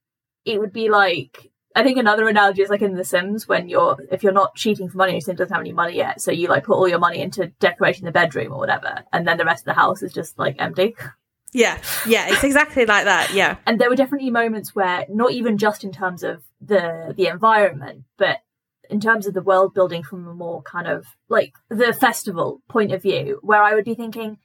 it 0.44 0.60
would 0.60 0.72
be 0.72 0.88
like 0.88 1.50
I 1.76 1.82
think 1.82 1.98
another 1.98 2.28
analogy 2.28 2.62
is 2.62 2.70
like 2.70 2.82
in 2.82 2.94
The 2.94 3.04
Sims 3.04 3.48
when 3.48 3.68
you're 3.68 3.98
if 4.10 4.22
you're 4.22 4.32
not 4.32 4.54
cheating 4.54 4.88
for 4.88 4.96
money, 4.96 5.12
your 5.12 5.20
sim 5.20 5.36
doesn't 5.36 5.52
have 5.52 5.60
any 5.60 5.72
money 5.72 5.96
yet, 5.96 6.20
so 6.20 6.30
you 6.30 6.48
like 6.48 6.64
put 6.64 6.76
all 6.76 6.88
your 6.88 7.00
money 7.00 7.20
into 7.20 7.48
decorating 7.58 8.04
the 8.04 8.12
bedroom 8.12 8.52
or 8.52 8.58
whatever, 8.58 9.02
and 9.12 9.26
then 9.26 9.38
the 9.38 9.44
rest 9.44 9.62
of 9.62 9.66
the 9.66 9.80
house 9.80 10.02
is 10.02 10.12
just 10.12 10.38
like 10.38 10.56
empty. 10.58 10.94
Yeah, 11.52 11.80
yeah, 12.06 12.26
it's 12.28 12.44
exactly 12.44 12.86
like 12.86 13.04
that. 13.04 13.32
Yeah, 13.32 13.56
and 13.66 13.80
there 13.80 13.90
were 13.90 13.96
definitely 13.96 14.30
moments 14.30 14.74
where 14.74 15.06
not 15.08 15.32
even 15.32 15.58
just 15.58 15.82
in 15.82 15.92
terms 15.92 16.22
of 16.22 16.44
the 16.60 17.12
the 17.16 17.26
environment, 17.26 18.04
but 18.18 18.38
in 18.88 19.00
terms 19.00 19.26
of 19.26 19.34
the 19.34 19.42
world 19.42 19.74
building 19.74 20.02
from 20.02 20.28
a 20.28 20.34
more 20.34 20.62
kind 20.62 20.86
of 20.86 21.06
like 21.28 21.54
the 21.70 21.92
festival 21.92 22.62
point 22.68 22.92
of 22.92 23.02
view, 23.02 23.40
where 23.42 23.62
I 23.62 23.74
would 23.74 23.84
be 23.84 23.94
thinking, 23.94 24.38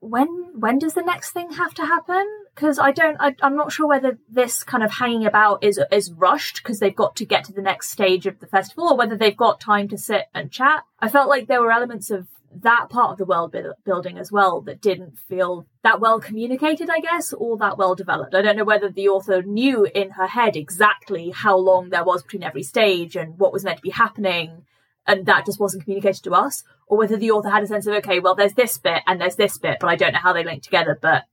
when 0.00 0.52
when 0.58 0.78
does 0.78 0.94
the 0.94 1.02
next 1.02 1.32
thing 1.32 1.52
have 1.52 1.74
to 1.74 1.84
happen? 1.84 2.26
Because 2.56 2.78
I 2.78 2.90
don't, 2.90 3.16
I, 3.20 3.36
I'm 3.42 3.54
not 3.54 3.70
sure 3.70 3.86
whether 3.86 4.18
this 4.28 4.64
kind 4.64 4.82
of 4.82 4.90
hanging 4.90 5.26
about 5.26 5.62
is 5.62 5.78
is 5.92 6.10
rushed 6.10 6.56
because 6.56 6.80
they've 6.80 6.96
got 6.96 7.14
to 7.16 7.26
get 7.26 7.44
to 7.44 7.52
the 7.52 7.62
next 7.62 7.90
stage 7.90 8.26
of 8.26 8.40
the 8.40 8.46
festival, 8.46 8.88
or 8.88 8.96
whether 8.96 9.16
they've 9.16 9.36
got 9.36 9.60
time 9.60 9.88
to 9.88 9.98
sit 9.98 10.24
and 10.34 10.50
chat. 10.50 10.82
I 10.98 11.08
felt 11.08 11.28
like 11.28 11.46
there 11.46 11.60
were 11.60 11.70
elements 11.70 12.10
of 12.10 12.26
that 12.62 12.88
part 12.88 13.12
of 13.12 13.18
the 13.18 13.26
world 13.26 13.54
building 13.84 14.16
as 14.16 14.32
well 14.32 14.62
that 14.62 14.80
didn't 14.80 15.18
feel 15.18 15.66
that 15.82 16.00
well 16.00 16.18
communicated, 16.18 16.88
I 16.88 17.00
guess, 17.00 17.34
or 17.34 17.58
that 17.58 17.76
well 17.76 17.94
developed. 17.94 18.34
I 18.34 18.40
don't 18.40 18.56
know 18.56 18.64
whether 18.64 18.88
the 18.88 19.08
author 19.08 19.42
knew 19.42 19.86
in 19.94 20.10
her 20.12 20.26
head 20.26 20.56
exactly 20.56 21.30
how 21.30 21.58
long 21.58 21.90
there 21.90 22.04
was 22.04 22.22
between 22.22 22.42
every 22.42 22.62
stage 22.62 23.14
and 23.14 23.38
what 23.38 23.52
was 23.52 23.64
meant 23.64 23.76
to 23.76 23.82
be 23.82 23.90
happening 23.90 24.64
and 25.06 25.26
that 25.26 25.46
just 25.46 25.60
wasn't 25.60 25.84
communicated 25.84 26.24
to 26.24 26.32
us, 26.32 26.64
or 26.86 26.98
whether 26.98 27.16
the 27.16 27.30
author 27.30 27.50
had 27.50 27.62
a 27.62 27.66
sense 27.66 27.86
of, 27.86 27.94
okay, 27.94 28.18
well, 28.18 28.34
there's 28.34 28.54
this 28.54 28.78
bit 28.78 29.02
and 29.06 29.20
there's 29.20 29.36
this 29.36 29.58
bit, 29.58 29.78
but 29.80 29.88
I 29.88 29.96
don't 29.96 30.12
know 30.12 30.18
how 30.18 30.32
they 30.32 30.44
link 30.44 30.62
together, 30.62 30.98
but 31.00 31.24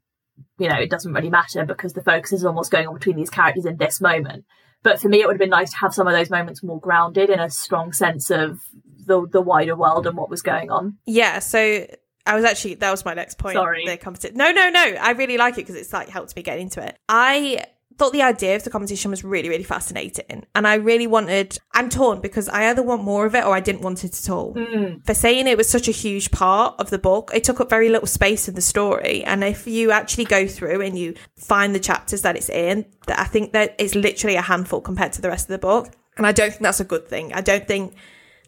you 0.57 0.69
know, 0.69 0.75
it 0.75 0.89
doesn't 0.89 1.13
really 1.13 1.29
matter 1.29 1.65
because 1.65 1.93
the 1.93 2.03
focus 2.03 2.33
is 2.33 2.45
on 2.45 2.55
what's 2.55 2.69
going 2.69 2.87
on 2.87 2.93
between 2.93 3.15
these 3.15 3.29
characters 3.29 3.65
in 3.65 3.77
this 3.77 3.99
moment. 4.01 4.45
But 4.83 4.99
for 4.99 5.07
me, 5.07 5.21
it 5.21 5.27
would 5.27 5.33
have 5.33 5.39
been 5.39 5.49
nice 5.49 5.71
to 5.71 5.77
have 5.77 5.93
some 5.93 6.07
of 6.07 6.13
those 6.13 6.29
moments 6.29 6.61
more 6.61 6.79
grounded 6.79 7.29
in 7.29 7.39
a 7.39 7.49
strong 7.49 7.93
sense 7.93 8.29
of 8.29 8.59
the 9.05 9.25
the 9.27 9.41
wider 9.41 9.75
world 9.75 10.07
and 10.07 10.17
what 10.17 10.29
was 10.29 10.41
going 10.41 10.71
on. 10.71 10.97
Yeah. 11.05 11.39
So 11.39 11.87
I 12.25 12.35
was 12.35 12.43
actually 12.43 12.75
that 12.75 12.91
was 12.91 13.05
my 13.05 13.13
next 13.13 13.37
point. 13.37 13.55
Sorry. 13.55 13.85
The 13.85 13.97
competition. 13.97 14.37
No, 14.37 14.51
no, 14.51 14.69
no. 14.69 14.81
I 14.81 15.11
really 15.11 15.37
like 15.37 15.53
it 15.53 15.61
because 15.61 15.75
it's 15.75 15.93
like 15.93 16.09
helped 16.09 16.35
me 16.35 16.43
get 16.43 16.59
into 16.59 16.85
it. 16.85 16.97
I 17.07 17.65
thought 17.97 18.13
the 18.13 18.21
idea 18.21 18.55
of 18.55 18.63
the 18.63 18.69
competition 18.69 19.11
was 19.11 19.23
really, 19.23 19.49
really 19.49 19.63
fascinating. 19.63 20.45
And 20.55 20.67
I 20.67 20.75
really 20.75 21.07
wanted, 21.07 21.57
I'm 21.73 21.89
torn 21.89 22.21
because 22.21 22.49
I 22.49 22.69
either 22.69 22.83
want 22.83 23.03
more 23.03 23.25
of 23.25 23.35
it 23.35 23.45
or 23.45 23.55
I 23.55 23.59
didn't 23.59 23.81
want 23.81 24.03
it 24.03 24.17
at 24.17 24.29
all. 24.29 24.53
Mm. 24.53 25.05
For 25.05 25.13
saying 25.13 25.47
it 25.47 25.57
was 25.57 25.69
such 25.69 25.87
a 25.87 25.91
huge 25.91 26.31
part 26.31 26.75
of 26.79 26.89
the 26.89 26.99
book, 26.99 27.31
it 27.33 27.43
took 27.43 27.59
up 27.59 27.69
very 27.69 27.89
little 27.89 28.07
space 28.07 28.47
in 28.47 28.55
the 28.55 28.61
story. 28.61 29.23
And 29.23 29.43
if 29.43 29.67
you 29.67 29.91
actually 29.91 30.25
go 30.25 30.47
through 30.47 30.81
and 30.81 30.97
you 30.97 31.15
find 31.37 31.73
the 31.73 31.79
chapters 31.79 32.21
that 32.23 32.35
it's 32.35 32.49
in, 32.49 32.85
that 33.07 33.19
I 33.19 33.25
think 33.25 33.53
that 33.53 33.75
it's 33.77 33.95
literally 33.95 34.35
a 34.35 34.41
handful 34.41 34.81
compared 34.81 35.13
to 35.13 35.21
the 35.21 35.29
rest 35.29 35.45
of 35.45 35.53
the 35.53 35.59
book. 35.59 35.91
And 36.17 36.27
I 36.27 36.31
don't 36.31 36.49
think 36.49 36.61
that's 36.61 36.79
a 36.79 36.85
good 36.85 37.07
thing. 37.07 37.33
I 37.33 37.41
don't 37.41 37.67
think 37.67 37.95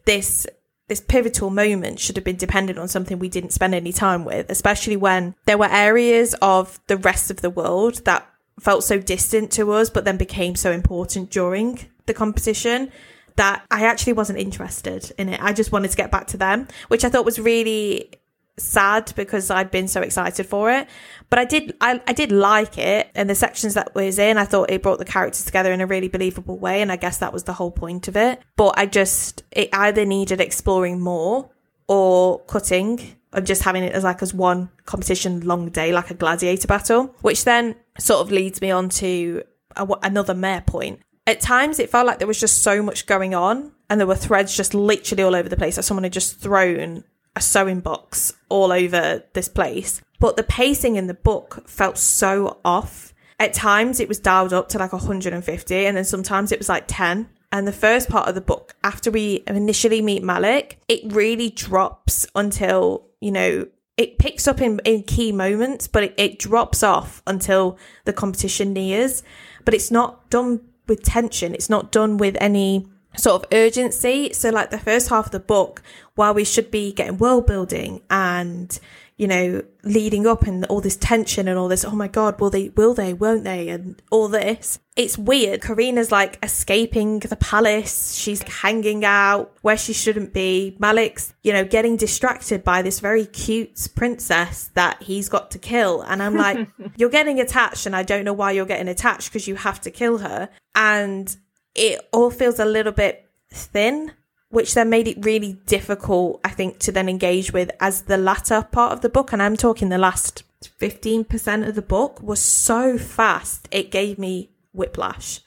this 0.04 0.46
this 0.88 1.00
pivotal 1.00 1.50
moment 1.50 1.98
should 1.98 2.16
have 2.16 2.24
been 2.24 2.36
dependent 2.36 2.78
on 2.78 2.86
something 2.86 3.18
we 3.18 3.28
didn't 3.28 3.50
spend 3.50 3.74
any 3.74 3.92
time 3.92 4.24
with, 4.24 4.48
especially 4.50 4.96
when 4.96 5.34
there 5.44 5.58
were 5.58 5.68
areas 5.68 6.34
of 6.40 6.78
the 6.86 6.96
rest 6.96 7.30
of 7.30 7.40
the 7.40 7.50
world 7.50 8.04
that 8.04 8.28
felt 8.60 8.84
so 8.84 8.98
distant 8.98 9.50
to 9.52 9.72
us, 9.72 9.90
but 9.90 10.04
then 10.04 10.16
became 10.16 10.54
so 10.54 10.72
important 10.72 11.30
during 11.30 11.80
the 12.06 12.14
competition 12.14 12.90
that 13.36 13.64
I 13.70 13.84
actually 13.84 14.14
wasn't 14.14 14.38
interested 14.38 15.12
in 15.18 15.28
it. 15.28 15.42
I 15.42 15.52
just 15.52 15.72
wanted 15.72 15.90
to 15.90 15.96
get 15.96 16.10
back 16.10 16.28
to 16.28 16.36
them, 16.36 16.68
which 16.88 17.04
I 17.04 17.08
thought 17.08 17.24
was 17.24 17.38
really 17.38 18.10
sad 18.58 19.12
because 19.16 19.50
I'd 19.50 19.70
been 19.70 19.88
so 19.88 20.00
excited 20.00 20.46
for 20.46 20.70
it. 20.70 20.88
But 21.28 21.38
I 21.38 21.44
did 21.44 21.76
I, 21.80 22.00
I 22.06 22.12
did 22.12 22.32
like 22.32 22.78
it 22.78 23.10
and 23.14 23.28
the 23.28 23.34
sections 23.34 23.74
that 23.74 23.94
was 23.94 24.18
in, 24.18 24.38
I 24.38 24.44
thought 24.44 24.70
it 24.70 24.82
brought 24.82 24.98
the 24.98 25.04
characters 25.04 25.44
together 25.44 25.72
in 25.72 25.80
a 25.80 25.86
really 25.86 26.08
believable 26.08 26.58
way 26.58 26.80
and 26.80 26.90
I 26.90 26.96
guess 26.96 27.18
that 27.18 27.32
was 27.32 27.44
the 27.44 27.52
whole 27.52 27.70
point 27.70 28.08
of 28.08 28.16
it. 28.16 28.40
But 28.56 28.78
I 28.78 28.86
just 28.86 29.44
it 29.52 29.68
either 29.72 30.04
needed 30.04 30.40
exploring 30.40 31.00
more 31.00 31.50
or 31.88 32.40
cutting 32.40 33.15
of 33.36 33.44
just 33.44 33.62
having 33.62 33.84
it 33.84 33.92
as 33.92 34.02
like 34.02 34.22
as 34.22 34.34
one 34.34 34.70
competition 34.86 35.40
long 35.42 35.68
day, 35.68 35.92
like 35.92 36.10
a 36.10 36.14
gladiator 36.14 36.66
battle, 36.66 37.14
which 37.20 37.44
then 37.44 37.76
sort 37.98 38.20
of 38.20 38.32
leads 38.32 38.60
me 38.60 38.70
on 38.70 38.88
to 38.88 39.42
a, 39.76 39.86
another 40.02 40.34
mare 40.34 40.62
point. 40.62 41.00
At 41.26 41.40
times, 41.40 41.78
it 41.78 41.90
felt 41.90 42.06
like 42.06 42.18
there 42.18 42.26
was 42.26 42.40
just 42.40 42.62
so 42.62 42.82
much 42.82 43.06
going 43.06 43.34
on, 43.34 43.72
and 43.90 44.00
there 44.00 44.06
were 44.06 44.16
threads 44.16 44.56
just 44.56 44.74
literally 44.74 45.22
all 45.22 45.36
over 45.36 45.48
the 45.48 45.56
place. 45.56 45.76
Like 45.76 45.84
someone 45.84 46.04
had 46.04 46.12
just 46.12 46.38
thrown 46.38 47.04
a 47.36 47.40
sewing 47.40 47.80
box 47.80 48.32
all 48.48 48.72
over 48.72 49.22
this 49.34 49.48
place. 49.48 50.00
But 50.18 50.36
the 50.36 50.42
pacing 50.42 50.96
in 50.96 51.06
the 51.06 51.14
book 51.14 51.68
felt 51.68 51.98
so 51.98 52.58
off. 52.64 53.12
At 53.38 53.52
times, 53.52 54.00
it 54.00 54.08
was 54.08 54.18
dialed 54.18 54.54
up 54.54 54.70
to 54.70 54.78
like 54.78 54.94
150, 54.94 55.86
and 55.86 55.96
then 55.96 56.04
sometimes 56.04 56.52
it 56.52 56.58
was 56.58 56.70
like 56.70 56.84
10 56.86 57.28
and 57.52 57.66
the 57.66 57.72
first 57.72 58.08
part 58.08 58.28
of 58.28 58.34
the 58.34 58.40
book, 58.40 58.74
after 58.82 59.10
we 59.10 59.42
initially 59.46 60.02
meet 60.02 60.22
Malik, 60.22 60.78
it 60.88 61.12
really 61.12 61.50
drops 61.50 62.26
until, 62.34 63.06
you 63.20 63.30
know, 63.30 63.66
it 63.96 64.18
picks 64.18 64.46
up 64.46 64.60
in, 64.60 64.80
in 64.84 65.02
key 65.02 65.32
moments, 65.32 65.88
but 65.88 66.02
it, 66.04 66.14
it 66.16 66.38
drops 66.38 66.82
off 66.82 67.22
until 67.26 67.78
the 68.04 68.12
competition 68.12 68.72
nears. 68.72 69.22
But 69.64 69.74
it's 69.74 69.90
not 69.90 70.28
done 70.28 70.60
with 70.86 71.02
tension. 71.02 71.54
It's 71.54 71.70
not 71.70 71.92
done 71.92 72.18
with 72.18 72.36
any 72.40 72.86
sort 73.16 73.42
of 73.42 73.48
urgency. 73.52 74.32
So 74.32 74.50
like 74.50 74.70
the 74.70 74.78
first 74.78 75.08
half 75.08 75.26
of 75.26 75.32
the 75.32 75.40
book, 75.40 75.82
while 76.14 76.34
we 76.34 76.44
should 76.44 76.70
be 76.70 76.92
getting 76.92 77.16
world 77.16 77.46
building 77.46 78.02
and, 78.10 78.78
you 79.16 79.26
know, 79.26 79.62
leading 79.82 80.26
up 80.26 80.42
and 80.42 80.64
all 80.66 80.80
this 80.80 80.96
tension 80.96 81.48
and 81.48 81.58
all 81.58 81.68
this, 81.68 81.84
oh 81.84 81.92
my 81.92 82.08
God, 82.08 82.40
will 82.40 82.50
they, 82.50 82.68
will 82.70 82.92
they, 82.92 83.14
won't 83.14 83.44
they? 83.44 83.68
And 83.68 84.02
all 84.10 84.28
this. 84.28 84.78
It's 84.96 85.18
weird. 85.18 85.60
Karina's 85.60 86.10
like 86.10 86.38
escaping 86.42 87.18
the 87.18 87.36
palace. 87.36 88.14
She's 88.14 88.42
hanging 88.42 89.04
out 89.04 89.54
where 89.60 89.76
she 89.76 89.92
shouldn't 89.92 90.32
be. 90.32 90.74
Malik's, 90.78 91.34
you 91.42 91.52
know, 91.52 91.66
getting 91.66 91.98
distracted 91.98 92.64
by 92.64 92.80
this 92.80 93.00
very 93.00 93.26
cute 93.26 93.88
princess 93.94 94.70
that 94.72 95.02
he's 95.02 95.28
got 95.28 95.50
to 95.50 95.58
kill. 95.58 96.00
And 96.00 96.22
I'm 96.22 96.34
like, 96.34 96.68
you're 96.96 97.10
getting 97.10 97.40
attached 97.40 97.84
and 97.84 97.94
I 97.94 98.04
don't 98.04 98.24
know 98.24 98.32
why 98.32 98.52
you're 98.52 98.64
getting 98.64 98.88
attached 98.88 99.30
because 99.30 99.46
you 99.46 99.56
have 99.56 99.82
to 99.82 99.90
kill 99.90 100.18
her. 100.18 100.48
And 100.74 101.36
it 101.74 102.00
all 102.10 102.30
feels 102.30 102.58
a 102.58 102.64
little 102.64 102.92
bit 102.92 103.28
thin 103.50 104.12
which 104.48 104.74
then 104.74 104.88
made 104.88 105.08
it 105.08 105.24
really 105.24 105.54
difficult, 105.66 106.40
I 106.44 106.50
think, 106.50 106.78
to 106.78 106.92
then 106.92 107.08
engage 107.08 107.52
with 107.52 107.70
as 107.80 108.02
the 108.02 108.16
latter 108.16 108.62
part 108.62 108.92
of 108.92 109.00
the 109.00 109.08
book. 109.08 109.32
And 109.32 109.42
I'm 109.42 109.56
talking 109.56 109.88
the 109.88 109.98
last 109.98 110.44
15% 110.80 111.68
of 111.68 111.74
the 111.74 111.82
book 111.82 112.22
was 112.22 112.40
so 112.40 112.96
fast, 112.96 113.68
it 113.70 113.90
gave 113.90 114.18
me 114.18 114.50
whiplash. 114.76 115.40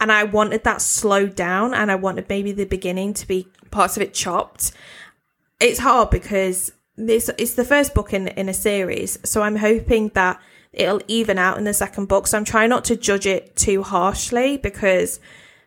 And 0.00 0.12
I 0.12 0.24
wanted 0.24 0.64
that 0.64 0.82
slowed 0.82 1.34
down 1.34 1.72
and 1.74 1.90
I 1.90 1.94
wanted 1.94 2.28
maybe 2.28 2.52
the 2.52 2.64
beginning 2.64 3.14
to 3.14 3.26
be 3.26 3.48
parts 3.70 3.96
of 3.96 4.02
it 4.02 4.14
chopped. 4.14 4.72
It's 5.60 5.78
hard 5.78 6.10
because 6.10 6.72
this 6.96 7.30
it's 7.38 7.54
the 7.54 7.64
first 7.64 7.94
book 7.94 8.12
in, 8.12 8.28
in 8.28 8.48
a 8.48 8.54
series. 8.54 9.18
So 9.24 9.42
I'm 9.42 9.56
hoping 9.56 10.10
that 10.14 10.40
it'll 10.72 11.00
even 11.08 11.38
out 11.38 11.58
in 11.58 11.64
the 11.64 11.74
second 11.74 12.06
book. 12.06 12.26
So 12.26 12.36
I'm 12.36 12.44
trying 12.44 12.70
not 12.70 12.84
to 12.86 12.96
judge 12.96 13.26
it 13.26 13.56
too 13.56 13.82
harshly 13.82 14.56
because 14.56 15.20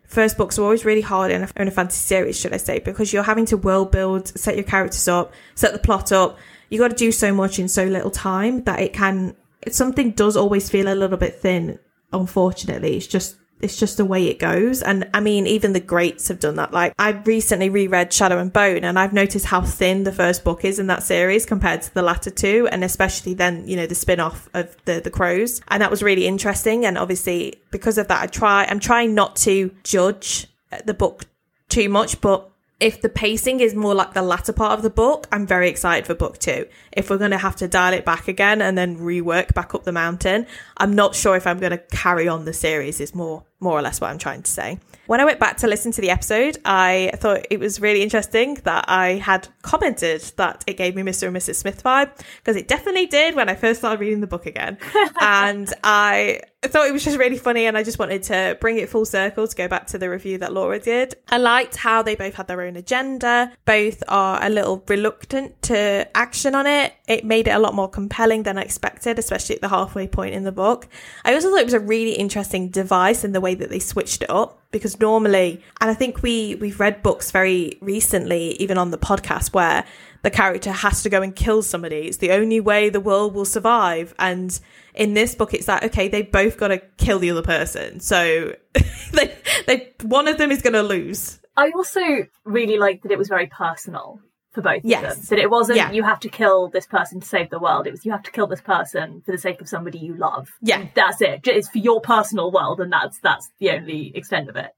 first 0.05 0.37
books 0.37 0.57
are 0.57 0.63
always 0.63 0.85
really 0.85 1.01
hard 1.01 1.31
in 1.31 1.43
a, 1.43 1.49
in 1.55 1.67
a 1.67 1.71
fantasy 1.71 1.99
series, 1.99 2.39
should 2.39 2.53
I 2.53 2.57
say, 2.57 2.79
because 2.79 3.11
you're 3.11 3.23
having 3.23 3.45
to 3.47 3.57
world 3.57 3.91
build, 3.91 4.27
set 4.27 4.55
your 4.55 4.63
characters 4.63 5.07
up, 5.07 5.33
set 5.55 5.73
the 5.73 5.79
plot 5.79 6.11
up. 6.11 6.37
You 6.69 6.79
got 6.79 6.89
to 6.89 6.95
do 6.95 7.11
so 7.11 7.33
much 7.33 7.59
in 7.59 7.67
so 7.67 7.85
little 7.85 8.11
time 8.11 8.63
that 8.63 8.79
it 8.79 8.93
can. 8.93 9.35
Something 9.69 10.11
does 10.11 10.37
always 10.37 10.69
feel 10.69 10.91
a 10.91 10.95
little 10.95 11.17
bit 11.17 11.35
thin. 11.41 11.79
Unfortunately, 12.13 12.95
it's 12.97 13.07
just 13.07 13.37
it's 13.59 13.77
just 13.77 13.97
the 13.97 14.05
way 14.05 14.27
it 14.27 14.39
goes. 14.39 14.81
And 14.81 15.09
I 15.13 15.19
mean, 15.19 15.47
even 15.47 15.73
the 15.73 15.79
greats 15.79 16.27
have 16.27 16.39
done 16.39 16.55
that. 16.55 16.73
Like, 16.73 16.93
I 16.99 17.09
recently 17.09 17.69
reread 17.69 18.13
Shadow 18.13 18.37
and 18.39 18.53
Bone 18.53 18.83
and 18.83 18.99
I've 18.99 19.13
noticed 19.13 19.45
how 19.45 19.61
thin 19.61 20.03
the 20.03 20.11
first 20.11 20.43
book 20.43 20.63
is 20.63 20.79
in 20.79 20.87
that 20.87 21.03
series 21.03 21.45
compared 21.45 21.81
to 21.83 21.93
the 21.93 22.01
latter 22.01 22.29
two. 22.29 22.67
And 22.71 22.83
especially 22.83 23.33
then, 23.33 23.67
you 23.67 23.75
know, 23.75 23.87
the 23.87 23.95
spin 23.95 24.19
off 24.19 24.47
of 24.53 24.75
the, 24.85 25.01
the 25.03 25.09
crows. 25.09 25.61
And 25.69 25.81
that 25.81 25.91
was 25.91 26.03
really 26.03 26.27
interesting. 26.27 26.85
And 26.85 26.97
obviously, 26.97 27.61
because 27.71 27.97
of 27.97 28.07
that, 28.09 28.21
I 28.21 28.27
try, 28.27 28.65
I'm 28.65 28.79
trying 28.79 29.15
not 29.15 29.35
to 29.37 29.71
judge 29.83 30.47
the 30.85 30.93
book 30.93 31.25
too 31.69 31.89
much, 31.89 32.21
but 32.21 32.51
if 32.79 33.01
the 33.01 33.09
pacing 33.09 33.59
is 33.59 33.73
more 33.73 33.95
like 33.95 34.13
the 34.13 34.21
latter 34.21 34.53
part 34.53 34.73
of 34.73 34.83
the 34.83 34.89
book, 34.89 35.27
I'm 35.31 35.47
very 35.47 35.67
excited 35.69 36.05
for 36.05 36.13
book 36.13 36.37
two. 36.37 36.67
If 36.91 37.09
we're 37.09 37.17
going 37.17 37.31
to 37.31 37.37
have 37.37 37.55
to 37.57 37.67
dial 37.67 37.93
it 37.93 38.05
back 38.05 38.27
again 38.27 38.61
and 38.61 38.77
then 38.77 38.97
rework 38.97 39.53
back 39.55 39.73
up 39.73 39.83
the 39.83 39.91
mountain, 39.91 40.45
I'm 40.77 40.93
not 40.93 41.15
sure 41.15 41.35
if 41.35 41.47
I'm 41.47 41.59
going 41.59 41.71
to 41.71 41.79
carry 41.79 42.27
on 42.27 42.45
the 42.45 42.53
series 42.53 42.99
is 42.99 43.15
more, 43.15 43.43
more 43.59 43.77
or 43.77 43.81
less 43.81 43.99
what 43.99 44.11
I'm 44.11 44.19
trying 44.19 44.43
to 44.43 44.51
say. 44.51 44.79
When 45.07 45.21
I 45.21 45.25
went 45.25 45.39
back 45.39 45.55
to 45.57 45.67
listen 45.67 45.93
to 45.93 46.01
the 46.01 46.09
episode, 46.09 46.57
I 46.65 47.11
thought 47.15 47.47
it 47.49 47.61
was 47.61 47.79
really 47.79 48.03
interesting 48.03 48.55
that 48.65 48.85
I 48.89 49.13
had 49.13 49.47
commented 49.61 50.21
that 50.35 50.65
it 50.67 50.75
gave 50.75 50.95
me 50.95 51.01
Mr. 51.01 51.27
and 51.27 51.35
Mrs. 51.35 51.55
Smith 51.55 51.81
vibe 51.81 52.11
because 52.37 52.57
it 52.57 52.67
definitely 52.67 53.05
did 53.05 53.33
when 53.33 53.47
I 53.47 53.55
first 53.55 53.79
started 53.79 54.01
reading 54.01 54.19
the 54.19 54.27
book 54.27 54.45
again. 54.45 54.77
and 55.21 55.73
I 55.81 56.41
thought 56.61 56.87
it 56.87 56.91
was 56.91 57.05
just 57.05 57.17
really 57.17 57.37
funny 57.37 57.67
and 57.67 57.77
I 57.77 57.83
just 57.83 57.99
wanted 57.99 58.23
to 58.23 58.57
bring 58.59 58.77
it 58.77 58.89
full 58.89 59.05
circle 59.05 59.47
to 59.47 59.55
go 59.55 59.69
back 59.69 59.87
to 59.87 59.97
the 59.97 60.09
review 60.09 60.39
that 60.39 60.51
Laura 60.51 60.77
did. 60.79 61.15
I 61.29 61.37
liked 61.37 61.77
how 61.77 62.01
they 62.01 62.15
both 62.15 62.35
had 62.35 62.47
their 62.47 62.61
own 62.61 62.75
agenda. 62.75 63.53
Both 63.63 64.03
are 64.09 64.43
a 64.43 64.49
little 64.49 64.83
reluctant 64.87 65.61
to 65.63 66.05
action 66.15 66.53
on 66.53 66.67
it. 66.67 66.93
It 67.07 67.23
made 67.23 67.47
it 67.47 67.51
a 67.51 67.59
lot 67.59 67.73
more 67.73 67.89
compelling 67.89 68.43
than 68.43 68.57
I 68.57 68.63
expected, 68.63 69.19
especially 69.19 69.55
at 69.55 69.61
the 69.61 69.69
halfway 69.69 70.07
point 70.07 70.33
in 70.33 70.43
the 70.43 70.51
book. 70.51 70.89
I 71.23 71.33
also 71.33 71.49
thought 71.49 71.61
it 71.61 71.65
was 71.65 71.73
a 71.73 71.79
really 71.79 72.13
interesting 72.13 72.69
device 72.69 73.23
in 73.23 73.31
the 73.31 73.39
way 73.39 73.55
that 73.55 73.69
they 73.69 73.79
switched 73.79 74.21
it 74.21 74.29
up 74.29 74.59
because 74.71 74.99
normally 74.99 75.61
and 75.81 75.89
i 75.89 75.93
think 75.93 76.21
we 76.21 76.55
we've 76.55 76.79
read 76.79 77.01
books 77.01 77.31
very 77.31 77.77
recently 77.81 78.51
even 78.61 78.77
on 78.77 78.91
the 78.91 78.97
podcast 78.97 79.53
where 79.53 79.83
the 80.27 80.31
character 80.31 80.71
has 80.71 81.03
to 81.03 81.09
go 81.09 81.21
and 81.21 81.35
kill 81.35 81.61
somebody. 81.61 82.07
It's 82.07 82.17
the 82.17 82.31
only 82.31 82.59
way 82.59 82.89
the 82.89 82.99
world 82.99 83.33
will 83.33 83.45
survive. 83.45 84.13
And 84.19 84.59
in 84.93 85.13
this 85.13 85.35
book 85.35 85.53
it's 85.53 85.67
like 85.67 85.83
okay 85.83 86.07
they 86.07 86.23
both 86.23 86.57
got 86.57 86.69
to 86.69 86.79
kill 86.97 87.19
the 87.19 87.31
other 87.31 87.41
person. 87.41 87.99
So 87.99 88.53
they, 89.13 89.35
they 89.67 89.93
one 90.01 90.27
of 90.27 90.37
them 90.37 90.51
is 90.51 90.61
going 90.61 90.73
to 90.73 90.83
lose. 90.83 91.39
I 91.55 91.71
also 91.75 92.01
really 92.43 92.77
liked 92.77 93.03
that 93.03 93.11
it 93.11 93.17
was 93.17 93.29
very 93.29 93.47
personal 93.47 94.19
for 94.53 94.61
both 94.61 94.81
Yes. 94.83 95.03
of 95.03 95.17
them. 95.17 95.25
That 95.37 95.43
it 95.43 95.49
wasn't 95.51 95.77
Yeah. 95.77 95.91
you 95.91 96.03
have 96.03 96.19
to 96.21 96.29
kill 96.29 96.67
this 96.69 96.85
person 96.87 97.19
to 97.19 97.27
save 97.27 97.49
the 97.49 97.59
world. 97.59 97.85
It 97.87 97.91
was 97.91 98.05
you 98.05 98.11
have 98.11 98.23
to 98.23 98.31
kill 98.31 98.47
this 98.47 98.61
person 98.61 99.21
for 99.25 99.31
the 99.31 99.37
sake 99.37 99.61
of 99.61 99.69
somebody 99.69 99.97
you 99.99 100.15
love. 100.15 100.49
Yeah. 100.61 100.79
And 100.79 100.89
that's 100.95 101.21
it. 101.21 101.41
It's 101.47 101.69
for 101.69 101.77
your 101.79 102.01
personal 102.01 102.51
world, 102.51 102.79
and 102.79 102.91
that's 102.91 103.19
that's 103.19 103.49
the 103.59 103.71
only 103.71 104.11
extent 104.15 104.49
of 104.49 104.55
it. 104.55 104.71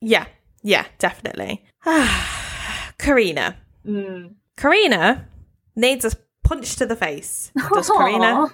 yeah 0.00 0.26
yeah 0.62 0.84
definitely 0.98 1.64
karina 2.98 3.56
Mm. 3.86 4.34
karina 4.56 5.26
needs 5.76 6.04
a 6.04 6.10
punch 6.42 6.74
to 6.76 6.86
the 6.86 6.96
face 6.96 7.52
does 7.72 7.88
karina 7.96 8.48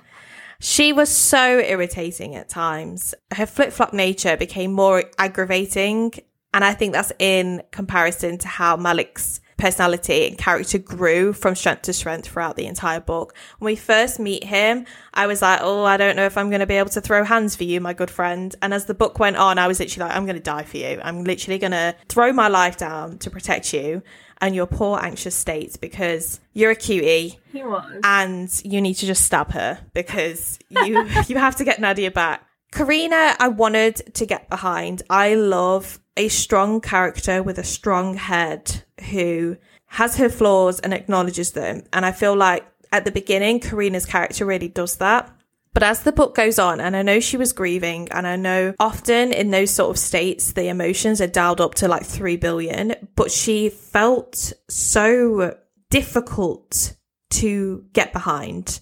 She 0.61 0.93
was 0.93 1.09
so 1.09 1.59
irritating 1.59 2.37
at 2.37 2.49
times. 2.49 3.17
Her 3.35 3.47
flip 3.47 3.73
flop 3.73 3.93
nature 3.93 4.37
became 4.37 4.73
more 4.73 5.03
aggravating. 5.19 6.13
And 6.55 6.63
I 6.65 6.73
think 6.75 6.93
that's 6.93 7.13
in 7.19 7.63
comparison 7.73 8.39
to 8.39 8.47
how 8.49 8.77
Malik's 8.77 9.41
personality 9.57 10.27
and 10.27 10.37
character 10.39 10.79
grew 10.79 11.33
from 11.33 11.55
strength 11.55 11.83
to 11.83 11.93
strength 11.93 12.29
throughout 12.29 12.57
the 12.57 12.67
entire 12.67 13.01
book. 13.01 13.35
When 13.59 13.73
we 13.73 13.77
first 13.77 14.19
meet 14.19 14.45
him, 14.45 14.87
I 15.15 15.27
was 15.27 15.43
like, 15.43 15.61
oh, 15.63 15.85
I 15.85 15.97
don't 15.97 16.17
know 16.17 16.25
if 16.27 16.37
I'm 16.37 16.51
going 16.51 16.61
to 16.61 16.67
be 16.67 16.75
able 16.77 16.91
to 16.91 17.01
throw 17.01 17.25
hands 17.25 17.55
for 17.57 17.65
you, 17.65 17.81
my 17.81 17.93
good 17.93 18.11
friend. 18.11 18.55
And 18.63 18.75
as 18.75 18.87
the 18.87 18.95
book 18.95 19.19
went 19.19 19.37
on, 19.37 19.59
I 19.59 19.69
was 19.69 19.79
literally 19.81 20.09
like, 20.09 20.17
I'm 20.17 20.25
going 20.27 20.37
to 20.37 20.43
die 20.43 20.65
for 20.65 20.77
you. 20.79 21.01
I'm 21.03 21.25
literally 21.25 21.59
going 21.59 21.73
to 21.73 21.95
throw 22.09 22.33
my 22.33 22.49
life 22.49 22.77
down 22.77 23.19
to 23.19 23.31
protect 23.31 23.73
you 23.73 24.03
and 24.41 24.55
your 24.57 24.67
poor 24.67 24.99
anxious 25.01 25.37
state 25.37 25.79
because 25.81 26.41
you're 26.53 26.73
a 26.73 26.75
cutie 26.77 27.39
He 27.53 27.63
was. 27.63 28.01
and 28.03 28.61
you 28.65 28.81
need 28.81 28.95
to 28.95 29.07
just 29.07 29.25
stab 29.25 29.53
her 29.53 29.79
because 29.95 30.59
you 30.69 31.09
you 31.29 31.37
have 31.37 31.55
to 31.57 31.65
get 31.65 31.81
Nadia 31.81 32.11
back. 32.11 32.45
Karina, 32.73 33.37
I 33.39 33.49
wanted 33.49 34.15
to 34.15 34.27
get 34.27 34.49
behind. 34.51 35.03
I 35.09 35.35
love 35.35 36.01
a 36.17 36.29
strong 36.29 36.81
character 36.81 37.43
with 37.43 37.59
a 37.59 37.65
strong 37.65 38.15
head 38.15 38.83
who 39.11 39.57
has 39.87 40.17
her 40.17 40.29
flaws 40.29 40.81
and 40.81 40.95
acknowledges 40.95 41.53
them. 41.53 41.85
And 41.93 42.05
I 42.05 42.13
feel 42.13 42.35
like 42.35 42.65
at 42.91 43.05
the 43.05 43.11
beginning, 43.11 43.61
Karina's 43.61 44.07
character 44.07 44.45
really 44.45 44.69
does 44.69 44.97
that. 44.97 45.31
But 45.75 45.83
as 45.83 46.03
the 46.03 46.13
book 46.13 46.35
goes 46.35 46.59
on, 46.59 46.81
and 46.81 46.95
I 46.95 47.03
know 47.03 47.19
she 47.19 47.39
was 47.39 47.55
grieving, 47.55 48.09
and 48.11 48.27
I 48.27 48.37
know 48.37 48.75
often 48.79 49.33
in 49.33 49.51
those 49.51 49.71
sort 49.71 49.91
of 49.91 49.99
states, 49.99 50.53
the 50.53 50.69
emotions 50.69 51.21
are 51.23 51.27
dialed 51.27 51.63
up 51.63 51.75
to 51.77 51.89
like 51.89 52.05
3 52.05 52.37
billion, 52.37 52.95
but 53.17 53.31
she 53.31 53.71
felt 53.71 54.53
so 54.69 55.57
difficult 55.89 56.95
to 57.31 57.87
get 57.95 58.13
behind. 58.13 58.81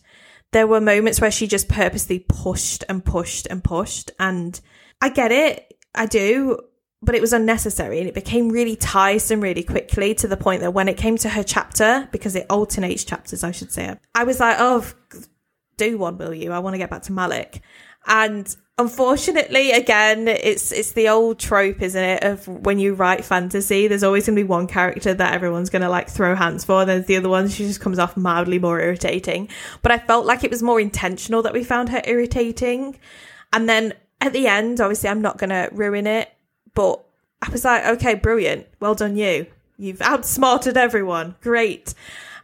There 0.53 0.67
were 0.67 0.81
moments 0.81 1.21
where 1.21 1.31
she 1.31 1.47
just 1.47 1.69
purposely 1.69 2.19
pushed 2.19 2.83
and 2.89 3.05
pushed 3.05 3.47
and 3.49 3.63
pushed. 3.63 4.11
And 4.19 4.61
I 5.01 5.11
get 5.11 5.31
it. 5.31 5.73
I 5.95 6.07
do. 6.07 6.59
But 7.03 7.15
it 7.15 7.21
was 7.23 7.33
unnecessary 7.33 7.99
and 7.99 8.09
it 8.09 8.15
became 8.15 8.51
really 8.51 8.77
tiresome 8.77 9.41
really 9.41 9.63
quickly 9.63 10.15
to 10.17 10.29
the 10.29 10.37
point 10.37 10.61
that 10.61 10.75
when 10.75 10.87
it 10.87 10.99
came 10.99 11.17
to 11.19 11.31
her 11.31 11.43
chapter, 11.43 12.09
because 12.13 12.37
it 12.37 12.47
alternates 12.51 13.05
chapters, 13.05 13.43
I 13.43 13.53
should 13.53 13.73
say, 13.73 13.97
I 14.15 14.25
was 14.25 14.39
like, 14.39 14.57
oh, 14.59 14.87
do 15.79 15.97
one, 15.97 16.19
will 16.19 16.35
you? 16.35 16.53
I 16.53 16.59
want 16.59 16.75
to 16.75 16.79
get 16.79 16.91
back 16.91 17.03
to 17.05 17.13
Malik. 17.13 17.63
And 18.07 18.55
unfortunately, 18.79 19.73
again, 19.73 20.29
it's 20.29 20.73
it's 20.73 20.93
the 20.93 21.09
old 21.09 21.39
trope, 21.39 21.83
isn't 21.83 22.03
it? 22.03 22.23
Of 22.23 22.47
when 22.49 22.79
you 22.79 22.95
write 22.95 23.25
fantasy, 23.25 23.89
there's 23.89 24.03
always 24.03 24.27
going 24.27 24.37
to 24.37 24.43
be 24.43 24.49
one 24.49 24.67
character 24.67 25.13
that 25.15 25.33
everyone's 25.33 25.71
going 25.71 25.83
to 25.83 25.89
like 25.89 26.09
throw 26.09 26.35
hands 26.35 26.65
for. 26.65 26.85
There's 26.85 27.07
the 27.07 27.17
other 27.17 27.29
one, 27.29 27.49
she 27.49 27.67
just 27.67 27.81
comes 27.81 27.99
off 27.99 28.17
mildly 28.17 28.59
more 28.59 28.81
irritating. 28.81 29.49
But 29.83 29.93
I 29.93 29.99
felt 29.99 30.27
like 30.27 30.45
it 30.45 30.51
was 30.51 30.63
more 30.63 30.81
intentional 30.81 31.43
that 31.43 31.53
we 31.53 31.65
found 31.65 31.89
her 31.91 32.03
irritating. 32.05 32.99
And 33.53 33.69
then 33.69 33.95
at 34.21 34.33
the 34.33 34.47
end, 34.47 34.81
obviously, 34.81 35.09
I'm 35.09 35.23
not 35.23 35.39
going 35.39 35.51
to 35.51 35.69
ruin 35.73 36.07
it, 36.07 36.31
but 36.75 37.05
I 37.43 37.51
was 37.51 37.65
like, 37.65 37.85
okay, 37.85 38.15
brilliant. 38.15 38.67
Well 38.81 38.95
done, 38.95 39.17
you. 39.17 39.47
You've 39.79 40.03
outsmarted 40.03 40.77
everyone. 40.77 41.37
Great. 41.41 41.95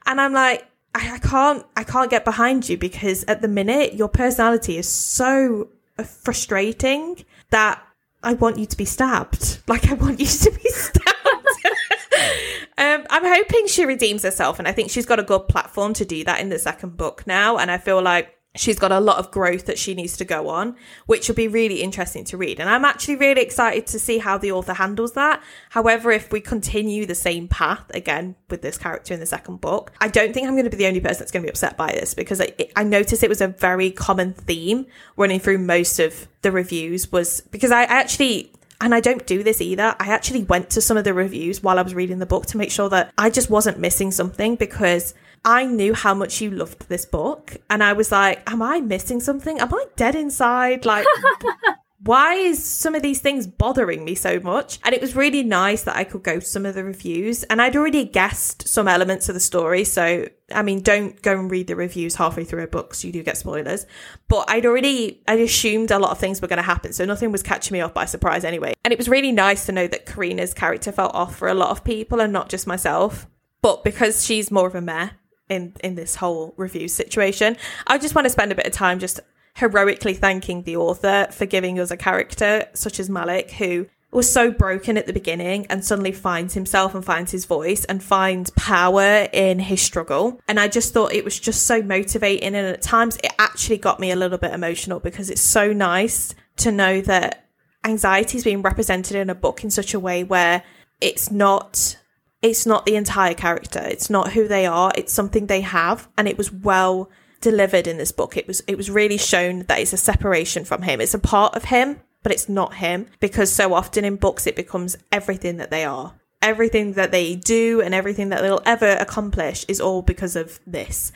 And 0.06 0.20
I'm 0.20 0.32
like, 0.32 0.66
I, 0.94 1.14
I 1.14 1.18
can't, 1.18 1.66
I 1.76 1.84
can't 1.84 2.10
get 2.10 2.24
behind 2.24 2.68
you 2.68 2.78
because 2.78 3.24
at 3.24 3.42
the 3.42 3.48
minute 3.48 3.94
your 3.94 4.08
personality 4.08 4.78
is 4.78 4.88
so 4.88 5.68
frustrating 6.02 7.24
that 7.50 7.82
I 8.22 8.34
want 8.34 8.58
you 8.58 8.66
to 8.66 8.76
be 8.76 8.84
stabbed. 8.84 9.58
Like 9.68 9.88
I 9.88 9.94
want 9.94 10.20
you 10.20 10.26
to 10.26 10.50
be 10.50 10.68
stabbed. 10.70 11.06
um, 12.78 13.04
I'm 13.10 13.24
hoping 13.24 13.66
she 13.66 13.84
redeems 13.84 14.22
herself, 14.22 14.58
and 14.60 14.68
I 14.68 14.72
think 14.72 14.90
she's 14.90 15.04
got 15.04 15.18
a 15.18 15.24
good 15.24 15.48
platform 15.48 15.92
to 15.94 16.04
do 16.04 16.22
that 16.24 16.40
in 16.40 16.50
the 16.50 16.58
second 16.58 16.96
book 16.96 17.26
now. 17.26 17.58
And 17.58 17.70
I 17.70 17.78
feel 17.78 18.00
like 18.00 18.35
she's 18.56 18.78
got 18.78 18.92
a 18.92 19.00
lot 19.00 19.18
of 19.18 19.30
growth 19.30 19.66
that 19.66 19.78
she 19.78 19.94
needs 19.94 20.16
to 20.16 20.24
go 20.24 20.48
on, 20.48 20.76
which 21.06 21.28
will 21.28 21.34
be 21.34 21.48
really 21.48 21.82
interesting 21.82 22.24
to 22.24 22.36
read. 22.36 22.60
And 22.60 22.68
I'm 22.68 22.84
actually 22.84 23.16
really 23.16 23.42
excited 23.42 23.86
to 23.88 23.98
see 23.98 24.18
how 24.18 24.38
the 24.38 24.52
author 24.52 24.74
handles 24.74 25.12
that. 25.12 25.42
However, 25.70 26.10
if 26.10 26.32
we 26.32 26.40
continue 26.40 27.06
the 27.06 27.14
same 27.14 27.48
path 27.48 27.84
again 27.94 28.36
with 28.50 28.62
this 28.62 28.78
character 28.78 29.14
in 29.14 29.20
the 29.20 29.26
second 29.26 29.60
book, 29.60 29.92
I 30.00 30.08
don't 30.08 30.32
think 30.32 30.46
I'm 30.46 30.54
going 30.54 30.64
to 30.64 30.70
be 30.70 30.76
the 30.76 30.86
only 30.86 31.00
person 31.00 31.20
that's 31.20 31.32
going 31.32 31.42
to 31.42 31.46
be 31.46 31.50
upset 31.50 31.76
by 31.76 31.92
this 31.92 32.14
because 32.14 32.40
I, 32.40 32.52
I 32.74 32.82
noticed 32.82 33.22
it 33.22 33.28
was 33.28 33.40
a 33.40 33.48
very 33.48 33.90
common 33.90 34.32
theme 34.32 34.86
running 35.16 35.40
through 35.40 35.58
most 35.58 35.98
of 35.98 36.28
the 36.42 36.52
reviews 36.52 37.10
was 37.12 37.40
because 37.40 37.70
I 37.70 37.84
actually 37.84 38.52
and 38.80 38.94
I 38.94 39.00
don't 39.00 39.26
do 39.26 39.42
this 39.42 39.60
either. 39.60 39.96
I 39.98 40.08
actually 40.08 40.44
went 40.44 40.70
to 40.70 40.80
some 40.80 40.96
of 40.96 41.04
the 41.04 41.14
reviews 41.14 41.62
while 41.62 41.78
I 41.78 41.82
was 41.82 41.94
reading 41.94 42.18
the 42.18 42.26
book 42.26 42.46
to 42.46 42.58
make 42.58 42.70
sure 42.70 42.88
that 42.90 43.12
I 43.16 43.30
just 43.30 43.48
wasn't 43.48 43.78
missing 43.78 44.10
something 44.10 44.56
because 44.56 45.14
I 45.46 45.64
knew 45.64 45.94
how 45.94 46.12
much 46.12 46.40
you 46.40 46.50
loved 46.50 46.88
this 46.88 47.06
book. 47.06 47.56
And 47.70 47.82
I 47.82 47.92
was 47.92 48.10
like, 48.10 48.42
am 48.50 48.62
I 48.62 48.80
missing 48.80 49.20
something? 49.20 49.60
Am 49.60 49.72
I 49.72 49.84
dead 49.94 50.16
inside? 50.16 50.84
Like, 50.84 51.06
why 52.02 52.34
is 52.34 52.62
some 52.64 52.96
of 52.96 53.02
these 53.02 53.20
things 53.20 53.46
bothering 53.46 54.04
me 54.04 54.16
so 54.16 54.40
much? 54.40 54.80
And 54.82 54.92
it 54.92 55.00
was 55.00 55.14
really 55.14 55.44
nice 55.44 55.84
that 55.84 55.94
I 55.94 56.02
could 56.02 56.24
go 56.24 56.40
to 56.40 56.44
some 56.44 56.66
of 56.66 56.74
the 56.74 56.82
reviews 56.82 57.44
and 57.44 57.62
I'd 57.62 57.76
already 57.76 58.04
guessed 58.04 58.66
some 58.66 58.88
elements 58.88 59.28
of 59.28 59.36
the 59.36 59.40
story. 59.40 59.84
So, 59.84 60.28
I 60.52 60.62
mean, 60.62 60.82
don't 60.82 61.22
go 61.22 61.38
and 61.38 61.48
read 61.48 61.68
the 61.68 61.76
reviews 61.76 62.16
halfway 62.16 62.42
through 62.42 62.64
a 62.64 62.66
book 62.66 62.94
so 62.94 63.06
you 63.06 63.12
do 63.12 63.22
get 63.22 63.36
spoilers. 63.36 63.86
But 64.26 64.50
I'd 64.50 64.66
already, 64.66 65.22
I'd 65.28 65.38
assumed 65.38 65.92
a 65.92 66.00
lot 66.00 66.10
of 66.10 66.18
things 66.18 66.42
were 66.42 66.48
going 66.48 66.56
to 66.56 66.64
happen. 66.64 66.92
So 66.92 67.04
nothing 67.04 67.30
was 67.30 67.44
catching 67.44 67.76
me 67.76 67.82
off 67.82 67.94
by 67.94 68.06
surprise 68.06 68.42
anyway. 68.42 68.74
And 68.82 68.90
it 68.90 68.98
was 68.98 69.08
really 69.08 69.30
nice 69.30 69.64
to 69.66 69.72
know 69.72 69.86
that 69.86 70.06
Karina's 70.06 70.54
character 70.54 70.90
felt 70.90 71.14
off 71.14 71.36
for 71.36 71.46
a 71.46 71.54
lot 71.54 71.70
of 71.70 71.84
people 71.84 72.20
and 72.20 72.32
not 72.32 72.48
just 72.48 72.66
myself. 72.66 73.28
But 73.62 73.84
because 73.84 74.24
she's 74.24 74.50
more 74.50 74.66
of 74.66 74.74
a 74.74 74.80
meh 74.80 75.10
in, 75.48 75.74
in 75.82 75.94
this 75.94 76.16
whole 76.16 76.54
review 76.56 76.88
situation, 76.88 77.56
I 77.86 77.98
just 77.98 78.14
want 78.14 78.26
to 78.26 78.30
spend 78.30 78.52
a 78.52 78.54
bit 78.54 78.66
of 78.66 78.72
time 78.72 78.98
just 78.98 79.20
heroically 79.54 80.14
thanking 80.14 80.62
the 80.62 80.76
author 80.76 81.28
for 81.30 81.46
giving 81.46 81.80
us 81.80 81.90
a 81.90 81.96
character 81.96 82.66
such 82.74 83.00
as 83.00 83.08
Malik, 83.08 83.52
who 83.52 83.86
was 84.12 84.30
so 84.30 84.50
broken 84.50 84.96
at 84.96 85.06
the 85.06 85.12
beginning 85.12 85.66
and 85.66 85.84
suddenly 85.84 86.12
finds 86.12 86.54
himself 86.54 86.94
and 86.94 87.04
finds 87.04 87.32
his 87.32 87.44
voice 87.44 87.84
and 87.84 88.02
finds 88.02 88.50
power 88.50 89.28
in 89.32 89.58
his 89.58 89.82
struggle. 89.82 90.40
And 90.48 90.60
I 90.60 90.68
just 90.68 90.94
thought 90.94 91.12
it 91.12 91.24
was 91.24 91.38
just 91.38 91.64
so 91.64 91.82
motivating. 91.82 92.54
And 92.54 92.66
at 92.66 92.82
times 92.82 93.16
it 93.22 93.32
actually 93.38 93.78
got 93.78 94.00
me 94.00 94.10
a 94.10 94.16
little 94.16 94.38
bit 94.38 94.52
emotional 94.52 95.00
because 95.00 95.28
it's 95.28 95.40
so 95.40 95.72
nice 95.72 96.34
to 96.58 96.72
know 96.72 97.00
that 97.02 97.46
anxiety 97.84 98.38
is 98.38 98.44
being 98.44 98.62
represented 98.62 99.16
in 99.16 99.28
a 99.28 99.34
book 99.34 99.64
in 99.64 99.70
such 99.70 99.92
a 99.92 100.00
way 100.00 100.24
where 100.24 100.62
it's 101.00 101.30
not 101.30 101.98
it's 102.46 102.66
not 102.66 102.86
the 102.86 102.96
entire 102.96 103.34
character 103.34 103.80
it's 103.80 104.10
not 104.10 104.32
who 104.32 104.48
they 104.48 104.66
are 104.66 104.92
it's 104.96 105.12
something 105.12 105.46
they 105.46 105.60
have 105.60 106.08
and 106.16 106.26
it 106.28 106.38
was 106.38 106.50
well 106.50 107.10
delivered 107.40 107.86
in 107.86 107.98
this 107.98 108.12
book. 108.12 108.36
It 108.36 108.46
was 108.46 108.60
it 108.66 108.76
was 108.76 108.90
really 108.90 109.18
shown 109.18 109.60
that 109.68 109.78
it's 109.78 109.92
a 109.92 109.96
separation 109.96 110.64
from 110.64 110.82
him. 110.82 111.00
It's 111.00 111.14
a 111.14 111.18
part 111.18 111.54
of 111.54 111.64
him, 111.64 112.00
but 112.22 112.32
it's 112.32 112.48
not 112.48 112.74
him 112.74 113.06
because 113.20 113.52
so 113.52 113.74
often 113.74 114.04
in 114.04 114.16
books 114.16 114.46
it 114.46 114.56
becomes 114.56 114.96
everything 115.12 115.56
that 115.58 115.70
they 115.70 115.84
are. 115.84 116.14
Everything 116.42 116.94
that 116.94 117.12
they 117.12 117.36
do 117.36 117.80
and 117.80 117.94
everything 117.94 118.28
that 118.28 118.42
they'll 118.42 118.62
ever 118.66 118.90
accomplish 118.90 119.64
is 119.68 119.80
all 119.80 120.02
because 120.02 120.36
of 120.36 120.60
this. 120.66 121.12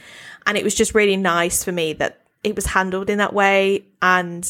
And 0.46 0.56
it 0.56 0.64
was 0.64 0.74
just 0.74 0.94
really 0.94 1.16
nice 1.16 1.62
for 1.64 1.72
me 1.72 1.92
that 1.94 2.20
it 2.42 2.56
was 2.56 2.66
handled 2.66 3.10
in 3.10 3.18
that 3.18 3.34
way 3.34 3.86
and 4.00 4.48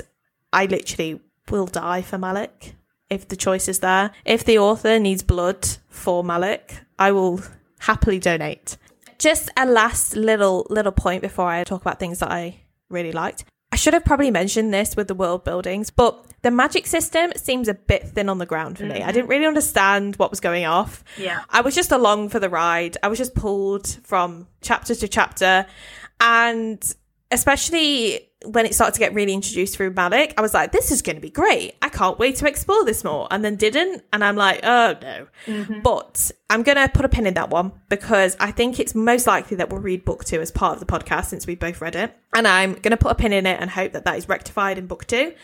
I 0.52 0.66
literally 0.66 1.20
will 1.50 1.66
die 1.66 2.02
for 2.02 2.18
Malik 2.18 2.74
if 3.08 3.26
the 3.26 3.36
choice 3.36 3.68
is 3.68 3.80
there. 3.80 4.12
If 4.24 4.44
the 4.44 4.58
author 4.58 4.98
needs 4.98 5.22
blood 5.22 5.66
for 5.90 6.24
Malik, 6.24 6.80
I 6.98 7.12
will 7.12 7.42
happily 7.80 8.18
donate 8.18 8.78
just 9.20 9.50
a 9.56 9.66
last 9.66 10.16
little 10.16 10.66
little 10.70 10.92
point 10.92 11.22
before 11.22 11.46
I 11.46 11.62
talk 11.62 11.82
about 11.82 12.00
things 12.00 12.18
that 12.18 12.32
I 12.32 12.60
really 12.88 13.12
liked. 13.12 13.44
I 13.72 13.76
should 13.76 13.94
have 13.94 14.04
probably 14.04 14.32
mentioned 14.32 14.74
this 14.74 14.96
with 14.96 15.06
the 15.06 15.14
world 15.14 15.44
buildings, 15.44 15.90
but 15.90 16.24
the 16.42 16.50
magic 16.50 16.88
system 16.88 17.32
seems 17.36 17.68
a 17.68 17.74
bit 17.74 18.08
thin 18.08 18.28
on 18.28 18.38
the 18.38 18.46
ground 18.46 18.78
for 18.78 18.84
mm-hmm. 18.84 18.94
me. 18.94 19.02
I 19.02 19.12
didn't 19.12 19.28
really 19.28 19.46
understand 19.46 20.16
what 20.16 20.30
was 20.30 20.40
going 20.40 20.64
off. 20.64 21.04
Yeah. 21.16 21.42
I 21.50 21.60
was 21.60 21.76
just 21.76 21.92
along 21.92 22.30
for 22.30 22.40
the 22.40 22.48
ride. 22.48 22.96
I 23.02 23.08
was 23.08 23.18
just 23.18 23.34
pulled 23.36 23.86
from 24.02 24.48
chapter 24.60 24.96
to 24.96 25.06
chapter. 25.06 25.66
And 26.20 26.82
especially 27.30 28.29
when 28.46 28.64
it 28.64 28.74
started 28.74 28.94
to 28.94 29.00
get 29.00 29.12
really 29.12 29.34
introduced 29.34 29.76
through 29.76 29.90
Malik, 29.90 30.32
I 30.38 30.40
was 30.40 30.54
like, 30.54 30.72
this 30.72 30.90
is 30.90 31.02
going 31.02 31.16
to 31.16 31.20
be 31.20 31.30
great. 31.30 31.74
I 31.82 31.90
can't 31.90 32.18
wait 32.18 32.36
to 32.36 32.48
explore 32.48 32.84
this 32.84 33.04
more. 33.04 33.28
And 33.30 33.44
then 33.44 33.56
didn't. 33.56 34.02
And 34.12 34.24
I'm 34.24 34.36
like, 34.36 34.60
oh 34.62 34.96
no. 35.00 35.26
Mm-hmm. 35.46 35.80
But 35.80 36.30
I'm 36.48 36.62
going 36.62 36.76
to 36.76 36.88
put 36.88 37.04
a 37.04 37.08
pin 37.08 37.26
in 37.26 37.34
that 37.34 37.50
one 37.50 37.72
because 37.88 38.36
I 38.40 38.50
think 38.50 38.80
it's 38.80 38.94
most 38.94 39.26
likely 39.26 39.58
that 39.58 39.68
we'll 39.68 39.82
read 39.82 40.04
book 40.04 40.24
two 40.24 40.40
as 40.40 40.50
part 40.50 40.74
of 40.74 40.80
the 40.80 40.86
podcast 40.86 41.26
since 41.26 41.46
we 41.46 41.54
both 41.54 41.80
read 41.80 41.94
it. 41.94 42.16
And 42.34 42.48
I'm 42.48 42.72
going 42.72 42.92
to 42.92 42.96
put 42.96 43.12
a 43.12 43.14
pin 43.14 43.32
in 43.32 43.46
it 43.46 43.60
and 43.60 43.68
hope 43.68 43.92
that 43.92 44.04
that 44.06 44.16
is 44.16 44.28
rectified 44.28 44.78
in 44.78 44.86
book 44.86 45.06
two. 45.06 45.34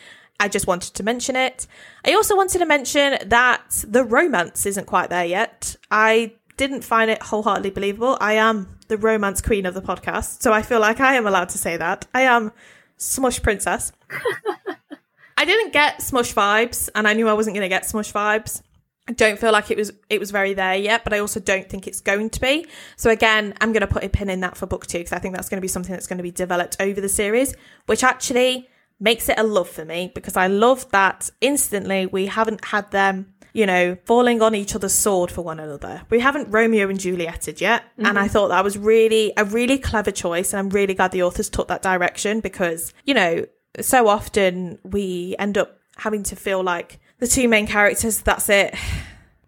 I 0.41 0.49
just 0.49 0.67
wanted 0.67 0.95
to 0.95 1.03
mention 1.03 1.37
it. 1.37 1.67
I 2.05 2.15
also 2.15 2.37
wanted 2.37 2.59
to 2.59 2.67
mention 2.67 3.19
that 3.27 3.85
the 3.87 4.05
romance 4.05 4.67
isn't 4.67 4.87
quite 4.87 5.11
there 5.11 5.25
yet. 5.25 5.77
I 5.91 6.33
didn't 6.57 6.83
find 6.83 7.11
it 7.11 7.23
wholeheartedly 7.23 7.71
believable. 7.71 8.17
I 8.21 8.35
am 8.35 8.79
the 8.89 8.97
romance 8.97 9.41
queen 9.41 9.67
of 9.67 9.75
the 9.75 9.83
podcast, 9.83 10.43
so 10.43 10.53
I 10.53 10.63
feel 10.63 10.81
like 10.81 11.01
I 11.01 11.15
am 11.15 11.27
allowed 11.27 11.51
to 11.51 11.59
say 11.59 11.77
that. 11.77 12.07
I 12.15 12.23
am 12.23 12.53
Smush 12.97 13.43
Princess. 13.43 13.93
I 15.37 15.45
didn't 15.45 15.73
get 15.73 16.03
Smush 16.03 16.35
vibes, 16.35 16.89
and 16.95 17.07
I 17.07 17.13
knew 17.13 17.29
I 17.29 17.35
wasn't 17.35 17.55
going 17.55 17.65
to 17.65 17.69
get 17.69 17.87
Smush 17.87 18.13
vibes. 18.13 18.63
I 19.09 19.13
don't 19.13 19.39
feel 19.39 19.53
like 19.53 19.71
it 19.71 19.77
was 19.77 19.93
it 20.11 20.19
was 20.19 20.31
very 20.33 20.55
there 20.55 20.75
yet, 20.75 21.05
but 21.05 21.13
I 21.13 21.21
also 21.21 21.39
don't 21.39 21.69
think 21.69 21.87
it's 21.87 22.01
going 22.01 22.31
to 22.31 22.41
be. 22.41 22.67
So 22.97 23.11
again, 23.11 23.55
I'm 23.61 23.73
going 23.73 23.83
to 23.83 23.87
put 23.87 24.03
a 24.03 24.09
pin 24.09 24.29
in 24.29 24.41
that 24.41 24.57
for 24.57 24.67
book 24.67 24.87
two 24.87 24.99
because 24.99 25.13
I 25.13 25.21
think 25.21 25.37
that's 25.37 25.49
going 25.49 25.59
to 25.59 25.63
be 25.63 25.69
something 25.69 25.93
that's 25.93 26.09
going 26.09 26.17
to 26.17 26.25
be 26.25 26.33
developed 26.33 26.77
over 26.81 27.01
the 27.01 27.09
series, 27.09 27.55
which 27.87 28.03
actually 28.03 28.69
makes 28.99 29.29
it 29.29 29.39
a 29.39 29.43
love 29.45 29.69
for 29.69 29.85
me 29.85 30.11
because 30.15 30.37
I 30.37 30.49
love 30.49 30.91
that 30.91 31.31
instantly 31.41 32.07
we 32.07 32.27
haven't 32.27 32.65
had 32.65 32.91
them 32.91 33.35
you 33.57 33.65
know, 33.65 33.97
falling 34.05 34.43
on 34.43 34.55
each 34.55 34.75
other's 34.75 34.93
sword 34.93 35.31
for 35.31 35.41
one 35.41 35.59
another. 35.59 36.03
We 36.11 36.21
haven't 36.21 36.51
Romeo 36.51 36.91
and 36.91 37.01
Julieted 37.01 37.59
yet. 37.59 37.85
Mm-hmm. 37.85 38.05
And 38.05 38.19
I 38.19 38.29
thought 38.29 38.49
that 38.49 38.63
was 38.63 38.77
really 38.77 39.33
a 39.39 39.47
really 39.47 39.79
clever 39.79 40.11
choice. 40.11 40.53
And 40.53 40.61
I'm 40.61 40.69
really 40.69 40.93
glad 40.93 41.11
the 41.11 41.23
authors 41.23 41.49
took 41.49 41.69
that 41.69 41.81
direction 41.81 42.41
because, 42.41 42.93
you 43.05 43.15
know, 43.15 43.47
so 43.81 44.09
often 44.09 44.79
we 44.83 45.37
end 45.39 45.57
up 45.57 45.79
having 45.97 46.23
to 46.25 46.37
feel 46.37 46.63
like 46.63 47.01
the 47.19 47.27
two 47.27 47.49
main 47.49 47.67
characters, 47.67 48.21
that's 48.21 48.51
it 48.51 48.75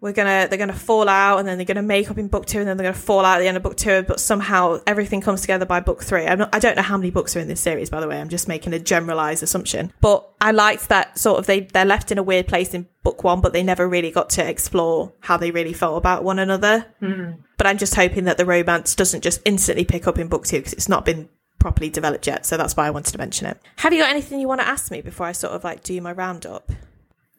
we're 0.01 0.13
gonna 0.13 0.47
they're 0.49 0.57
gonna 0.57 0.73
fall 0.73 1.09
out 1.09 1.39
and 1.39 1.47
then 1.47 1.57
they're 1.57 1.65
gonna 1.65 1.81
make 1.81 2.09
up 2.09 2.17
in 2.17 2.27
book 2.27 2.45
two 2.45 2.59
and 2.59 2.67
then 2.67 2.77
they're 2.77 2.91
gonna 2.91 3.01
fall 3.01 3.25
out 3.25 3.37
at 3.37 3.39
the 3.39 3.47
end 3.47 3.57
of 3.57 3.63
book 3.63 3.75
two 3.75 4.03
but 4.03 4.19
somehow 4.19 4.79
everything 4.87 5.21
comes 5.21 5.41
together 5.41 5.65
by 5.65 5.79
book 5.79 6.03
three. 6.03 6.25
I'm 6.25 6.39
not, 6.39 6.55
i 6.55 6.59
don't 6.59 6.75
know 6.75 6.81
how 6.81 6.97
many 6.97 7.11
books 7.11 7.35
are 7.35 7.39
in 7.39 7.47
this 7.47 7.61
series 7.61 7.89
by 7.89 7.99
the 7.99 8.07
way. 8.07 8.19
I'm 8.19 8.29
just 8.29 8.47
making 8.47 8.73
a 8.73 8.79
generalized 8.79 9.43
assumption. 9.43 9.91
But 10.01 10.27
i 10.39 10.51
liked 10.51 10.89
that 10.89 11.17
sort 11.17 11.39
of 11.39 11.47
they 11.47 11.61
they're 11.61 11.85
left 11.85 12.11
in 12.11 12.17
a 12.17 12.23
weird 12.23 12.47
place 12.47 12.73
in 12.73 12.87
book 13.03 13.23
one 13.23 13.41
but 13.41 13.53
they 13.53 13.63
never 13.63 13.87
really 13.87 14.11
got 14.11 14.29
to 14.31 14.47
explore 14.47 15.13
how 15.21 15.37
they 15.37 15.51
really 15.51 15.73
felt 15.73 15.97
about 15.97 16.23
one 16.23 16.39
another. 16.39 16.85
Mm. 17.01 17.39
but 17.57 17.67
i'm 17.67 17.77
just 17.77 17.95
hoping 17.95 18.25
that 18.25 18.37
the 18.37 18.45
romance 18.45 18.95
doesn't 18.95 19.21
just 19.21 19.41
instantly 19.45 19.85
pick 19.85 20.07
up 20.07 20.17
in 20.17 20.27
book 20.27 20.45
two 20.45 20.57
because 20.57 20.73
it's 20.73 20.89
not 20.89 21.05
been 21.05 21.29
properly 21.59 21.89
developed 21.89 22.25
yet. 22.25 22.45
So 22.45 22.55
that's 22.55 22.77
why 22.77 22.87
i 22.87 22.89
wanted 22.89 23.11
to 23.11 23.17
mention 23.17 23.47
it. 23.47 23.57
Have 23.77 23.93
you 23.93 24.01
got 24.01 24.09
anything 24.09 24.39
you 24.39 24.47
want 24.47 24.61
to 24.61 24.67
ask 24.67 24.91
me 24.91 25.01
before 25.01 25.25
i 25.27 25.33
sort 25.33 25.51
of 25.51 25.65
like 25.65 25.83
do 25.83 25.99
my 25.99 26.13
roundup? 26.13 26.71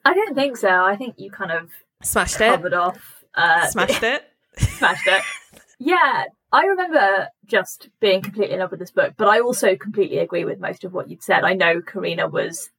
I 0.05 0.13
don't 0.13 0.35
think 0.35 0.57
so. 0.57 0.69
I 0.69 0.95
think 0.95 1.15
you 1.17 1.31
kind 1.31 1.51
of 1.51 1.69
Smashed 2.03 2.41
it. 2.41 2.49
Covered 2.49 2.73
off. 2.73 3.23
Uh, 3.33 3.67
smashed 3.67 4.03
it. 4.03 4.23
smashed 4.57 5.07
it. 5.07 5.23
Yeah, 5.79 6.25
I 6.51 6.65
remember 6.65 7.29
just 7.45 7.89
being 7.99 8.21
completely 8.21 8.53
in 8.53 8.59
love 8.59 8.71
with 8.71 8.79
this 8.79 8.91
book, 8.91 9.13
but 9.17 9.27
I 9.27 9.39
also 9.39 9.75
completely 9.75 10.19
agree 10.19 10.45
with 10.45 10.59
most 10.59 10.83
of 10.83 10.93
what 10.93 11.09
you'd 11.09 11.23
said. 11.23 11.43
I 11.43 11.53
know 11.53 11.81
Karina 11.81 12.27
was 12.27 12.69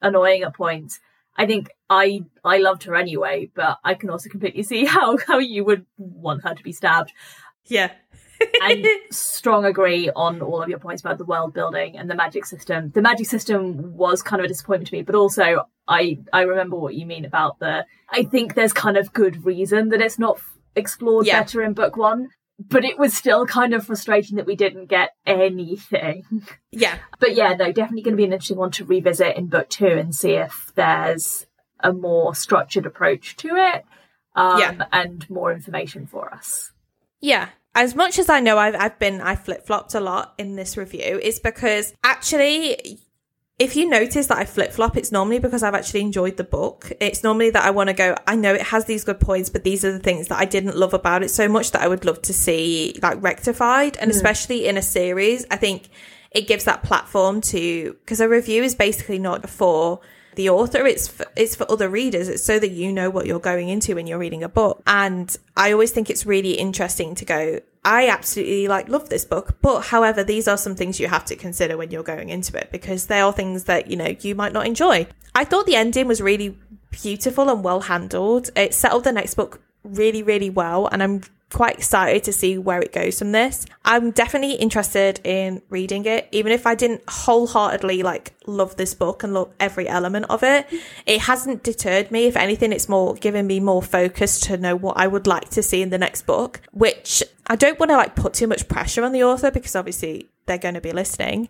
annoying 0.00 0.42
at 0.42 0.54
points. 0.54 0.98
I 1.36 1.46
think 1.46 1.70
I 1.88 2.24
I 2.42 2.58
loved 2.58 2.84
her 2.84 2.96
anyway, 2.96 3.50
but 3.54 3.78
I 3.84 3.94
can 3.94 4.10
also 4.10 4.28
completely 4.28 4.62
see 4.62 4.84
how 4.86 5.18
how 5.18 5.38
you 5.38 5.64
would 5.64 5.86
want 5.96 6.42
her 6.44 6.54
to 6.54 6.62
be 6.62 6.72
stabbed. 6.72 7.12
Yeah. 7.66 7.92
and 8.62 8.86
strong 9.10 9.64
agree 9.64 10.10
on 10.14 10.40
all 10.40 10.62
of 10.62 10.68
your 10.68 10.78
points 10.78 11.02
about 11.02 11.18
the 11.18 11.24
world 11.24 11.52
building 11.52 11.98
and 11.98 12.08
the 12.08 12.14
magic 12.14 12.46
system. 12.46 12.90
The 12.90 13.02
magic 13.02 13.26
system 13.26 13.96
was 13.96 14.22
kind 14.22 14.40
of 14.40 14.44
a 14.44 14.48
disappointment 14.48 14.88
to 14.88 14.94
me, 14.94 15.02
but 15.02 15.14
also 15.14 15.66
I 15.88 16.18
I 16.32 16.42
remember 16.42 16.76
what 16.76 16.94
you 16.94 17.06
mean 17.06 17.24
about 17.24 17.58
the. 17.58 17.86
I 18.10 18.24
think 18.24 18.54
there's 18.54 18.72
kind 18.72 18.96
of 18.96 19.12
good 19.12 19.44
reason 19.44 19.88
that 19.88 20.00
it's 20.00 20.18
not 20.18 20.40
explored 20.76 21.26
yeah. 21.26 21.40
better 21.40 21.62
in 21.62 21.72
book 21.72 21.96
one, 21.96 22.28
but 22.58 22.84
it 22.84 22.98
was 22.98 23.16
still 23.16 23.46
kind 23.46 23.74
of 23.74 23.86
frustrating 23.86 24.36
that 24.36 24.46
we 24.46 24.54
didn't 24.56 24.86
get 24.86 25.10
anything. 25.26 26.24
Yeah, 26.70 26.98
but 27.18 27.34
yeah, 27.34 27.54
no, 27.54 27.72
definitely 27.72 28.02
going 28.02 28.12
to 28.12 28.18
be 28.18 28.24
an 28.24 28.32
interesting 28.32 28.58
one 28.58 28.70
to 28.72 28.84
revisit 28.84 29.36
in 29.36 29.46
book 29.46 29.68
two 29.70 29.86
and 29.86 30.14
see 30.14 30.32
if 30.32 30.72
there's 30.74 31.46
a 31.80 31.92
more 31.92 32.34
structured 32.34 32.86
approach 32.86 33.36
to 33.38 33.56
it. 33.56 33.84
Um, 34.36 34.60
yeah. 34.60 34.84
and 34.92 35.28
more 35.28 35.52
information 35.52 36.06
for 36.06 36.32
us. 36.32 36.70
Yeah, 37.20 37.48
as 37.74 37.96
much 37.96 38.18
as 38.20 38.28
I 38.28 38.38
know 38.38 38.56
I've, 38.56 38.76
I've 38.76 38.98
been, 38.98 39.20
I 39.20 39.34
flip 39.34 39.66
flopped 39.66 39.94
a 39.94 40.00
lot 40.00 40.34
in 40.38 40.54
this 40.54 40.76
review, 40.76 41.18
is 41.20 41.40
because 41.40 41.92
actually, 42.04 43.00
if 43.58 43.74
you 43.74 43.88
notice 43.88 44.28
that 44.28 44.38
I 44.38 44.44
flip 44.44 44.72
flop, 44.72 44.96
it's 44.96 45.10
normally 45.10 45.40
because 45.40 45.64
I've 45.64 45.74
actually 45.74 46.02
enjoyed 46.02 46.36
the 46.36 46.44
book. 46.44 46.92
It's 47.00 47.24
normally 47.24 47.50
that 47.50 47.64
I 47.64 47.70
want 47.70 47.88
to 47.88 47.92
go, 47.92 48.14
I 48.26 48.36
know 48.36 48.54
it 48.54 48.62
has 48.62 48.84
these 48.84 49.02
good 49.02 49.18
points, 49.18 49.50
but 49.50 49.64
these 49.64 49.84
are 49.84 49.90
the 49.90 49.98
things 49.98 50.28
that 50.28 50.38
I 50.38 50.44
didn't 50.44 50.76
love 50.76 50.94
about 50.94 51.24
it 51.24 51.30
so 51.30 51.48
much 51.48 51.72
that 51.72 51.82
I 51.82 51.88
would 51.88 52.04
love 52.04 52.22
to 52.22 52.32
see 52.32 52.96
like 53.02 53.20
rectified. 53.20 53.96
And 53.96 54.12
mm. 54.12 54.14
especially 54.14 54.68
in 54.68 54.76
a 54.76 54.82
series, 54.82 55.44
I 55.50 55.56
think 55.56 55.88
it 56.30 56.46
gives 56.46 56.64
that 56.64 56.84
platform 56.84 57.40
to, 57.40 57.94
because 57.94 58.20
a 58.20 58.28
review 58.28 58.62
is 58.62 58.76
basically 58.76 59.18
not 59.18 59.48
for 59.50 60.00
the 60.36 60.50
author 60.50 60.86
it's 60.86 61.08
for, 61.08 61.26
it's 61.34 61.56
for 61.56 61.68
other 61.68 61.88
readers 61.88 62.28
it's 62.28 62.44
so 62.44 62.60
that 62.60 62.70
you 62.70 62.92
know 62.92 63.10
what 63.10 63.26
you're 63.26 63.40
going 63.40 63.68
into 63.68 63.96
when 63.96 64.06
you're 64.06 64.20
reading 64.20 64.44
a 64.44 64.48
book 64.48 64.80
and 64.86 65.36
i 65.56 65.72
always 65.72 65.90
think 65.90 66.08
it's 66.08 66.24
really 66.24 66.52
interesting 66.52 67.16
to 67.16 67.24
go 67.24 67.58
I 67.88 68.08
absolutely 68.08 68.68
like 68.68 68.90
love 68.90 69.08
this 69.08 69.24
book, 69.24 69.56
but 69.62 69.80
however, 69.80 70.22
these 70.22 70.46
are 70.46 70.58
some 70.58 70.74
things 70.74 71.00
you 71.00 71.08
have 71.08 71.24
to 71.24 71.34
consider 71.34 71.78
when 71.78 71.90
you're 71.90 72.02
going 72.02 72.28
into 72.28 72.54
it 72.54 72.68
because 72.70 73.06
they 73.06 73.18
are 73.18 73.32
things 73.32 73.64
that, 73.64 73.90
you 73.90 73.96
know, 73.96 74.14
you 74.20 74.34
might 74.34 74.52
not 74.52 74.66
enjoy. 74.66 75.06
I 75.34 75.44
thought 75.44 75.64
the 75.64 75.74
ending 75.74 76.06
was 76.06 76.20
really 76.20 76.58
beautiful 76.90 77.48
and 77.48 77.64
well 77.64 77.80
handled. 77.80 78.50
It 78.54 78.74
settled 78.74 79.04
the 79.04 79.12
next 79.12 79.36
book 79.36 79.62
really, 79.84 80.22
really 80.22 80.50
well, 80.50 80.86
and 80.88 81.02
I'm 81.02 81.22
quite 81.50 81.76
excited 81.76 82.24
to 82.24 82.32
see 82.32 82.58
where 82.58 82.80
it 82.80 82.92
goes 82.92 83.18
from 83.18 83.32
this. 83.32 83.64
I'm 83.84 84.10
definitely 84.10 84.54
interested 84.54 85.20
in 85.24 85.62
reading 85.70 86.04
it, 86.04 86.28
even 86.30 86.52
if 86.52 86.66
I 86.66 86.74
didn't 86.74 87.02
wholeheartedly 87.08 88.02
like 88.02 88.34
love 88.46 88.76
this 88.76 88.94
book 88.94 89.22
and 89.22 89.32
love 89.32 89.50
every 89.58 89.88
element 89.88 90.26
of 90.28 90.42
it. 90.42 90.66
It 91.06 91.22
hasn't 91.22 91.62
deterred 91.62 92.10
me. 92.10 92.26
If 92.26 92.36
anything, 92.36 92.72
it's 92.72 92.88
more 92.88 93.14
given 93.14 93.46
me 93.46 93.60
more 93.60 93.82
focus 93.82 94.40
to 94.40 94.56
know 94.58 94.76
what 94.76 94.98
I 94.98 95.06
would 95.06 95.26
like 95.26 95.48
to 95.50 95.62
see 95.62 95.80
in 95.80 95.90
the 95.90 95.98
next 95.98 96.26
book, 96.26 96.60
which 96.72 97.22
I 97.46 97.56
don't 97.56 97.78
want 97.78 97.90
to 97.90 97.96
like 97.96 98.14
put 98.14 98.34
too 98.34 98.46
much 98.46 98.68
pressure 98.68 99.04
on 99.04 99.12
the 99.12 99.24
author 99.24 99.50
because 99.50 99.74
obviously 99.74 100.28
they're 100.46 100.58
going 100.58 100.74
to 100.74 100.80
be 100.80 100.92
listening. 100.92 101.48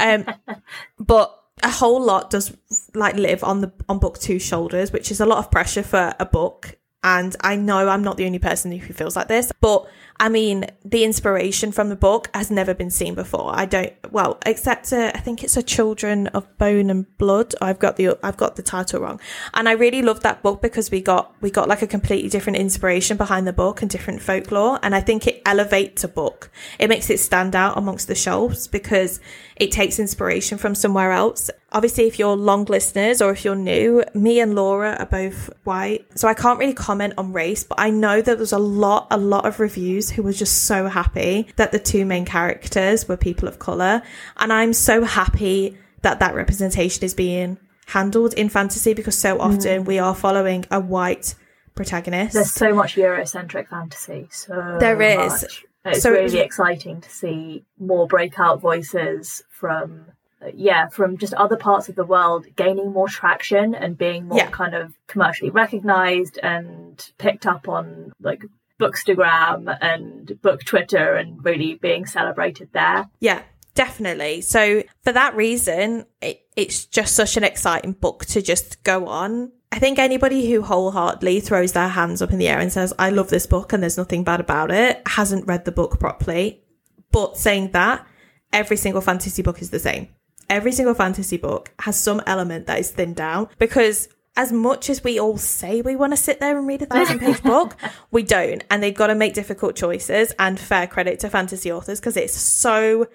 Um, 0.00 0.26
but 0.98 1.34
a 1.62 1.70
whole 1.70 2.02
lot 2.02 2.30
does 2.30 2.56
like 2.94 3.16
live 3.16 3.42
on 3.44 3.60
the 3.60 3.72
on 3.88 3.98
book 3.98 4.18
two's 4.18 4.42
shoulders, 4.42 4.92
which 4.92 5.10
is 5.10 5.20
a 5.20 5.26
lot 5.26 5.38
of 5.38 5.50
pressure 5.50 5.82
for 5.82 6.14
a 6.18 6.26
book 6.26 6.77
and 7.02 7.36
I 7.40 7.56
know 7.56 7.88
I'm 7.88 8.02
not 8.02 8.16
the 8.16 8.26
only 8.26 8.38
person 8.38 8.72
who 8.72 8.92
feels 8.92 9.14
like 9.14 9.28
this, 9.28 9.52
but 9.60 9.88
I 10.20 10.28
mean, 10.28 10.66
the 10.84 11.04
inspiration 11.04 11.70
from 11.70 11.90
the 11.90 11.96
book 11.96 12.28
has 12.34 12.50
never 12.50 12.74
been 12.74 12.90
seen 12.90 13.14
before. 13.14 13.52
I 13.54 13.66
don't, 13.66 13.92
well, 14.10 14.38
except 14.44 14.92
uh, 14.92 15.12
I 15.14 15.20
think 15.20 15.44
it's 15.44 15.56
a 15.56 15.62
Children 15.62 16.26
of 16.28 16.58
Bone 16.58 16.90
and 16.90 17.06
Blood. 17.18 17.54
I've 17.60 17.78
got 17.78 17.96
the, 17.96 18.18
I've 18.24 18.36
got 18.36 18.56
the 18.56 18.62
title 18.62 19.00
wrong. 19.00 19.20
And 19.54 19.68
I 19.68 19.72
really 19.72 20.02
love 20.02 20.20
that 20.20 20.42
book 20.42 20.60
because 20.60 20.90
we 20.90 21.00
got, 21.00 21.32
we 21.40 21.52
got 21.52 21.68
like 21.68 21.82
a 21.82 21.86
completely 21.86 22.28
different 22.28 22.58
inspiration 22.58 23.16
behind 23.16 23.46
the 23.46 23.52
book 23.52 23.80
and 23.80 23.88
different 23.88 24.20
folklore. 24.20 24.80
And 24.82 24.92
I 24.92 25.00
think 25.00 25.28
it 25.28 25.40
elevates 25.46 26.02
a 26.02 26.08
book. 26.08 26.50
It 26.80 26.88
makes 26.88 27.10
it 27.10 27.20
stand 27.20 27.54
out 27.54 27.78
amongst 27.78 28.08
the 28.08 28.16
shelves 28.16 28.66
because 28.66 29.20
it 29.54 29.70
takes 29.70 30.00
inspiration 30.00 30.58
from 30.58 30.74
somewhere 30.74 31.12
else. 31.12 31.48
Obviously, 31.70 32.06
if 32.06 32.18
you're 32.18 32.34
long 32.34 32.64
listeners 32.64 33.20
or 33.20 33.30
if 33.30 33.44
you're 33.44 33.54
new, 33.54 34.02
me 34.14 34.40
and 34.40 34.54
Laura 34.54 34.96
are 34.98 35.06
both 35.06 35.50
white. 35.64 36.06
So 36.18 36.26
I 36.26 36.34
can't 36.34 36.58
really 36.58 36.72
comment 36.72 37.14
on 37.18 37.32
race, 37.32 37.62
but 37.62 37.78
I 37.78 37.90
know 37.90 38.22
that 38.22 38.38
there's 38.38 38.52
a 38.52 38.58
lot, 38.58 39.06
a 39.10 39.18
lot 39.18 39.44
of 39.44 39.60
reviews 39.60 40.08
who 40.10 40.22
were 40.22 40.32
just 40.32 40.64
so 40.64 40.86
happy 40.86 41.48
that 41.56 41.72
the 41.72 41.78
two 41.78 42.06
main 42.06 42.24
characters 42.24 43.06
were 43.06 43.18
people 43.18 43.48
of 43.48 43.58
color. 43.58 44.02
And 44.38 44.52
I'm 44.52 44.72
so 44.72 45.04
happy 45.04 45.76
that 46.02 46.20
that 46.20 46.34
representation 46.34 47.04
is 47.04 47.12
being 47.12 47.58
handled 47.86 48.34
in 48.34 48.48
fantasy 48.48 48.94
because 48.94 49.18
so 49.18 49.38
often 49.40 49.82
mm. 49.82 49.86
we 49.86 49.98
are 49.98 50.14
following 50.14 50.64
a 50.70 50.80
white 50.80 51.34
protagonist. 51.74 52.34
There's 52.34 52.52
so 52.52 52.74
much 52.74 52.96
Eurocentric 52.96 53.68
fantasy. 53.68 54.28
So 54.30 54.76
there 54.80 55.00
is. 55.00 55.42
Much. 55.42 55.64
It's 55.84 56.02
so 56.02 56.10
really 56.10 56.40
exciting 56.40 57.00
to 57.00 57.08
see 57.10 57.64
more 57.78 58.06
breakout 58.06 58.60
voices 58.60 59.42
from 59.48 60.06
yeah, 60.54 60.88
from 60.88 61.18
just 61.18 61.34
other 61.34 61.56
parts 61.56 61.88
of 61.88 61.96
the 61.96 62.04
world 62.04 62.46
gaining 62.56 62.92
more 62.92 63.08
traction 63.08 63.74
and 63.74 63.98
being 63.98 64.28
more 64.28 64.38
yeah. 64.38 64.50
kind 64.50 64.74
of 64.74 64.94
commercially 65.06 65.50
recognized 65.50 66.38
and 66.42 67.10
picked 67.18 67.46
up 67.46 67.68
on 67.68 68.12
like 68.20 68.42
Bookstagram 68.78 69.76
and 69.80 70.40
Book 70.40 70.64
Twitter 70.64 71.14
and 71.14 71.44
really 71.44 71.74
being 71.74 72.06
celebrated 72.06 72.70
there. 72.72 73.08
Yeah, 73.18 73.42
definitely. 73.74 74.40
So 74.42 74.84
for 75.02 75.12
that 75.12 75.34
reason, 75.34 76.06
it, 76.20 76.42
it's 76.56 76.84
just 76.84 77.16
such 77.16 77.36
an 77.36 77.44
exciting 77.44 77.92
book 77.92 78.24
to 78.26 78.40
just 78.40 78.82
go 78.84 79.08
on. 79.08 79.52
I 79.72 79.80
think 79.80 79.98
anybody 79.98 80.50
who 80.50 80.62
wholeheartedly 80.62 81.40
throws 81.40 81.72
their 81.72 81.88
hands 81.88 82.22
up 82.22 82.30
in 82.30 82.38
the 82.38 82.48
air 82.48 82.58
and 82.58 82.72
says, 82.72 82.94
I 82.98 83.10
love 83.10 83.28
this 83.28 83.46
book 83.46 83.72
and 83.72 83.82
there's 83.82 83.98
nothing 83.98 84.24
bad 84.24 84.40
about 84.40 84.70
it, 84.70 85.02
hasn't 85.06 85.46
read 85.46 85.64
the 85.64 85.72
book 85.72 85.98
properly. 85.98 86.62
But 87.10 87.36
saying 87.36 87.72
that, 87.72 88.06
every 88.52 88.76
single 88.76 89.02
fantasy 89.02 89.42
book 89.42 89.60
is 89.60 89.70
the 89.70 89.78
same 89.78 90.08
every 90.48 90.72
single 90.72 90.94
fantasy 90.94 91.36
book 91.36 91.70
has 91.80 91.98
some 91.98 92.22
element 92.26 92.66
that 92.66 92.78
is 92.78 92.90
thinned 92.90 93.16
down 93.16 93.48
because 93.58 94.08
as 94.36 94.52
much 94.52 94.88
as 94.88 95.02
we 95.02 95.18
all 95.18 95.36
say 95.36 95.82
we 95.82 95.96
want 95.96 96.12
to 96.12 96.16
sit 96.16 96.38
there 96.38 96.56
and 96.56 96.66
read 96.66 96.82
a 96.82 96.86
thousand 96.86 97.18
page 97.18 97.42
book, 97.42 97.76
we 98.10 98.22
don't. 98.22 98.64
And 98.70 98.82
they've 98.82 98.94
got 98.94 99.08
to 99.08 99.14
make 99.14 99.34
difficult 99.34 99.74
choices 99.74 100.32
and 100.38 100.58
fair 100.58 100.86
credit 100.86 101.20
to 101.20 101.30
fantasy 101.30 101.72
authors 101.72 101.98
because 101.98 102.16
it's 102.16 102.34
so 102.34 103.08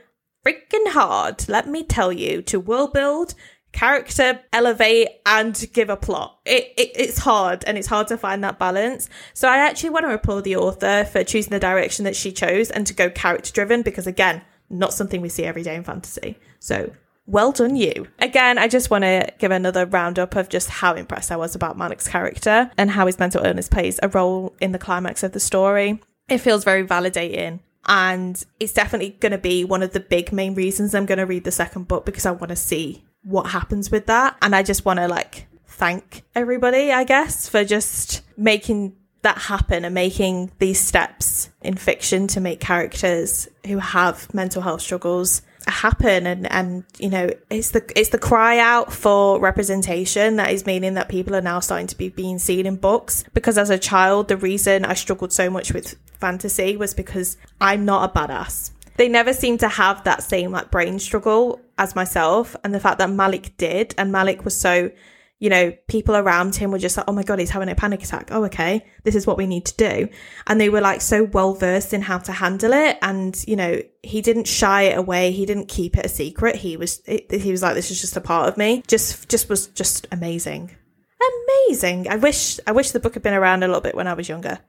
freaking 0.46 0.90
hard, 0.90 1.48
let 1.48 1.68
me 1.68 1.84
tell 1.84 2.12
you, 2.12 2.42
to 2.42 2.60
world 2.60 2.92
build, 2.92 3.36
character 3.72 4.42
elevate 4.52 5.08
and 5.26 5.66
give 5.74 5.90
a 5.90 5.98
plot. 5.98 6.40
It, 6.46 6.74
it, 6.78 6.92
it's 6.96 7.20
hard 7.20 7.64
and 7.66 7.78
it's 7.78 7.88
hard 7.88 8.08
to 8.10 8.18
find 8.18 8.44
that 8.44 8.60
balance. 8.60 9.10
So 9.34 9.48
I 9.48 9.58
actually 9.58 9.92
want 9.92 10.06
to 10.06 10.14
applaud 10.14 10.44
the 10.44 10.58
author 10.58 11.06
for 11.06 11.24
choosing 11.24 11.52
the 11.52 11.60
direction 11.60 12.06
that 12.06 12.16
she 12.16 12.32
chose 12.32 12.70
and 12.70 12.86
to 12.88 12.94
go 12.94 13.10
character 13.10 13.52
driven 13.52 13.82
because 13.82 14.08
again, 14.08 14.42
not 14.70 14.94
something 14.94 15.22
we 15.22 15.30
see 15.30 15.46
every 15.46 15.64
day 15.64 15.76
in 15.76 15.84
fantasy. 15.84 16.38
So 16.60 16.92
well 17.26 17.52
done 17.52 17.76
you. 17.76 18.08
Again, 18.20 18.58
I 18.58 18.68
just 18.68 18.90
want 18.90 19.04
to 19.04 19.32
give 19.40 19.52
another 19.52 19.86
roundup 19.86 20.36
of 20.36 20.50
just 20.50 20.70
how 20.70 20.94
impressed 20.94 21.32
I 21.32 21.38
was 21.38 21.56
about 21.56 21.78
Malik's 21.78 22.08
character 22.08 22.72
and 22.78 22.92
how 22.92 23.06
his 23.06 23.20
mental 23.20 23.46
illness 23.46 23.70
plays 23.70 24.00
a 24.04 24.10
role 24.10 24.54
in 24.60 24.72
the 24.72 24.80
climax 24.80 25.24
of 25.24 25.32
the 25.32 25.40
story. 25.40 26.02
It 26.30 26.40
feels 26.40 26.64
very 26.64 26.86
validating. 26.86 27.60
And 27.86 28.42
it's 28.60 28.74
definitely 28.74 29.18
going 29.20 29.34
to 29.34 29.38
be 29.38 29.66
one 29.66 29.84
of 29.84 29.92
the 29.92 30.00
big 30.00 30.32
main 30.32 30.56
reasons 30.56 30.96
I'm 30.96 31.06
going 31.06 31.18
to 31.18 31.26
read 31.26 31.44
the 31.44 31.52
second 31.52 31.88
book 31.88 32.06
because 32.06 32.26
I 32.26 32.32
want 32.32 32.50
to 32.50 32.56
see 32.56 33.04
what 33.24 33.48
happens 33.48 33.92
with 33.92 34.06
that. 34.06 34.38
And 34.42 34.56
I 34.56 34.64
just 34.64 34.86
want 34.86 35.00
to 35.00 35.08
like 35.08 35.48
thank 35.68 36.24
everybody, 36.36 36.92
I 36.92 37.04
guess, 37.04 37.50
for 37.50 37.66
just 37.66 38.22
making 38.38 38.96
that 39.24 39.38
happen 39.38 39.86
and 39.86 39.96
making 39.96 40.52
these 40.60 40.80
steps 40.80 41.50
in 41.62 41.76
fiction 41.76 42.28
to 42.28 42.42
make 42.42 42.60
characters 42.60 43.48
who 43.66 43.80
have 43.80 44.34
mental 44.34 44.62
health 44.62 44.82
struggles 44.82 45.42
happen 45.68 46.28
and 46.28 46.52
and 46.52 46.84
you 47.00 47.10
know 47.10 47.30
it's 47.50 47.72
the 47.72 47.84
it's 47.96 48.10
the 48.10 48.18
cry 48.18 48.60
out 48.60 48.92
for 48.92 49.40
representation 49.40 50.36
that 50.36 50.52
is 50.52 50.66
meaning 50.66 50.96
that 50.96 51.10
people 51.10 51.36
are 51.36 51.42
now 51.42 51.60
starting 51.60 51.88
to 51.88 51.98
be 51.98 52.10
being 52.10 52.40
seen 52.40 52.66
in 52.66 52.76
books. 52.76 53.24
Because 53.34 53.58
as 53.58 53.70
a 53.70 53.78
child 53.78 54.28
the 54.28 54.38
reason 54.38 54.86
I 54.86 54.94
struggled 54.94 55.34
so 55.34 55.50
much 55.50 55.74
with 55.74 55.96
fantasy 56.20 56.78
was 56.78 56.94
because 56.94 57.38
I'm 57.62 57.86
not 57.86 58.10
a 58.10 58.20
badass. 58.20 58.72
They 58.98 59.10
never 59.10 59.34
seem 59.34 59.58
to 59.60 59.68
have 59.68 60.04
that 60.04 60.24
same 60.24 60.52
like 60.52 60.70
brain 60.72 61.00
struggle 61.00 61.60
as 61.78 61.96
myself 61.96 62.56
and 62.64 62.74
the 62.74 62.80
fact 62.80 63.00
that 63.00 63.10
Malik 63.10 63.58
did 63.58 63.96
and 63.98 64.12
Malik 64.12 64.46
was 64.46 64.56
so 64.56 64.92
you 65.44 65.50
know, 65.50 65.74
people 65.90 66.16
around 66.16 66.56
him 66.56 66.72
were 66.72 66.80
just 66.80 66.96
like, 66.96 67.06
oh 67.10 67.12
my 67.12 67.22
God, 67.22 67.38
he's 67.38 67.50
having 67.50 67.68
a 67.68 67.76
panic 67.76 68.02
attack. 68.02 68.30
Oh, 68.32 68.46
okay. 68.46 68.86
This 69.04 69.14
is 69.14 69.28
what 69.28 69.38
we 69.38 69.46
need 69.46 69.66
to 69.66 69.76
do. 69.76 70.08
And 70.48 70.58
they 70.58 70.70
were 70.70 70.80
like 70.80 71.02
so 71.02 71.26
well 71.26 71.54
versed 71.54 71.94
in 71.94 72.02
how 72.02 72.20
to 72.20 72.32
handle 72.32 72.72
it. 72.72 72.98
And, 73.02 73.44
you 73.46 73.58
know, 73.58 73.82
he 74.04 74.22
didn't 74.22 74.48
shy 74.48 74.84
it 74.84 74.98
away. 74.98 75.34
He 75.34 75.46
didn't 75.46 75.68
keep 75.68 75.98
it 75.98 76.06
a 76.06 76.08
secret. 76.08 76.56
He 76.56 76.78
was, 76.78 77.02
he 77.06 77.52
was 77.52 77.62
like, 77.62 77.76
this 77.76 77.92
is 77.92 78.00
just 78.00 78.16
a 78.16 78.22
part 78.22 78.48
of 78.48 78.56
me. 78.56 78.84
Just, 78.88 79.28
just 79.28 79.50
was 79.50 79.68
just 79.68 80.08
amazing. 80.14 80.72
Amazing. 81.68 82.08
I 82.08 82.16
wish, 82.16 82.62
I 82.66 82.72
wish 82.72 82.92
the 82.92 83.02
book 83.02 83.16
had 83.16 83.24
been 83.24 83.34
around 83.34 83.64
a 83.64 83.68
little 83.68 83.82
bit 83.82 83.96
when 83.96 84.08
I 84.08 84.14
was 84.14 84.30
younger, 84.30 84.60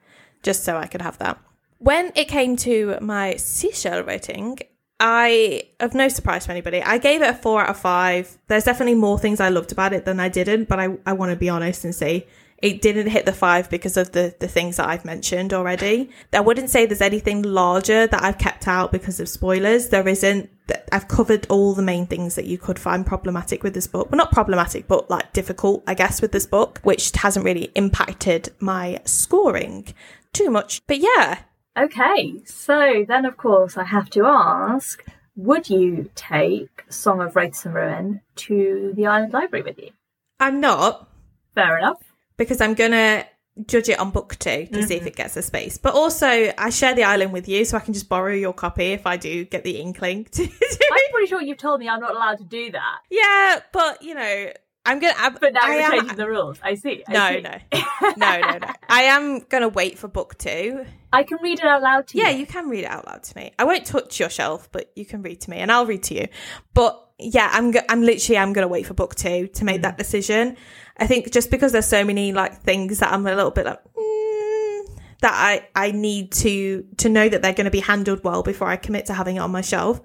just 0.42 0.64
so 0.64 0.76
I 0.76 0.88
could 0.88 1.02
have 1.02 1.18
that. 1.18 1.38
When 1.78 2.10
it 2.16 2.26
came 2.26 2.56
to 2.56 2.98
my 3.00 3.36
seashell 3.36 4.02
rating, 4.02 4.58
I, 5.06 5.64
of 5.80 5.92
no 5.92 6.08
surprise 6.08 6.46
to 6.46 6.50
anybody, 6.50 6.82
I 6.82 6.96
gave 6.96 7.20
it 7.20 7.28
a 7.28 7.34
four 7.34 7.60
out 7.60 7.68
of 7.68 7.76
five. 7.76 8.38
There's 8.48 8.64
definitely 8.64 8.94
more 8.94 9.18
things 9.18 9.38
I 9.38 9.50
loved 9.50 9.70
about 9.70 9.92
it 9.92 10.06
than 10.06 10.18
I 10.18 10.30
didn't, 10.30 10.66
but 10.66 10.80
I, 10.80 10.96
I 11.04 11.12
want 11.12 11.30
to 11.30 11.36
be 11.36 11.50
honest 11.50 11.84
and 11.84 11.94
say 11.94 12.26
it 12.62 12.80
didn't 12.80 13.08
hit 13.08 13.26
the 13.26 13.32
five 13.34 13.68
because 13.68 13.98
of 13.98 14.12
the, 14.12 14.34
the 14.40 14.48
things 14.48 14.78
that 14.78 14.88
I've 14.88 15.04
mentioned 15.04 15.52
already. 15.52 16.08
I 16.32 16.40
wouldn't 16.40 16.70
say 16.70 16.86
there's 16.86 17.02
anything 17.02 17.42
larger 17.42 18.06
that 18.06 18.22
I've 18.22 18.38
kept 18.38 18.66
out 18.66 18.92
because 18.92 19.20
of 19.20 19.28
spoilers. 19.28 19.90
There 19.90 20.08
isn't. 20.08 20.48
I've 20.90 21.06
covered 21.06 21.46
all 21.50 21.74
the 21.74 21.82
main 21.82 22.06
things 22.06 22.36
that 22.36 22.46
you 22.46 22.56
could 22.56 22.78
find 22.78 23.04
problematic 23.04 23.62
with 23.62 23.74
this 23.74 23.86
book. 23.86 24.10
Well, 24.10 24.16
not 24.16 24.32
problematic, 24.32 24.88
but 24.88 25.10
like 25.10 25.34
difficult, 25.34 25.84
I 25.86 25.92
guess, 25.92 26.22
with 26.22 26.32
this 26.32 26.46
book, 26.46 26.80
which 26.82 27.12
hasn't 27.14 27.44
really 27.44 27.70
impacted 27.74 28.54
my 28.58 29.02
scoring 29.04 29.92
too 30.32 30.48
much. 30.48 30.80
But 30.86 31.00
yeah, 31.00 31.40
Okay, 31.76 32.42
so 32.44 33.04
then 33.06 33.24
of 33.24 33.36
course 33.36 33.76
I 33.76 33.84
have 33.84 34.08
to 34.10 34.26
ask 34.26 35.04
would 35.36 35.68
you 35.68 36.10
take 36.14 36.84
Song 36.88 37.20
of 37.20 37.34
Wraiths 37.34 37.64
and 37.64 37.74
Ruin 37.74 38.20
to 38.36 38.92
the 38.94 39.06
Island 39.06 39.32
Library 39.32 39.64
with 39.64 39.78
you? 39.78 39.90
I'm 40.38 40.60
not. 40.60 41.08
Fair 41.54 41.78
enough. 41.78 42.00
Because 42.36 42.60
I'm 42.60 42.74
going 42.74 42.92
to 42.92 43.26
judge 43.66 43.88
it 43.88 43.98
on 43.98 44.10
book 44.10 44.36
two 44.38 44.50
to 44.50 44.66
mm-hmm. 44.66 44.82
see 44.82 44.94
if 44.94 45.00
mm-hmm. 45.00 45.08
it 45.08 45.16
gets 45.16 45.36
a 45.36 45.42
space. 45.42 45.78
But 45.78 45.94
also, 45.94 46.52
I 46.56 46.70
share 46.70 46.94
the 46.94 47.04
island 47.04 47.32
with 47.32 47.48
you, 47.48 47.64
so 47.64 47.76
I 47.76 47.80
can 47.80 47.94
just 47.94 48.08
borrow 48.08 48.32
your 48.32 48.52
copy 48.52 48.92
if 48.92 49.06
I 49.06 49.16
do 49.16 49.44
get 49.44 49.64
the 49.64 49.80
inkling. 49.80 50.24
To- 50.24 50.42
I'm 50.92 51.12
pretty 51.12 51.26
sure 51.26 51.42
you've 51.42 51.58
told 51.58 51.80
me 51.80 51.88
I'm 51.88 52.00
not 52.00 52.14
allowed 52.14 52.38
to 52.38 52.44
do 52.44 52.70
that. 52.72 52.98
Yeah, 53.10 53.60
but 53.72 54.02
you 54.02 54.14
know, 54.14 54.52
I'm 54.86 54.98
gonna. 54.98 55.14
I, 55.16 55.30
but 55.30 55.52
now 55.52 55.60
I 55.62 55.74
you're 55.74 55.82
am, 55.82 55.92
changing 55.92 56.16
the 56.16 56.28
rules. 56.28 56.58
I 56.62 56.74
see. 56.74 57.02
I 57.08 57.12
no, 57.12 57.28
see. 57.36 57.40
no, 57.40 58.12
no, 58.16 58.40
no, 58.40 58.58
no. 58.58 58.72
I 58.88 59.02
am 59.02 59.40
gonna 59.40 59.68
wait 59.68 59.98
for 59.98 60.08
book 60.08 60.36
two. 60.36 60.84
I 61.12 61.22
can 61.22 61.38
read 61.42 61.58
it 61.60 61.64
out 61.64 61.82
loud 61.82 62.08
to 62.08 62.18
you. 62.18 62.24
Yeah, 62.24 62.30
you 62.30 62.46
can 62.46 62.68
read 62.68 62.84
it 62.84 62.90
out 62.90 63.06
loud 63.06 63.22
to 63.22 63.36
me. 63.36 63.52
I 63.58 63.64
won't 63.64 63.86
touch 63.86 64.20
your 64.20 64.28
shelf, 64.28 64.68
but 64.72 64.92
you 64.94 65.06
can 65.06 65.22
read 65.22 65.40
to 65.42 65.50
me, 65.50 65.58
and 65.58 65.72
I'll 65.72 65.86
read 65.86 66.02
to 66.04 66.14
you. 66.14 66.28
But 66.74 67.00
yeah, 67.18 67.48
I'm. 67.52 67.70
Go- 67.70 67.80
I'm 67.88 68.02
literally. 68.02 68.38
I'm 68.38 68.52
gonna 68.52 68.68
wait 68.68 68.86
for 68.86 68.94
book 68.94 69.14
two 69.14 69.48
to 69.48 69.64
make 69.64 69.80
mm. 69.80 69.84
that 69.84 69.96
decision. 69.96 70.56
I 70.98 71.06
think 71.06 71.32
just 71.32 71.50
because 71.50 71.72
there's 71.72 71.86
so 71.86 72.04
many 72.04 72.32
like 72.32 72.60
things 72.60 72.98
that 72.98 73.12
I'm 73.12 73.26
a 73.26 73.34
little 73.34 73.50
bit 73.50 73.66
like. 73.66 73.82
Mm, 73.82 74.98
that 75.20 75.32
I, 75.32 75.66
I 75.74 75.92
need 75.92 76.32
to 76.32 76.84
to 76.98 77.08
know 77.08 77.26
that 77.26 77.40
they're 77.40 77.54
going 77.54 77.64
to 77.64 77.70
be 77.70 77.80
handled 77.80 78.22
well 78.24 78.42
before 78.42 78.68
I 78.68 78.76
commit 78.76 79.06
to 79.06 79.14
having 79.14 79.36
it 79.36 79.38
on 79.38 79.50
my 79.50 79.62
shelf 79.62 80.02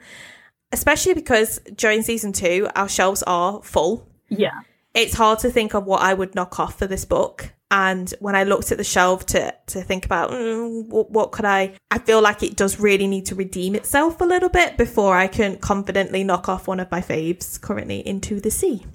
especially 0.71 1.13
because 1.13 1.59
during 1.75 2.03
season 2.03 2.31
two 2.31 2.69
our 2.75 2.87
shelves 2.87 3.23
are 3.23 3.61
full 3.61 4.07
yeah 4.29 4.61
it's 4.93 5.13
hard 5.13 5.39
to 5.39 5.49
think 5.49 5.73
of 5.73 5.85
what 5.85 6.01
I 6.01 6.13
would 6.13 6.35
knock 6.35 6.59
off 6.59 6.79
for 6.79 6.87
this 6.87 7.05
book. 7.05 7.53
And 7.71 8.11
when 8.19 8.35
I 8.35 8.43
looked 8.43 8.71
at 8.71 8.79
the 8.79 8.83
shelf 8.83 9.27
to 9.27 9.53
to 9.67 9.81
think 9.83 10.05
about 10.05 10.31
mm, 10.31 10.87
what, 10.87 11.11
what 11.11 11.31
could 11.31 11.45
I, 11.45 11.75
I 11.91 11.99
feel 11.99 12.21
like 12.21 12.41
it 12.41 12.55
does 12.55 12.79
really 12.79 13.05
need 13.05 13.27
to 13.27 13.35
redeem 13.35 13.75
itself 13.75 14.19
a 14.21 14.25
little 14.25 14.49
bit 14.49 14.75
before 14.75 15.15
I 15.15 15.27
can 15.27 15.57
confidently 15.57 16.23
knock 16.23 16.49
off 16.49 16.67
one 16.67 16.79
of 16.79 16.89
my 16.89 17.01
faves 17.01 17.61
currently 17.61 18.05
into 18.07 18.39
the 18.39 18.49
sea. 18.49 18.85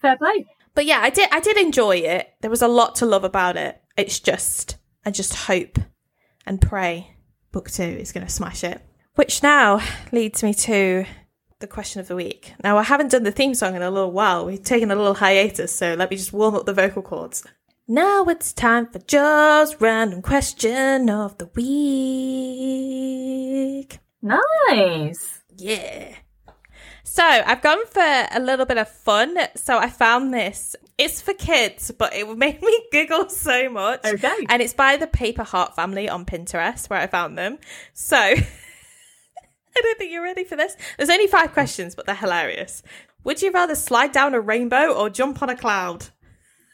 Fair 0.00 0.16
play. 0.16 0.46
But 0.74 0.86
yeah, 0.86 1.00
I 1.02 1.10
did 1.10 1.28
I 1.32 1.40
did 1.40 1.56
enjoy 1.56 1.96
it. 1.96 2.32
There 2.40 2.50
was 2.50 2.62
a 2.62 2.68
lot 2.68 2.96
to 2.96 3.06
love 3.06 3.24
about 3.24 3.56
it. 3.56 3.80
It's 3.96 4.20
just 4.20 4.76
I 5.04 5.10
just 5.10 5.34
hope 5.34 5.78
and 6.46 6.60
pray 6.60 7.16
book 7.50 7.70
two 7.70 7.82
is 7.82 8.12
going 8.12 8.26
to 8.26 8.32
smash 8.32 8.64
it. 8.64 8.80
Which 9.14 9.42
now 9.42 9.80
leads 10.12 10.42
me 10.42 10.54
to 10.54 11.04
the 11.64 11.74
question 11.74 11.98
of 11.98 12.08
the 12.08 12.14
week. 12.14 12.52
Now, 12.62 12.76
I 12.76 12.82
haven't 12.82 13.10
done 13.10 13.22
the 13.22 13.32
theme 13.32 13.54
song 13.54 13.74
in 13.74 13.80
a 13.80 13.90
little 13.90 14.12
while. 14.12 14.44
We've 14.44 14.62
taken 14.62 14.90
a 14.90 14.94
little 14.94 15.14
hiatus, 15.14 15.74
so 15.74 15.94
let 15.94 16.10
me 16.10 16.18
just 16.18 16.34
warm 16.34 16.54
up 16.54 16.66
the 16.66 16.74
vocal 16.74 17.00
cords. 17.00 17.42
Now 17.88 18.24
it's 18.24 18.52
time 18.52 18.86
for 18.86 18.98
Jo's 18.98 19.80
random 19.80 20.20
question 20.20 21.08
of 21.08 21.38
the 21.38 21.46
week. 21.54 21.64
Nice. 24.22 25.40
Yeah. 25.56 26.14
So 27.02 27.22
I've 27.22 27.62
gone 27.62 27.86
for 27.86 28.00
a 28.00 28.40
little 28.40 28.66
bit 28.66 28.78
of 28.78 28.88
fun. 28.88 29.36
So 29.56 29.78
I 29.78 29.88
found 29.88 30.34
this. 30.34 30.76
It's 30.98 31.22
for 31.22 31.34
kids, 31.34 31.90
but 31.98 32.14
it 32.14 32.28
made 32.36 32.60
me 32.66 32.78
giggle 32.92 33.30
so 33.30 33.70
much. 33.70 34.04
Okay. 34.04 34.46
And 34.48 34.60
it's 34.60 34.74
by 34.74 34.96
the 34.96 35.06
Paper 35.06 35.44
Heart 35.44 35.76
family 35.76 36.08
on 36.08 36.24
Pinterest 36.26 36.90
where 36.90 37.00
I 37.00 37.06
found 37.06 37.38
them. 37.38 37.58
So 37.92 38.34
I 39.76 39.80
don't 39.80 39.98
think 39.98 40.12
you're 40.12 40.22
ready 40.22 40.44
for 40.44 40.56
this. 40.56 40.76
There's 40.96 41.10
only 41.10 41.26
five 41.26 41.52
questions, 41.52 41.94
but 41.94 42.06
they're 42.06 42.14
hilarious. 42.14 42.82
Would 43.24 43.42
you 43.42 43.50
rather 43.50 43.74
slide 43.74 44.12
down 44.12 44.34
a 44.34 44.40
rainbow 44.40 44.92
or 44.92 45.10
jump 45.10 45.42
on 45.42 45.48
a 45.50 45.56
cloud? 45.56 46.06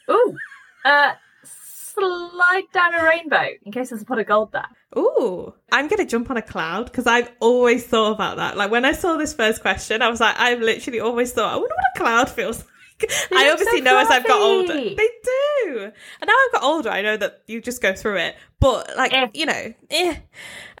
Ooh. 0.09 0.35
Uh, 0.83 1.11
slide 1.43 2.63
down 2.73 2.93
a 2.95 3.03
rainbow 3.03 3.45
in 3.63 3.71
case 3.71 3.89
there's 3.89 4.01
a 4.01 4.05
pot 4.05 4.19
of 4.19 4.27
gold 4.27 4.51
there. 4.51 4.65
Ooh, 4.97 5.53
I'm 5.71 5.87
going 5.87 5.99
to 5.99 6.05
jump 6.05 6.29
on 6.29 6.37
a 6.37 6.41
cloud 6.41 6.85
because 6.85 7.07
I've 7.07 7.31
always 7.39 7.85
thought 7.85 8.11
about 8.13 8.37
that. 8.37 8.57
Like 8.57 8.71
when 8.71 8.83
I 8.83 8.91
saw 8.91 9.15
this 9.17 9.33
first 9.33 9.61
question, 9.61 10.01
I 10.01 10.09
was 10.09 10.19
like, 10.19 10.35
I've 10.37 10.59
literally 10.59 10.99
always 10.99 11.31
thought, 11.31 11.53
I 11.53 11.55
wonder 11.55 11.73
what 11.75 11.95
a 11.95 11.99
cloud 11.99 12.29
feels 12.29 12.59
like. 13.01 13.11
I 13.31 13.49
obviously 13.51 13.79
so 13.79 13.83
know 13.85 13.97
as 13.99 14.07
I've 14.09 14.27
got 14.27 14.41
older. 14.41 14.73
They 14.73 14.95
do. 15.23 15.91
And 16.19 16.27
now 16.27 16.33
I've 16.33 16.51
got 16.53 16.63
older, 16.63 16.89
I 16.89 17.01
know 17.01 17.15
that 17.17 17.41
you 17.47 17.61
just 17.61 17.81
go 17.81 17.93
through 17.93 18.17
it. 18.17 18.35
But 18.59 18.95
like, 18.97 19.13
Eh. 19.13 19.27
you 19.33 19.45
know, 19.45 19.73
eh. 19.89 20.15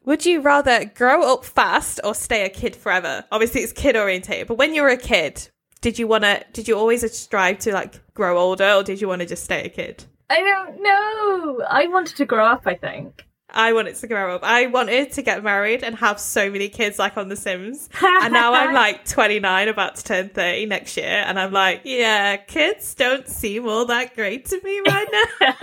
Would 0.03 0.25
you 0.25 0.41
rather 0.41 0.85
grow 0.85 1.31
up 1.31 1.45
fast 1.45 1.99
or 2.03 2.15
stay 2.15 2.43
a 2.43 2.49
kid 2.49 2.75
forever? 2.75 3.23
Obviously 3.31 3.61
it's 3.61 3.71
kid 3.71 3.95
orientated, 3.95 4.47
but 4.47 4.57
when 4.57 4.73
you 4.73 4.81
were 4.81 4.89
a 4.89 4.97
kid, 4.97 5.49
did 5.81 5.99
you 5.99 6.07
want 6.07 6.23
to 6.23 6.43
did 6.53 6.67
you 6.67 6.75
always 6.75 7.09
strive 7.15 7.59
to 7.59 7.71
like 7.71 8.01
grow 8.13 8.39
older 8.39 8.73
or 8.73 8.83
did 8.83 8.99
you 8.99 9.07
want 9.07 9.21
to 9.21 9.27
just 9.27 9.43
stay 9.43 9.63
a 9.63 9.69
kid? 9.69 10.05
I 10.29 10.39
don't 10.39 10.81
know. 10.81 11.65
I 11.69 11.87
wanted 11.87 12.15
to 12.17 12.25
grow 12.25 12.45
up, 12.45 12.63
I 12.65 12.75
think. 12.75 13.25
I 13.53 13.73
wanted 13.73 13.95
to 13.95 14.07
grow 14.07 14.35
up. 14.35 14.43
I 14.43 14.67
wanted 14.67 15.11
to 15.13 15.21
get 15.21 15.43
married 15.43 15.83
and 15.83 15.95
have 15.97 16.19
so 16.19 16.49
many 16.49 16.69
kids 16.69 16.97
like 16.99 17.17
on 17.17 17.27
The 17.29 17.35
Sims. 17.35 17.89
and 18.01 18.33
now 18.33 18.53
I'm 18.53 18.73
like 18.73 19.05
29, 19.09 19.67
about 19.67 19.95
to 19.97 20.03
turn 20.03 20.29
30 20.29 20.65
next 20.67 20.95
year. 20.97 21.05
And 21.25 21.39
I'm 21.39 21.51
like, 21.51 21.81
yeah, 21.83 22.37
kids 22.37 22.93
don't 22.95 23.27
seem 23.27 23.67
all 23.67 23.85
that 23.85 24.15
great 24.15 24.45
to 24.47 24.61
me 24.63 24.81
right 24.87 25.07
now. 25.11 25.53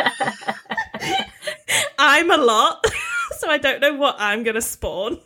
I'm 1.98 2.30
a 2.30 2.36
lot. 2.36 2.84
so 3.38 3.48
I 3.50 3.58
don't 3.58 3.80
know 3.80 3.94
what 3.94 4.16
I'm 4.18 4.42
going 4.42 4.54
to 4.56 4.62
spawn. 4.62 5.20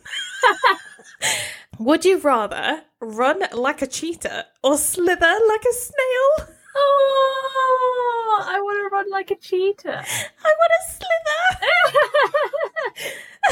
Would 1.79 2.05
you 2.05 2.19
rather 2.19 2.83
run 2.99 3.43
like 3.53 3.81
a 3.81 3.87
cheetah 3.87 4.45
or 4.63 4.77
slither 4.77 5.39
like 5.47 5.63
a 5.69 5.73
snail? 5.73 6.47
Oh, 6.75 8.43
I 8.45 8.59
want 8.61 8.77
to 8.77 8.95
run 8.95 9.09
like 9.11 9.31
a 9.31 9.35
cheetah. 9.35 9.89
I 9.99 10.51
want 10.59 10.71
to 10.73 10.91
slither. 10.91 12.49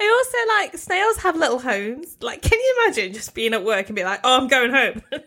I 0.00 0.08
also 0.18 0.38
like 0.60 0.78
snails 0.78 1.18
have 1.18 1.36
little 1.36 1.58
homes. 1.58 2.16
Like, 2.20 2.42
can 2.42 2.58
you 2.58 2.84
imagine 2.84 3.12
just 3.12 3.34
being 3.34 3.52
at 3.54 3.64
work 3.64 3.86
and 3.88 3.96
be 3.96 4.04
like, 4.04 4.20
"Oh, 4.24 4.36
I'm 4.40 4.48
going 4.48 4.70
home," 4.72 5.02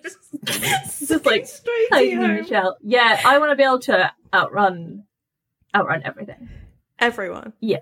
Just 0.46 1.26
like 1.26 1.46
straight 1.48 1.88
to 1.92 2.04
your 2.06 2.26
home. 2.38 2.46
shell. 2.46 2.78
Yeah, 2.82 3.20
I 3.26 3.38
want 3.40 3.52
to 3.52 3.56
be 3.56 3.64
able 3.64 3.80
to 3.82 4.12
outrun, 4.34 5.04
outrun 5.76 6.02
everything. 6.06 6.50
Everyone, 7.00 7.54
Yeah. 7.60 7.80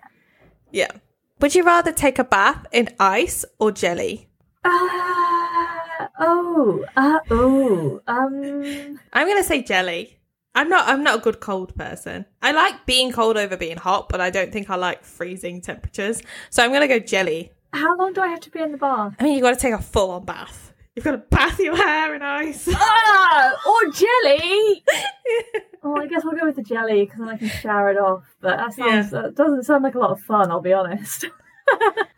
yeah. 0.72 0.92
Would 1.40 1.56
you 1.56 1.64
rather 1.64 1.92
take 1.92 2.20
a 2.20 2.24
bath 2.24 2.66
in 2.72 2.90
ice 3.00 3.46
or 3.60 3.72
jelly? 3.72 4.28
Uh, 4.64 4.70
oh, 6.20 6.86
uh, 6.96 7.20
oh, 7.30 8.02
um, 8.08 9.00
I'm 9.14 9.28
gonna 9.28 9.44
say 9.44 9.62
jelly. 9.64 10.18
I'm 10.54 10.68
not. 10.70 10.88
I'm 10.88 11.04
not 11.04 11.20
a 11.20 11.22
good 11.22 11.40
cold 11.40 11.76
person. 11.76 12.26
I 12.42 12.52
like 12.52 12.86
being 12.86 13.12
cold 13.12 13.38
over 13.38 13.56
being 13.56 13.78
hot, 13.78 14.10
but 14.10 14.20
I 14.20 14.30
don't 14.30 14.52
think 14.52 14.70
I 14.70 14.76
like 14.76 15.04
freezing 15.04 15.62
temperatures. 15.62 16.22
So 16.50 16.64
I'm 16.64 16.74
gonna 16.74 16.88
go 16.88 17.00
jelly. 17.00 17.52
how 17.74 17.96
long 17.98 18.12
do 18.14 18.22
I 18.22 18.28
have 18.28 18.42
to 18.42 18.50
be 18.52 18.60
in 18.60 18.72
the 18.72 18.78
bath? 18.78 19.16
I 19.20 19.24
mean, 19.24 19.36
you 19.36 19.42
got 19.42 19.52
to 19.52 19.60
take 19.60 19.74
a 19.74 19.82
full 19.82 20.12
on 20.12 20.26
bath. 20.26 20.74
You've 20.96 21.06
got 21.06 21.12
to 21.12 21.18
bath 21.20 21.58
your 21.58 21.78
hair 21.78 22.14
in 22.16 22.22
ice. 22.22 22.68
Ah, 22.76 23.54
or 23.66 23.92
jelly. 23.92 24.84
Oh, 25.84 25.96
I 26.00 26.06
guess 26.06 26.24
we'll 26.24 26.36
go 26.36 26.46
with 26.46 26.58
the 26.58 26.62
jelly 26.62 27.06
because 27.06 27.18
then 27.20 27.30
I 27.30 27.38
can 27.38 27.50
shower 27.50 27.90
it 27.90 27.98
off. 27.98 28.24
But 28.40 28.58
that 28.58 28.74
sounds 28.74 29.10
that 29.12 29.34
doesn't 29.34 29.64
sound 29.64 29.84
like 29.84 29.96
a 29.96 30.00
lot 30.00 30.12
of 30.12 30.20
fun. 30.20 30.52
I'll 30.52 30.62
be 30.62 30.74
honest. 30.74 31.26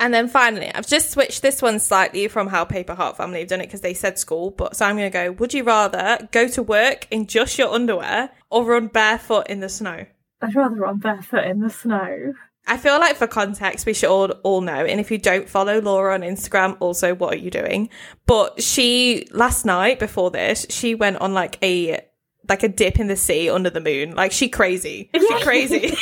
And 0.03 0.13
then 0.13 0.27
finally, 0.27 0.69
I've 0.75 0.85
just 0.85 1.11
switched 1.11 1.41
this 1.41 1.61
one 1.61 1.79
slightly 1.79 2.27
from 2.27 2.47
how 2.47 2.65
Paper 2.65 2.93
Heart 2.93 3.15
Family 3.15 3.39
have 3.39 3.47
done 3.47 3.61
it 3.61 3.67
because 3.67 3.79
they 3.79 3.93
said 3.93 4.19
school. 4.19 4.51
But 4.51 4.75
so 4.75 4.85
I'm 4.85 4.97
going 4.97 5.09
to 5.09 5.17
go. 5.17 5.31
Would 5.31 5.53
you 5.53 5.63
rather 5.63 6.27
go 6.33 6.49
to 6.49 6.61
work 6.61 7.07
in 7.09 7.25
just 7.25 7.57
your 7.57 7.69
underwear 7.73 8.29
or 8.49 8.65
run 8.65 8.87
barefoot 8.87 9.47
in 9.47 9.61
the 9.61 9.69
snow? 9.69 10.05
I'd 10.41 10.55
rather 10.55 10.75
run 10.75 10.97
barefoot 10.97 11.45
in 11.45 11.61
the 11.61 11.69
snow. 11.69 12.33
I 12.67 12.77
feel 12.77 12.99
like 12.99 13.15
for 13.15 13.27
context, 13.27 13.85
we 13.85 13.93
should 13.93 14.09
all 14.09 14.31
all 14.43 14.59
know. 14.59 14.85
And 14.85 14.99
if 14.99 15.09
you 15.09 15.17
don't 15.17 15.47
follow 15.47 15.79
Laura 15.79 16.13
on 16.13 16.21
Instagram, 16.21 16.75
also 16.81 17.13
what 17.15 17.33
are 17.33 17.37
you 17.37 17.49
doing? 17.49 17.89
But 18.25 18.61
she 18.61 19.27
last 19.31 19.65
night 19.65 19.99
before 19.99 20.31
this, 20.31 20.65
she 20.69 20.95
went 20.95 21.17
on 21.17 21.33
like 21.33 21.57
a 21.63 22.05
like 22.49 22.63
a 22.63 22.67
dip 22.67 22.99
in 22.99 23.07
the 23.07 23.15
sea 23.15 23.49
under 23.49 23.69
the 23.69 23.79
moon. 23.79 24.15
Like 24.15 24.31
she 24.31 24.49
crazy. 24.49 25.09
She 25.13 25.41
crazy. 25.41 25.93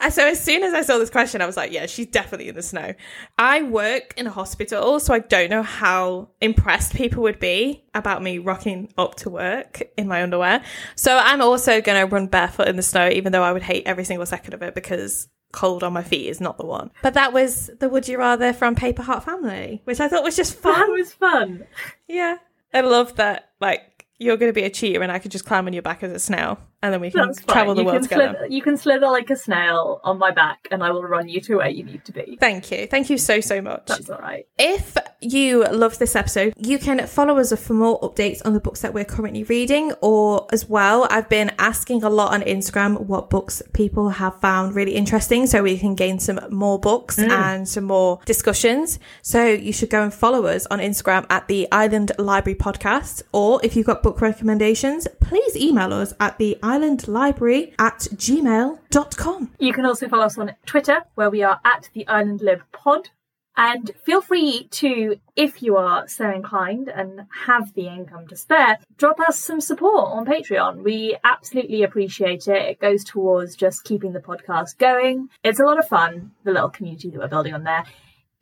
And 0.00 0.12
so 0.12 0.26
as 0.26 0.42
soon 0.42 0.62
as 0.64 0.74
I 0.74 0.82
saw 0.82 0.98
this 0.98 1.10
question, 1.10 1.40
I 1.40 1.46
was 1.46 1.56
like, 1.56 1.72
yeah, 1.72 1.86
she's 1.86 2.06
definitely 2.06 2.48
in 2.48 2.54
the 2.54 2.62
snow. 2.62 2.94
I 3.38 3.62
work 3.62 4.14
in 4.16 4.26
a 4.26 4.30
hospital, 4.30 4.98
so 5.00 5.14
I 5.14 5.20
don't 5.20 5.50
know 5.50 5.62
how 5.62 6.28
impressed 6.40 6.94
people 6.94 7.22
would 7.22 7.38
be 7.38 7.84
about 7.94 8.22
me 8.22 8.38
rocking 8.38 8.92
up 8.98 9.14
to 9.16 9.30
work 9.30 9.82
in 9.96 10.08
my 10.08 10.22
underwear. 10.22 10.62
So 10.96 11.16
I'm 11.16 11.40
also 11.40 11.80
going 11.80 12.00
to 12.00 12.12
run 12.12 12.26
barefoot 12.26 12.68
in 12.68 12.76
the 12.76 12.82
snow, 12.82 13.08
even 13.08 13.32
though 13.32 13.42
I 13.44 13.52
would 13.52 13.62
hate 13.62 13.86
every 13.86 14.04
single 14.04 14.26
second 14.26 14.54
of 14.54 14.62
it 14.62 14.74
because 14.74 15.28
cold 15.52 15.84
on 15.84 15.92
my 15.92 16.02
feet 16.02 16.28
is 16.28 16.40
not 16.40 16.56
the 16.58 16.64
one. 16.66 16.90
But 17.02 17.14
that 17.14 17.32
was 17.32 17.70
the 17.78 17.88
Would 17.88 18.08
You 18.08 18.18
Rather 18.18 18.52
from 18.52 18.74
Paper 18.74 19.02
Heart 19.02 19.24
Family, 19.24 19.82
which 19.84 20.00
I 20.00 20.08
thought 20.08 20.24
was 20.24 20.34
just 20.34 20.60
That 20.62 20.74
fun. 20.78 20.92
was 20.92 21.12
fun. 21.12 21.66
yeah. 22.08 22.38
I 22.74 22.80
love 22.80 23.16
that, 23.16 23.50
like, 23.60 23.82
you're 24.22 24.36
going 24.36 24.50
to 24.50 24.54
be 24.54 24.64
a 24.64 24.70
cheater 24.70 25.02
and 25.02 25.10
I 25.10 25.18
could 25.18 25.30
just 25.30 25.44
climb 25.44 25.66
on 25.66 25.72
your 25.72 25.82
back 25.82 26.02
as 26.02 26.12
a 26.12 26.18
snail 26.18 26.58
and 26.82 26.92
then 26.92 27.00
we 27.00 27.10
can 27.10 27.32
travel 27.46 27.74
the 27.74 27.82
you 27.82 27.86
world 27.86 28.00
can 28.00 28.02
together. 28.02 28.32
slither, 28.32 28.46
you 28.52 28.60
can 28.60 28.76
slither 28.76 29.06
like 29.06 29.30
a 29.30 29.36
snail 29.36 30.00
on 30.02 30.18
my 30.18 30.32
back, 30.32 30.66
and 30.72 30.82
I 30.82 30.90
will 30.90 31.04
run 31.04 31.28
you 31.28 31.40
to 31.42 31.58
where 31.58 31.68
you 31.68 31.84
need 31.84 32.04
to 32.06 32.12
be. 32.12 32.36
Thank 32.40 32.72
you. 32.72 32.88
Thank 32.88 33.08
you 33.08 33.18
so, 33.18 33.40
so 33.40 33.62
much. 33.62 33.86
That's 33.86 34.10
all 34.10 34.18
right. 34.18 34.46
If 34.58 34.96
you 35.20 35.64
love 35.64 35.98
this 35.98 36.16
episode, 36.16 36.54
you 36.56 36.80
can 36.80 37.06
follow 37.06 37.38
us 37.38 37.52
for 37.52 37.74
more 37.74 38.00
updates 38.00 38.44
on 38.44 38.52
the 38.54 38.60
books 38.60 38.80
that 38.80 38.92
we're 38.92 39.04
currently 39.04 39.44
reading, 39.44 39.92
or 40.00 40.48
as 40.52 40.68
well, 40.68 41.06
I've 41.08 41.28
been 41.28 41.52
asking 41.58 42.02
a 42.02 42.10
lot 42.10 42.34
on 42.34 42.42
Instagram 42.42 43.00
what 43.02 43.30
books 43.30 43.62
people 43.72 44.08
have 44.10 44.40
found 44.40 44.74
really 44.74 44.96
interesting 44.96 45.46
so 45.46 45.62
we 45.62 45.78
can 45.78 45.94
gain 45.94 46.18
some 46.18 46.40
more 46.50 46.80
books 46.80 47.16
mm. 47.16 47.30
and 47.30 47.68
some 47.68 47.84
more 47.84 48.18
discussions. 48.24 48.98
So 49.22 49.46
you 49.46 49.72
should 49.72 49.90
go 49.90 50.02
and 50.02 50.12
follow 50.12 50.46
us 50.46 50.66
on 50.66 50.80
Instagram 50.80 51.26
at 51.30 51.46
the 51.46 51.68
Island 51.70 52.10
Library 52.18 52.56
Podcast, 52.56 53.22
or 53.32 53.60
if 53.62 53.76
you've 53.76 53.86
got 53.86 54.02
book 54.12 54.20
recommendations, 54.20 55.08
please 55.20 55.56
email 55.56 55.90
us 55.90 56.12
at 56.20 56.36
the 56.36 56.58
Island 56.62 57.08
Library 57.08 57.72
at 57.78 58.00
gmail.com. 58.00 59.54
You 59.58 59.72
can 59.72 59.86
also 59.86 60.06
follow 60.06 60.24
us 60.24 60.36
on 60.36 60.52
Twitter, 60.66 61.04
where 61.14 61.30
we 61.30 61.42
are 61.42 61.58
at 61.64 61.88
the 61.94 62.06
Island 62.06 62.42
Lib 62.42 62.60
Pod. 62.72 63.08
And 63.56 63.90
feel 64.04 64.20
free 64.20 64.68
to, 64.72 65.16
if 65.34 65.62
you 65.62 65.78
are 65.78 66.06
so 66.08 66.30
inclined 66.30 66.88
and 66.88 67.22
have 67.46 67.72
the 67.72 67.86
income 67.86 68.28
to 68.28 68.36
spare, 68.36 68.80
drop 68.98 69.18
us 69.18 69.38
some 69.38 69.62
support 69.62 70.12
on 70.12 70.26
Patreon. 70.26 70.82
We 70.82 71.16
absolutely 71.24 71.82
appreciate 71.82 72.46
it. 72.48 72.62
It 72.62 72.80
goes 72.80 73.04
towards 73.04 73.56
just 73.56 73.84
keeping 73.84 74.12
the 74.12 74.20
podcast 74.20 74.76
going. 74.76 75.30
It's 75.42 75.60
a 75.60 75.64
lot 75.64 75.78
of 75.78 75.88
fun, 75.88 76.32
the 76.44 76.52
little 76.52 76.68
community 76.68 77.08
that 77.08 77.18
we're 77.18 77.28
building 77.28 77.54
on 77.54 77.64
there. 77.64 77.84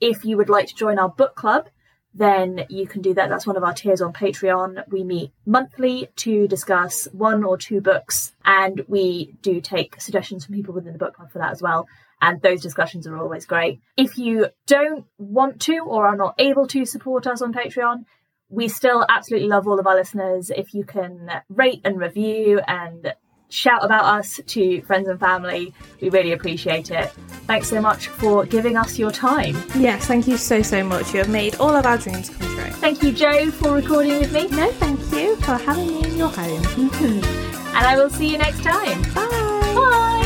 If 0.01 0.25
you 0.25 0.37
would 0.37 0.49
like 0.49 0.67
to 0.67 0.75
join 0.75 0.99
our 0.99 1.11
book 1.11 1.37
club, 1.37 1.69
then 2.15 2.67
you 2.69 2.87
can 2.87 3.03
do 3.03 3.15
that. 3.15 3.29
That's 3.29 3.47
one 3.47 3.57
of 3.57 3.63
our 3.63 3.73
tiers 3.73 4.03
on 4.03 4.13
Patreon. 4.13 4.85
We 4.89 5.05
meet 5.05 5.33
monthly 5.47 6.09
to 6.17 6.49
discuss 6.49 7.07
one 7.13 7.45
or 7.45 7.57
two 7.57 7.81
books, 7.81 8.33
and 8.45 8.83
we 8.89 9.35
do 9.43 9.61
take 9.61 10.01
suggestions 10.01 10.45
from 10.45 10.57
people 10.57 10.75
within 10.75 10.93
the 10.93 10.99
book 10.99 11.15
club 11.15 11.31
for 11.31 11.39
that 11.39 11.53
as 11.53 11.63
well. 11.63 11.87
And 12.21 12.43
those 12.43 12.61
discussions 12.61 13.07
are 13.07 13.17
always 13.17 13.47
great. 13.47 13.81
If 13.97 14.19
you 14.19 14.49
don't 14.67 15.07
want 15.19 15.61
to 15.63 15.79
or 15.79 16.07
are 16.07 16.17
not 16.17 16.35
able 16.39 16.67
to 16.69 16.85
support 16.85 17.27
us 17.27 17.41
on 17.41 17.55
Patreon, 17.55 18.05
we 18.51 18.69
still 18.69 19.07
absolutely 19.09 19.49
love 19.49 19.67
all 19.67 19.79
of 19.79 19.87
our 19.87 19.95
listeners. 19.95 20.51
If 20.51 20.75
you 20.75 20.85
can 20.85 21.31
rate 21.49 21.81
and 21.85 21.99
review 21.99 22.61
and 22.67 23.15
shout 23.51 23.85
about 23.85 24.05
us 24.05 24.41
to 24.47 24.81
friends 24.83 25.09
and 25.09 25.21
family. 25.21 25.75
We 26.01 26.09
really 26.09 26.33
appreciate 26.33 26.91
it. 26.91 27.11
Thanks 27.47 27.69
so 27.69 27.81
much 27.81 28.09
for 28.09 28.47
giving 28.47 28.77
us 28.77 28.99
your 28.99 29.11
time. 29.11 29.63
Yes, 29.77 30.07
thank 30.07 30.27
you 30.27 30.37
so, 30.37 30.63
so 30.63 30.83
much. 30.83 31.13
You 31.13 31.19
have 31.19 31.29
made 31.29 31.57
all 31.57 31.77
of 31.77 31.85
our 31.85 31.99
dreams 31.99 32.31
come 32.31 32.49
true. 32.55 32.71
Thank 32.73 33.03
you, 33.03 33.13
Jo, 33.13 33.51
for 33.51 33.73
recording 33.73 34.19
with 34.19 34.33
me. 34.33 34.49
No, 34.49 34.71
thank 34.73 34.99
you 35.13 35.37
for 35.37 35.57
having 35.57 35.89
me 35.89 36.05
in 36.05 36.17
your 36.17 36.31
home. 36.31 37.41
And 37.73 37.87
I 37.87 37.97
will 37.97 38.11
see 38.11 38.33
you 38.33 38.37
next 38.37 38.65
time. 38.65 39.01
Bye. 39.15 39.51
Bye. 39.77 40.21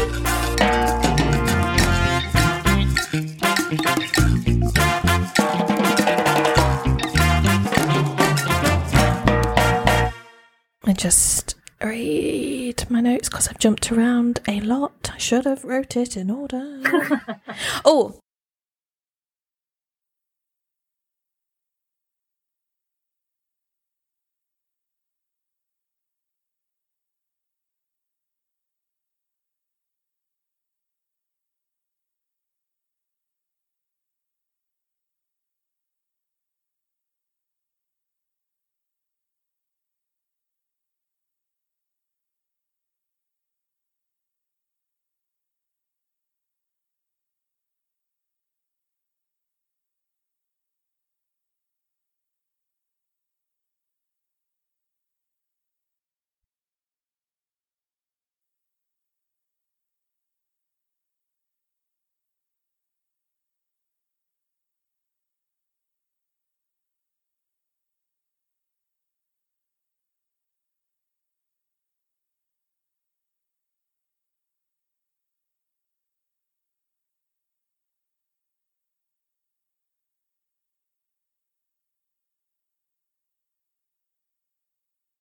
I 10.87 10.93
just 10.95 11.44
read 11.85 12.89
my 12.91 13.01
notes 13.01 13.29
because 13.29 13.49
I've 13.49 13.59
jumped 13.59 13.93
around 13.93 14.41
a 14.49 14.61
lot. 14.61 15.11
I 15.13 15.19
should 15.19 15.45
have 15.45 15.65
wrote 15.65 15.97
it 15.97 16.17
in 16.17 16.31
order. 16.31 16.81
oh, 17.85 18.19